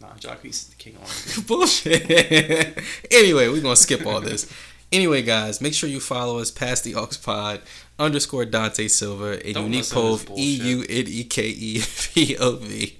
[0.00, 1.44] Nah, Jacquees is the king of.
[1.48, 2.08] Bullshit.
[3.10, 4.48] anyway, we're gonna skip all this.
[4.92, 7.62] Anyway, guys, make sure you follow us pass the Aux Pod
[7.98, 10.54] underscore Dante Silva and Unique Pove E.
[10.62, 12.96] U N E K E P O V.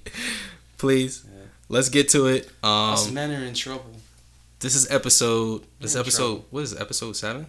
[0.77, 1.26] Please.
[1.68, 2.48] Let's get to it.
[2.62, 3.90] Us Um, men are in trouble.
[4.60, 5.62] this is episode.
[5.80, 6.22] This We're episode.
[6.26, 6.47] trouble.
[6.51, 6.80] What is it?
[6.80, 7.47] Episode seven.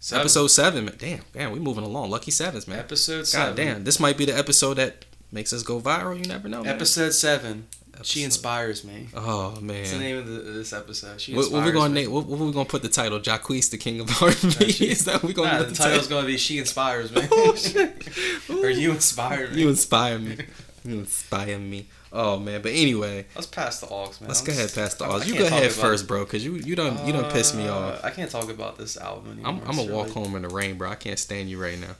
[0.00, 0.20] Seven.
[0.20, 0.84] Episode seven.
[0.86, 0.94] Man.
[0.98, 2.10] Damn, damn, we moving along.
[2.10, 2.78] Lucky sevens, man.
[2.78, 3.56] Episode God seven.
[3.56, 6.16] damn, this might be the episode that makes us go viral.
[6.16, 6.62] You never know.
[6.62, 6.74] Man.
[6.74, 7.66] Episode seven.
[8.04, 9.08] She inspires me.
[9.12, 9.78] Oh man!
[9.78, 11.20] That's the name of the, this episode.
[11.20, 12.02] She What, we gonna me.
[12.02, 12.12] name?
[12.12, 13.18] What, what we gonna put the title?
[13.18, 14.66] Jacquees, the king of R&B.
[14.86, 16.18] Is that we gonna Nah, the the title's title?
[16.18, 18.08] gonna be "She Inspires Me" Oh, shit.
[18.50, 20.36] or "You Inspire Me." You inspire me.
[20.84, 21.88] You inspire me.
[22.12, 24.28] Oh man, but anyway, Let's pass the aux, man.
[24.28, 25.28] let's go ahead pass the I- I odds.
[25.28, 28.04] You go ahead first, bro, because you you don't you don't piss me Uh, off.
[28.04, 29.48] I can't talk about this album anymore.
[29.52, 30.88] I'm I'm gonna walk home in the rain, bro.
[30.90, 31.96] I can't stand you right now.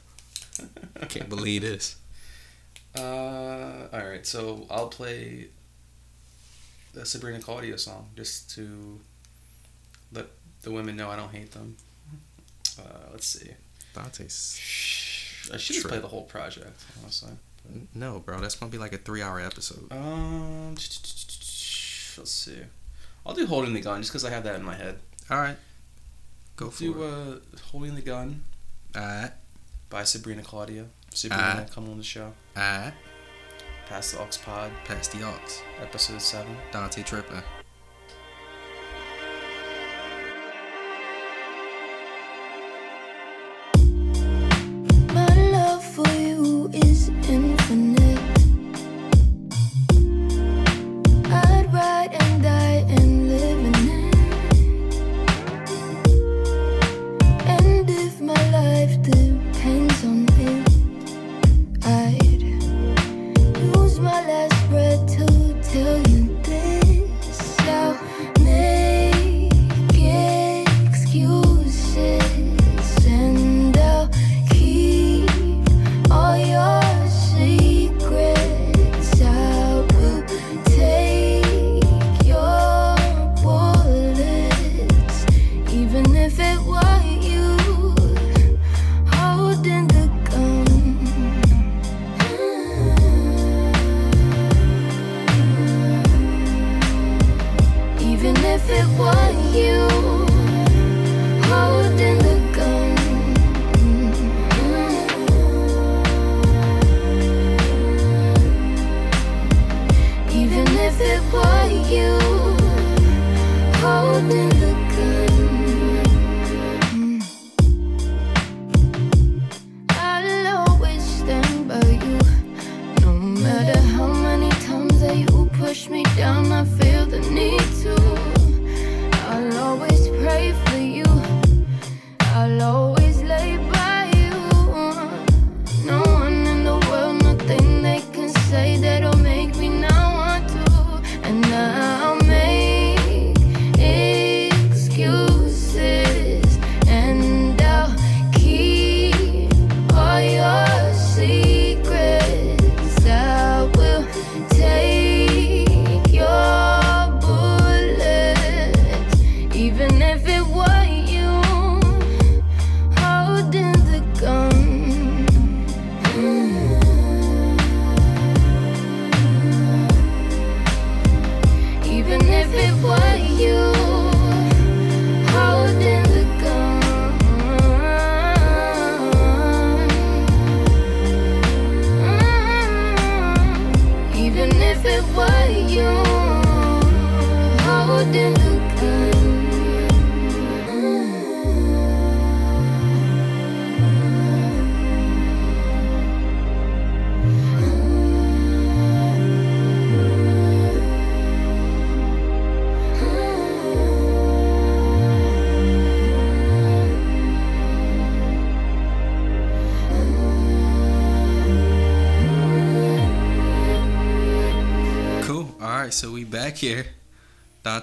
[1.01, 1.97] I can't believe this.
[2.97, 5.48] Uh, all right, so I'll play
[6.94, 8.98] the Sabrina Claudio song just to
[10.12, 10.26] let
[10.62, 11.76] the women know I don't hate them.
[12.78, 12.82] Uh,
[13.12, 13.51] let's see.
[13.94, 14.59] Dante's.
[15.52, 15.90] I should just True.
[15.90, 17.32] play the whole project, honestly.
[17.95, 19.89] No, bro, that's gonna be like a three-hour episode.
[19.93, 22.59] Um, let's see.
[23.27, 24.99] I'll do "Holding the Gun" just because I have that in my head.
[25.31, 25.57] All right,
[26.57, 27.07] go for do it.
[27.55, 28.45] uh, "Holding the Gun"
[28.97, 29.32] Alright,
[29.90, 30.86] by Sabrina Claudio.
[31.12, 32.32] Sabrina, come on the show.
[32.57, 32.95] alright.
[33.86, 35.61] Pass the Aux Pod, Past the Ox.
[35.81, 36.57] episode seven.
[36.73, 37.43] Dante tripping.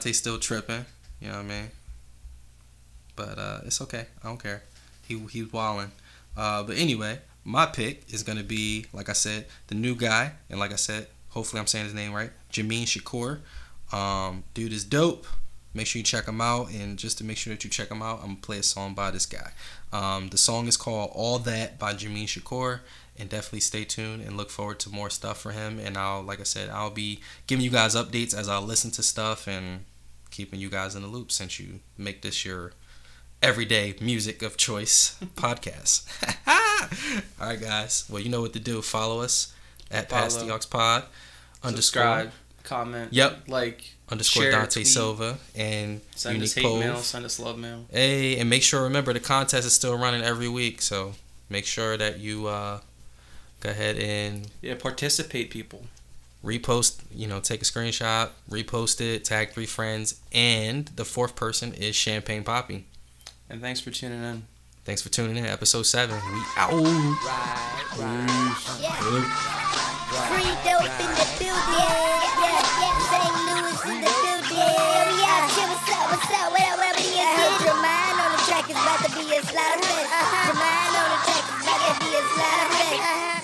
[0.05, 0.85] Dante still tripping.
[1.19, 1.71] You know what I mean?
[3.15, 4.05] but uh, it's okay.
[4.23, 4.63] I don't care.
[5.07, 5.91] He he was wilding.
[6.35, 10.59] Uh, but anyway, my pick is gonna be like I said, the new guy, and
[10.59, 13.39] like I said, hopefully I'm saying his name right, Jameen Shakur.
[13.95, 15.25] Um, dude is dope.
[15.73, 18.01] Make sure you check him out, and just to make sure that you check him
[18.01, 19.51] out, I'm gonna play a song by this guy.
[19.91, 22.81] Um, the song is called "All That" by Jameen Shakur,
[23.17, 25.79] and definitely stay tuned and look forward to more stuff for him.
[25.79, 29.03] And I'll, like I said, I'll be giving you guys updates as I listen to
[29.03, 29.85] stuff and
[30.35, 32.73] keeping you guys in the loop since you make this your
[33.41, 36.05] everyday music of choice podcast.
[37.39, 38.03] All right, guys.
[38.09, 38.81] Well, you know what to do.
[38.81, 39.53] Follow us
[39.89, 40.21] at Follow.
[40.23, 41.03] Pass the Aux Pod
[41.63, 42.31] underscore Subscribe,
[42.63, 43.43] comment, Yep.
[43.47, 47.57] like, underscore share, Dante tweet, Silva and send us Unique hate mail, send us love
[47.57, 47.85] mail.
[47.91, 51.13] Hey, and make sure remember the contest is still running every week, so
[51.49, 52.81] make sure that you uh,
[53.61, 55.85] go ahead and Yeah, participate, people.
[56.45, 57.01] Repost.
[57.11, 61.95] You know, take a screenshot, repost it, tag three friends, and the fourth person is
[61.95, 62.83] Champagne Papi.
[63.49, 64.45] And thanks for tuning in.
[64.85, 65.45] Thanks for tuning in.
[65.45, 66.15] Episode seven.
[66.15, 66.69] We out.
[66.69, 66.85] Free
[70.61, 71.73] dope in the building.
[71.73, 72.61] Yeah, yeah.
[73.09, 73.33] St.
[73.49, 74.13] Louis in the
[74.45, 75.17] building.
[75.17, 75.49] Yeah.
[75.49, 76.13] Shit, what's up?
[76.13, 76.53] What's up?
[76.53, 76.77] What up?
[76.77, 77.01] What up?
[77.09, 77.57] Yeah.
[77.65, 80.13] Jermaine on the track is about to be a slaughter uh-huh.
[80.13, 80.53] fest.
[80.53, 83.33] Jermaine on the track is about to be a slaughter uh-huh.
[83.33, 83.34] fest.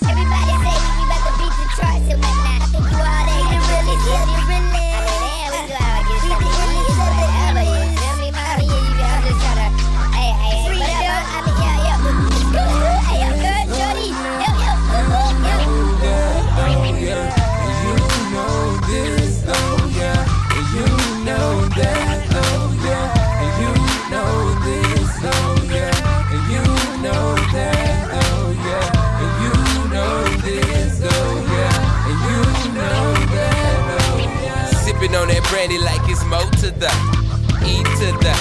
[38.22, 38.34] To.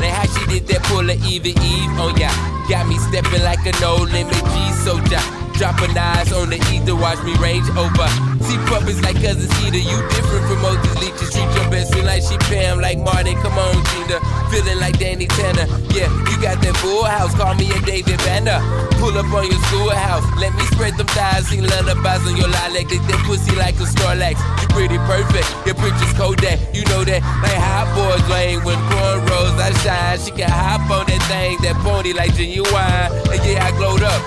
[0.00, 2.32] Like how she did that pull of Eve Eve, oh yeah.
[2.68, 5.20] Got me stepping like a no limit G soldier.
[5.58, 8.06] Dropping eyes on the ether, watch me range over.
[8.46, 11.34] See puppets like cousin Skeeter, you different from Moses Leeches.
[11.34, 13.34] Treat your best friend like she Pam, like Marty.
[13.42, 14.22] Come on, Gina.
[14.54, 15.66] Feeling like Danny Tanner.
[15.90, 18.62] Yeah, you got that full house, call me a David Banner.
[19.02, 22.86] Pull up on your schoolhouse, let me spread them thighs, sing lullabies on your lilac.
[22.88, 24.38] Lick that pussy like a Snorlax.
[24.78, 26.54] Pretty perfect, your picture's Kodak.
[26.70, 30.22] You know that, like hot boys lane when cornrows I shine.
[30.22, 33.10] She can hop on that thing, that pony like genuine.
[33.26, 34.22] And yeah, I glowed up.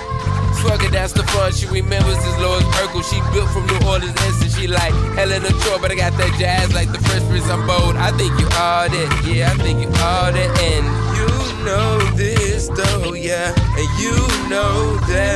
[0.60, 1.56] Swagger, that's the fun.
[1.56, 3.00] She remembers his Lois Urkel.
[3.00, 6.36] She built from New Orleans, and she like Helen of Troy, but I got that
[6.36, 7.48] jazz like the Fresh Prince.
[7.48, 7.96] I'm bold.
[7.96, 9.48] I think you all that, yeah.
[9.48, 10.84] I think you all that, and
[11.16, 11.32] you
[11.64, 13.56] know this though, yeah.
[13.56, 14.20] And you
[14.52, 15.32] know that